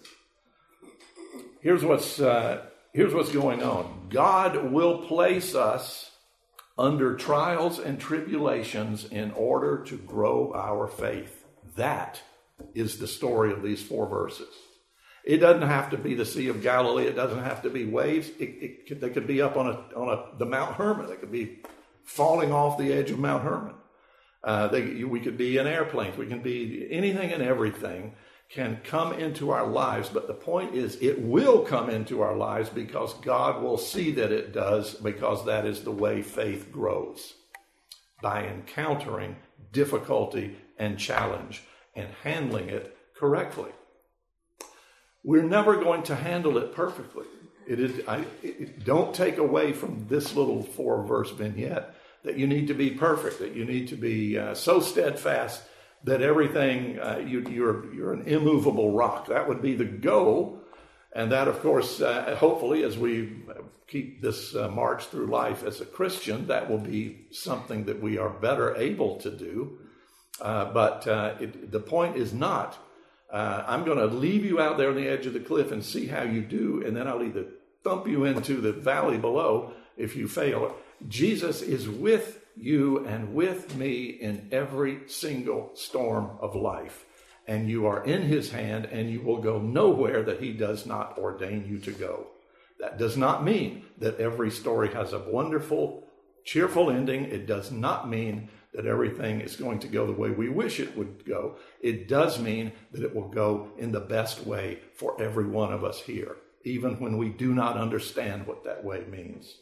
Here's 1.62 1.84
what's, 1.84 2.20
uh, 2.20 2.66
here's 2.94 3.14
what's 3.14 3.32
going 3.32 3.64
on 3.64 4.08
God 4.10 4.72
will 4.72 5.08
place 5.08 5.56
us 5.56 6.12
under 6.78 7.16
trials 7.16 7.80
and 7.80 8.00
tribulations 8.00 9.06
in 9.06 9.32
order 9.32 9.84
to 9.86 9.98
grow 9.98 10.54
our 10.54 10.88
faith. 10.88 11.46
That 11.76 12.22
is 12.74 12.98
the 12.98 13.08
story 13.08 13.52
of 13.52 13.64
these 13.64 13.82
four 13.82 14.08
verses. 14.08 14.54
It 15.24 15.38
doesn't 15.38 15.68
have 15.68 15.90
to 15.90 15.98
be 15.98 16.14
the 16.14 16.26
Sea 16.26 16.50
of 16.50 16.62
Galilee. 16.62 17.08
It 17.08 17.16
doesn't 17.16 17.44
have 17.44 17.64
to 17.64 17.70
be 17.70 17.86
waves. 17.86 18.30
It, 18.40 18.44
it 18.62 18.88
could, 18.88 19.02
they 19.02 19.10
could 19.10 19.26
be 19.26 19.42
up 19.42 19.58
on 19.58 19.68
a, 19.68 19.98
on 19.98 20.10
a, 20.10 20.38
the 20.38 20.46
Mount 20.46 20.76
Hermon. 20.76 21.08
They 21.08 21.16
could 21.16 21.32
be 21.32 21.62
falling 22.04 22.52
off 22.52 22.78
the 22.78 22.94
edge 22.94 23.10
of 23.10 23.18
Mount 23.18 23.44
Hermon. 23.44 23.74
Uh, 24.44 24.68
they, 24.68 25.04
we 25.04 25.20
could 25.20 25.38
be 25.38 25.58
in 25.58 25.66
airplanes. 25.66 26.18
We 26.18 26.28
can 26.28 26.42
be 26.42 26.88
anything 26.92 27.32
and 27.32 27.42
everything 27.42 28.14
can 28.50 28.80
come 28.84 29.14
into 29.14 29.52
our 29.52 29.68
lives. 29.68 30.10
But 30.10 30.28
the 30.28 30.34
point 30.34 30.76
is, 30.76 30.98
it 31.02 31.22
will 31.22 31.62
come 31.64 31.90
into 31.90 32.22
our 32.22 32.36
lives 32.36 32.70
because 32.70 33.14
God 33.16 33.62
will 33.62 33.78
see 33.78 34.12
that 34.12 34.32
it 34.32 34.54
does, 34.54 34.94
because 34.96 35.46
that 35.46 35.66
is 35.66 35.84
the 35.84 35.92
way 35.92 36.22
faith 36.22 36.72
grows 36.72 37.34
by 38.22 38.46
encountering 38.46 39.36
difficulty 39.72 40.58
and 40.78 40.98
challenge 40.98 41.64
and 41.96 42.08
handling 42.24 42.70
it 42.70 42.96
correctly. 43.18 43.72
We're 45.24 45.44
never 45.44 45.78
going 45.78 46.04
to 46.04 46.16
handle 46.16 46.58
it 46.58 46.74
perfectly. 46.74 47.26
It 47.68 47.80
is, 47.80 48.08
I, 48.08 48.26
it, 48.44 48.86
don't 48.86 49.14
take 49.14 49.38
away 49.38 49.74
from 49.74 50.06
this 50.08 50.36
little 50.36 50.62
four 50.62 51.04
verse 51.04 51.32
vignette 51.32 51.96
that 52.24 52.38
you 52.38 52.46
need 52.46 52.68
to 52.68 52.74
be 52.74 52.92
perfect, 52.92 53.40
that 53.40 53.56
you 53.56 53.66
need 53.66 53.88
to 53.88 53.96
be 53.96 54.38
uh, 54.38 54.54
so 54.54 54.80
steadfast 54.80 55.64
that 56.06 56.22
everything, 56.22 57.00
uh, 57.00 57.22
you, 57.26 57.40
are 57.40 57.52
you're, 57.52 57.94
you're 57.94 58.14
an 58.14 58.24
immovable 58.28 58.92
rock. 58.92 59.28
That 59.28 59.48
would 59.48 59.62
be 59.62 59.76
the 59.76 59.86
goal. 59.86 60.62
And 61.14 61.32
that, 61.32 61.48
of 61.48 61.62
course, 61.62 62.02
uh, 62.02 62.36
hopefully, 62.38 62.84
as 62.84 62.98
we 62.98 63.44
keep 63.88 64.22
this 64.22 64.56
uh, 64.56 64.70
march 64.70 65.06
through 65.06 65.28
life 65.28 65.64
as 65.64 65.82
a 65.82 65.86
Christian, 65.86 66.48
that 66.48 66.70
will 66.70 66.80
be 66.80 67.28
something 67.32 67.86
that 67.86 68.02
we 68.02 68.18
are 68.18 68.30
better 68.30 68.76
able 68.76 69.18
to 69.18 69.32
do. 69.32 69.80
Uh, 70.42 70.66
but 70.66 71.08
uh, 71.08 71.36
it, 71.40 71.72
the 71.72 71.80
point 71.80 72.18
is 72.18 72.34
not 72.34 72.78
uh, 73.36 73.64
I'm 73.68 73.84
going 73.84 73.98
to 73.98 74.06
leave 74.06 74.46
you 74.46 74.62
out 74.62 74.78
there 74.78 74.90
on 74.90 74.96
the 74.96 75.08
edge 75.08 75.26
of 75.26 75.34
the 75.34 75.40
cliff 75.40 75.72
and 75.72 75.84
see 75.84 76.08
how 76.08 76.24
you 76.24 76.42
do, 76.42 76.84
and 76.86 76.96
then 76.96 77.08
I'll 77.08 77.24
either 77.24 77.46
thump 77.84 78.08
you 78.08 78.24
into 78.24 78.62
the 78.62 78.72
valley 78.72 79.18
below 79.18 79.74
if 79.98 80.16
you 80.16 80.28
fail. 80.28 80.76
Jesus 81.08 81.62
is 81.62 81.90
with 81.90 82.45
you 82.56 83.06
and 83.06 83.34
with 83.34 83.76
me 83.76 84.06
in 84.06 84.48
every 84.52 85.02
single 85.08 85.72
storm 85.76 86.38
of 86.40 86.56
life. 86.56 87.06
And 87.48 87.70
you 87.70 87.86
are 87.86 88.04
in 88.04 88.24
his 88.24 88.50
hand, 88.50 88.86
and 88.86 89.10
you 89.10 89.22
will 89.22 89.42
go 89.42 89.60
nowhere 89.60 90.24
that 90.24 90.42
he 90.42 90.52
does 90.52 90.86
not 90.86 91.18
ordain 91.18 91.66
you 91.68 91.78
to 91.80 91.92
go. 91.92 92.28
That 92.80 92.98
does 92.98 93.16
not 93.16 93.44
mean 93.44 93.86
that 94.00 94.20
every 94.20 94.50
story 94.50 94.92
has 94.94 95.14
a 95.14 95.20
wonderful, 95.20 96.08
cheerful 96.44 96.90
ending. 96.90 97.26
It 97.26 97.46
does 97.46 97.72
not 97.72 98.10
mean 98.10 98.50
that 98.74 98.86
everything 98.86 99.42
is 99.42 99.56
going 99.56 99.80
to 99.80 99.88
go 99.88 100.06
the 100.06 100.12
way 100.12 100.32
we 100.32 100.50
wish 100.50 100.80
it 100.80 100.98
would 100.98 101.26
go. 101.26 101.56
It 101.82 102.08
does 102.08 102.40
mean 102.40 102.74
that 102.92 103.04
it 103.04 103.16
will 103.16 103.30
go 103.30 103.70
in 103.78 103.92
the 103.92 104.02
best 104.02 104.46
way 104.46 104.80
for 104.96 105.20
every 105.22 105.46
one 105.46 105.72
of 105.72 105.84
us 105.84 106.02
here, 106.02 106.36
even 106.64 107.00
when 107.00 107.18
we 107.18 107.30
do 107.30 107.54
not 107.54 107.78
understand 107.78 108.48
what 108.48 108.64
that 108.66 108.84
way 108.84 109.06
means. 109.10 109.56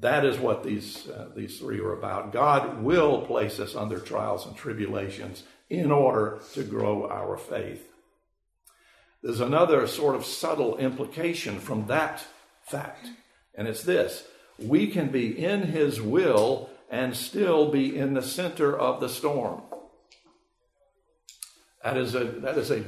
That 0.00 0.24
is 0.24 0.38
what 0.38 0.62
these, 0.62 1.08
uh, 1.08 1.30
these 1.34 1.58
three 1.58 1.80
are 1.80 1.92
about. 1.92 2.32
God 2.32 2.82
will 2.82 3.22
place 3.22 3.58
us 3.58 3.74
under 3.74 3.98
trials 3.98 4.46
and 4.46 4.54
tribulations 4.54 5.44
in 5.70 5.90
order 5.90 6.40
to 6.52 6.62
grow 6.62 7.08
our 7.08 7.36
faith. 7.36 7.88
There's 9.22 9.40
another 9.40 9.86
sort 9.86 10.14
of 10.14 10.24
subtle 10.24 10.76
implication 10.76 11.58
from 11.58 11.86
that 11.86 12.24
fact, 12.64 13.08
and 13.54 13.66
it's 13.66 13.82
this 13.82 14.24
we 14.58 14.86
can 14.86 15.08
be 15.08 15.44
in 15.44 15.62
His 15.62 16.00
will 16.00 16.70
and 16.90 17.16
still 17.16 17.70
be 17.70 17.96
in 17.96 18.14
the 18.14 18.22
center 18.22 18.76
of 18.76 19.00
the 19.00 19.08
storm. 19.08 19.62
That 21.82 21.96
is 21.96 22.14
a, 22.14 22.24
that 22.24 22.56
is 22.56 22.70
a, 22.70 22.84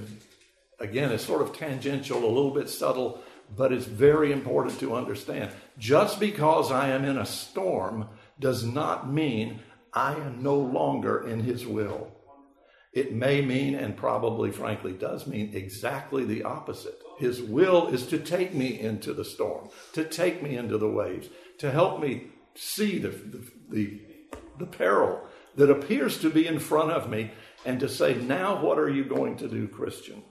again, 0.81 1.13
it's 1.13 1.27
sort 1.27 1.43
of 1.43 1.57
tangential, 1.57 2.19
a 2.19 2.27
little 2.27 2.53
bit 2.53 2.71
subtle, 2.71 3.23
but 3.57 3.73
it's 3.73 3.87
very 3.87 4.33
important 4.33 4.79
to 4.81 4.95
understand. 4.95 5.51
Just 5.79 6.21
because 6.21 6.71
I 6.71 6.89
am 6.91 7.05
in 7.05 7.19
a 7.19 7.27
storm 7.27 8.09
does 8.39 8.65
not 8.65 9.11
mean 9.11 9.61
I 9.93 10.15
am 10.15 10.43
no 10.43 10.57
longer 10.57 11.27
in 11.27 11.41
His 11.41 11.67
will. 11.67 12.13
It 12.93 13.13
may 13.13 13.43
mean, 13.43 13.75
and 13.75 13.97
probably 13.97 14.51
frankly 14.51 14.93
does 14.93 15.27
mean, 15.27 15.55
exactly 15.55 16.25
the 16.25 16.43
opposite. 16.43 16.99
His 17.19 17.43
will 17.43 17.89
is 17.89 18.07
to 18.07 18.19
take 18.19 18.55
me 18.55 18.79
into 18.81 19.13
the 19.13 19.25
storm, 19.25 19.69
to 19.93 20.05
take 20.05 20.43
me 20.43 20.57
into 20.57 20.79
the 20.79 20.89
waves, 20.89 21.29
to 21.59 21.71
help 21.71 22.01
me 22.01 22.29
see 22.55 22.99
the, 22.99 23.09
the, 23.09 23.41
the, 23.71 24.01
the 24.59 24.67
peril 24.67 25.21
that 25.57 25.71
appears 25.71 26.19
to 26.21 26.31
be 26.31 26.47
in 26.47 26.59
front 26.59 26.91
of 26.91 27.11
me 27.11 27.31
and 27.65 27.81
to 27.81 27.89
say, 27.89 28.15
now 28.15 28.63
what 28.63 28.79
are 28.79 28.89
you 28.89 29.05
going 29.05 29.37
to 29.37 29.49
do, 29.49 29.69
Christian? 29.69 30.23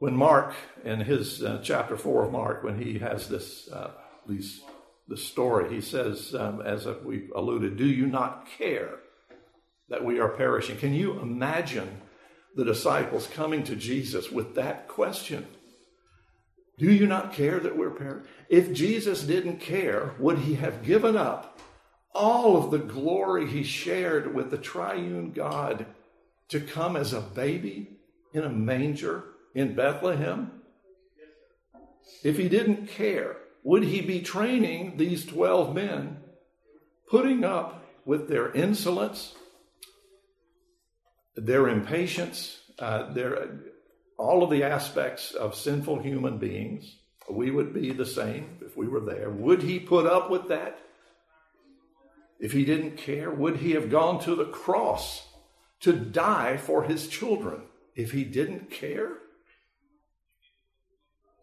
When 0.00 0.16
Mark, 0.16 0.54
in 0.82 1.00
his 1.00 1.44
uh, 1.44 1.60
chapter 1.62 1.94
4 1.94 2.24
of 2.24 2.32
Mark, 2.32 2.64
when 2.64 2.82
he 2.82 2.98
has 3.00 3.28
this, 3.28 3.68
uh, 3.68 3.90
these, 4.26 4.62
this 5.06 5.22
story, 5.22 5.74
he 5.74 5.82
says, 5.82 6.34
um, 6.34 6.62
as 6.62 6.88
we've 7.04 7.30
alluded, 7.36 7.76
do 7.76 7.84
you 7.84 8.06
not 8.06 8.48
care 8.56 8.94
that 9.90 10.02
we 10.02 10.18
are 10.18 10.30
perishing? 10.30 10.78
Can 10.78 10.94
you 10.94 11.20
imagine 11.20 12.00
the 12.56 12.64
disciples 12.64 13.26
coming 13.26 13.62
to 13.64 13.76
Jesus 13.76 14.30
with 14.30 14.54
that 14.54 14.88
question? 14.88 15.46
Do 16.78 16.90
you 16.90 17.06
not 17.06 17.34
care 17.34 17.60
that 17.60 17.76
we're 17.76 17.90
perishing? 17.90 18.26
If 18.48 18.72
Jesus 18.72 19.22
didn't 19.22 19.60
care, 19.60 20.14
would 20.18 20.38
he 20.38 20.54
have 20.54 20.82
given 20.82 21.14
up 21.14 21.60
all 22.14 22.56
of 22.56 22.70
the 22.70 22.78
glory 22.78 23.46
he 23.46 23.62
shared 23.62 24.34
with 24.34 24.50
the 24.50 24.56
triune 24.56 25.32
God 25.32 25.84
to 26.48 26.58
come 26.58 26.96
as 26.96 27.12
a 27.12 27.20
baby 27.20 27.98
in 28.32 28.44
a 28.44 28.48
manger 28.48 29.24
in 29.54 29.74
Bethlehem? 29.74 30.52
If 32.22 32.36
he 32.36 32.48
didn't 32.48 32.88
care, 32.88 33.36
would 33.62 33.84
he 33.84 34.00
be 34.00 34.20
training 34.20 34.96
these 34.96 35.24
12 35.26 35.74
men, 35.74 36.18
putting 37.08 37.44
up 37.44 37.84
with 38.04 38.28
their 38.28 38.50
insolence, 38.52 39.34
their 41.36 41.68
impatience, 41.68 42.60
uh, 42.78 43.12
their 43.12 43.60
all 44.20 44.42
of 44.42 44.50
the 44.50 44.62
aspects 44.62 45.32
of 45.32 45.54
sinful 45.54 46.02
human 46.02 46.36
beings. 46.36 46.96
We 47.30 47.50
would 47.50 47.72
be 47.72 47.92
the 47.92 48.04
same 48.04 48.58
if 48.60 48.76
we 48.76 48.86
were 48.86 49.00
there. 49.00 49.30
Would 49.30 49.62
he 49.62 49.80
put 49.80 50.06
up 50.06 50.30
with 50.30 50.48
that? 50.48 50.78
If 52.38 52.52
he 52.52 52.64
didn't 52.64 52.98
care, 52.98 53.30
would 53.30 53.56
he 53.56 53.72
have 53.72 53.90
gone 53.90 54.20
to 54.24 54.34
the 54.34 54.46
cross 54.46 55.26
to 55.80 55.92
die 55.92 56.58
for 56.58 56.84
his 56.84 57.08
children 57.08 57.62
if 57.94 58.12
he 58.12 58.24
didn't 58.24 58.70
care? 58.70 59.12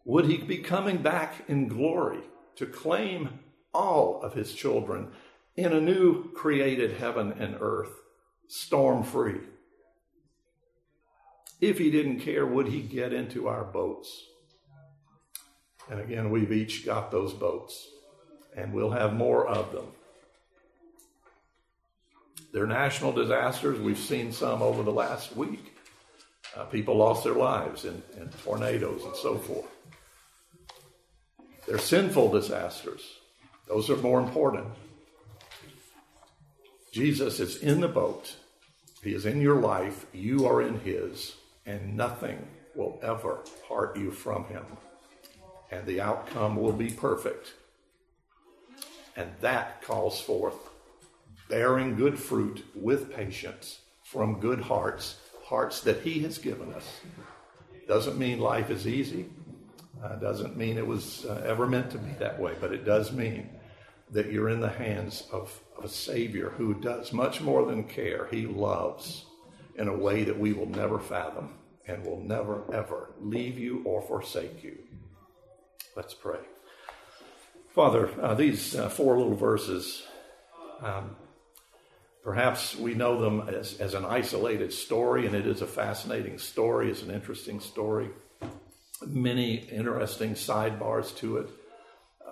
Would 0.08 0.28
he 0.28 0.38
be 0.38 0.60
coming 0.60 1.00
back 1.00 1.44
in 1.50 1.68
glory 1.68 2.22
to 2.56 2.66
claim 2.66 3.40
all 3.74 4.22
of 4.22 4.34
his 4.34 4.54
children 4.54 5.10
in 5.58 5.74
a 5.74 5.82
new 5.82 6.32
created 6.32 6.94
heaven 6.94 7.34
and 7.38 7.58
earth, 7.60 7.92
storm 8.48 9.04
free? 9.04 9.42
If 11.60 11.78
he 11.78 11.92
didn't 11.92 12.22
care, 12.22 12.46
would 12.46 12.70
he 12.70 12.80
get 12.80 13.12
into 13.12 13.50
our 13.50 13.66
boats? 13.66 14.24
And 15.90 16.00
again, 16.00 16.30
we've 16.30 16.54
each 16.54 16.86
got 16.86 17.12
those 17.12 17.34
boats, 17.34 17.86
and 18.56 18.72
we'll 18.72 18.92
have 18.92 19.14
more 19.14 19.46
of 19.46 19.74
them. 19.74 19.88
They're 22.54 22.66
national 22.66 23.12
disasters. 23.12 23.78
We've 23.78 24.00
seen 24.00 24.32
some 24.32 24.62
over 24.62 24.84
the 24.84 24.94
last 24.94 25.36
week. 25.36 25.76
Uh, 26.56 26.64
people 26.64 26.96
lost 26.96 27.26
their 27.26 27.34
lives 27.34 27.84
in, 27.84 28.02
in 28.16 28.30
tornadoes 28.46 29.04
and 29.04 29.14
so 29.14 29.38
forth. 29.38 29.68
They're 31.68 31.78
sinful 31.78 32.32
disasters. 32.32 33.02
Those 33.68 33.90
are 33.90 33.98
more 33.98 34.22
important. 34.22 34.68
Jesus 36.92 37.40
is 37.40 37.58
in 37.58 37.82
the 37.82 37.88
boat. 37.88 38.36
He 39.04 39.14
is 39.14 39.26
in 39.26 39.42
your 39.42 39.60
life. 39.60 40.06
You 40.14 40.48
are 40.48 40.62
in 40.62 40.80
his, 40.80 41.36
and 41.66 41.96
nothing 41.96 42.48
will 42.74 43.00
ever 43.04 43.40
part 43.68 43.98
you 43.98 44.12
from 44.12 44.46
him. 44.46 44.64
And 45.70 45.86
the 45.86 46.00
outcome 46.00 46.56
will 46.56 46.72
be 46.72 46.90
perfect. 46.90 47.54
And 49.18 49.30
that 49.42 49.82
calls 49.82 50.22
forth 50.22 50.56
bearing 51.50 51.96
good 51.96 52.18
fruit 52.18 52.66
with 52.76 53.14
patience 53.14 53.80
from 54.04 54.40
good 54.40 54.62
hearts, 54.62 55.18
hearts 55.44 55.82
that 55.82 56.02
he 56.02 56.20
has 56.20 56.38
given 56.38 56.74
us. 56.74 57.02
Doesn't 57.88 58.18
mean 58.18 58.40
life 58.40 58.70
is 58.70 58.88
easy. 58.88 59.26
Uh, 60.04 60.16
doesn't 60.16 60.56
mean 60.56 60.78
it 60.78 60.86
was 60.86 61.26
uh, 61.26 61.44
ever 61.46 61.66
meant 61.66 61.90
to 61.92 61.98
be 61.98 62.12
that 62.20 62.40
way, 62.40 62.54
but 62.62 62.72
it 62.72 62.86
does 62.86 63.12
mean 63.12 63.50
that 64.12 64.32
you're 64.32 64.50
in 64.50 64.60
the 64.60 64.70
hands 64.70 65.24
of, 65.32 65.60
of 65.78 65.86
a 65.86 65.90
Savior 65.90 66.52
who 66.52 66.74
does 66.76 67.12
much 67.12 67.42
more 67.42 67.66
than 67.66 67.84
care. 67.84 68.28
He 68.32 68.46
loves 68.46 69.26
in 69.76 69.88
a 69.88 69.98
way 69.98 70.24
that 70.24 70.38
we 70.38 70.54
will 70.54 70.70
never 70.70 71.00
fathom 71.00 71.56
and 71.88 72.06
will 72.06 72.20
never, 72.20 72.64
ever 72.74 73.12
leave 73.20 73.58
you 73.58 73.82
or 73.86 74.02
forsake 74.02 74.64
you. 74.64 74.78
Let's 75.96 76.14
pray. 76.14 76.40
Father, 77.74 78.10
uh, 78.22 78.34
these 78.34 78.76
uh, 78.76 78.90
four 78.90 79.18
little 79.18 79.36
verses, 79.36 80.04
um, 80.82 81.16
perhaps 82.24 82.76
we 82.76 82.94
know 82.94 83.20
them 83.22 83.50
as, 83.50 83.80
as 83.80 83.94
an 83.94 84.06
isolated 84.06 84.74
story, 84.74 85.26
and 85.26 85.36
it 85.36 85.48
is 85.48 85.62
a 85.62 85.68
fascinating 85.68 86.38
story, 86.38 86.92
it's 86.92 87.04
an 87.04 87.12
interesting 87.12 87.60
story. 87.60 88.10
Many 89.06 89.56
interesting 89.56 90.34
sidebars 90.34 91.16
to 91.18 91.38
it. 91.38 91.50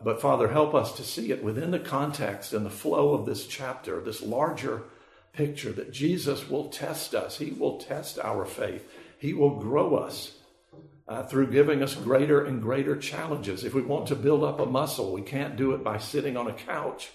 But 0.04 0.22
Father, 0.22 0.50
help 0.50 0.74
us 0.74 0.96
to 0.98 1.04
see 1.04 1.32
it 1.32 1.44
within 1.44 1.72
the 1.72 1.80
context 1.80 2.54
and 2.54 2.66
the 2.66 2.70
flow 2.70 3.14
of 3.14 3.26
this 3.26 3.48
chapter, 3.48 4.02
this 4.02 4.22
larger 4.22 4.84
picture 5.34 5.72
that 5.74 5.92
Jesus 5.92 6.50
will 6.50 6.70
test 6.70 7.14
us. 7.14 7.38
He 7.38 7.52
will 7.52 7.78
test 7.78 8.20
our 8.20 8.46
faith. 8.46 8.90
He 9.18 9.34
will 9.34 9.60
grow 9.60 9.96
us 9.96 10.38
uh, 11.08 11.24
through 11.24 11.52
giving 11.52 11.84
us 11.84 11.96
greater 11.96 12.44
and 12.44 12.62
greater 12.62 12.96
challenges. 12.96 13.64
If 13.64 13.74
we 13.74 13.82
want 13.82 14.08
to 14.08 14.16
build 14.16 14.44
up 14.44 14.60
a 14.60 14.66
muscle, 14.66 15.12
we 15.12 15.22
can't 15.22 15.56
do 15.56 15.74
it 15.74 15.84
by 15.84 15.98
sitting 15.98 16.36
on 16.36 16.48
a 16.48 16.54
couch. 16.54 17.12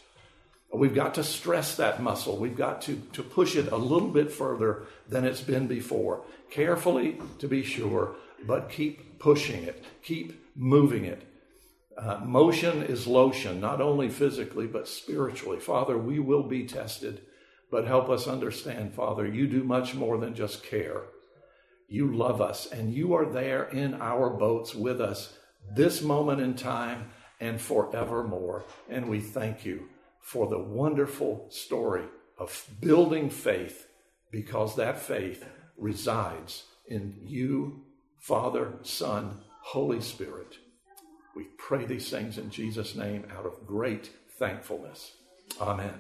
We've 0.72 0.94
got 0.94 1.14
to 1.14 1.24
stress 1.24 1.76
that 1.76 2.00
muscle. 2.00 2.36
We've 2.36 2.56
got 2.56 2.82
to, 2.82 2.96
to 3.12 3.22
push 3.24 3.56
it 3.56 3.72
a 3.72 3.76
little 3.76 4.08
bit 4.08 4.30
further 4.30 4.84
than 5.08 5.24
it's 5.24 5.40
been 5.40 5.66
before. 5.66 6.22
Carefully, 6.50 7.18
to 7.40 7.48
be 7.48 7.64
sure, 7.64 8.14
but 8.46 8.70
keep 8.70 9.09
pushing 9.20 9.62
it, 9.62 9.84
keep 10.02 10.44
moving 10.56 11.04
it. 11.04 11.22
Uh, 11.96 12.18
motion 12.24 12.82
is 12.82 13.06
lotion, 13.06 13.60
not 13.60 13.80
only 13.80 14.08
physically, 14.08 14.66
but 14.66 14.88
spiritually. 14.88 15.60
Father, 15.60 15.96
we 15.96 16.18
will 16.18 16.42
be 16.42 16.64
tested, 16.66 17.20
but 17.70 17.86
help 17.86 18.08
us 18.08 18.26
understand, 18.26 18.94
Father, 18.94 19.26
you 19.26 19.46
do 19.46 19.62
much 19.62 19.94
more 19.94 20.18
than 20.18 20.34
just 20.34 20.64
care. 20.64 21.02
You 21.88 22.14
love 22.14 22.40
us, 22.40 22.66
and 22.66 22.92
you 22.92 23.14
are 23.14 23.26
there 23.26 23.64
in 23.64 23.94
our 23.94 24.30
boats 24.30 24.74
with 24.74 25.00
us 25.00 25.36
this 25.74 26.02
moment 26.02 26.40
in 26.40 26.54
time 26.54 27.10
and 27.40 27.60
forevermore. 27.60 28.64
And 28.88 29.08
we 29.08 29.20
thank 29.20 29.64
you 29.64 29.88
for 30.20 30.46
the 30.46 30.58
wonderful 30.58 31.46
story 31.50 32.04
of 32.38 32.66
building 32.80 33.30
faith 33.30 33.86
because 34.30 34.76
that 34.76 35.00
faith 35.00 35.44
resides 35.76 36.64
in 36.86 37.16
you, 37.22 37.82
Father, 38.20 38.74
Son, 38.82 39.38
Holy 39.62 40.02
Spirit. 40.02 40.58
We 41.34 41.44
pray 41.56 41.86
these 41.86 42.10
things 42.10 42.36
in 42.36 42.50
Jesus' 42.50 42.94
name 42.94 43.24
out 43.34 43.46
of 43.46 43.66
great 43.66 44.10
thankfulness. 44.38 45.12
Amen. 45.58 45.94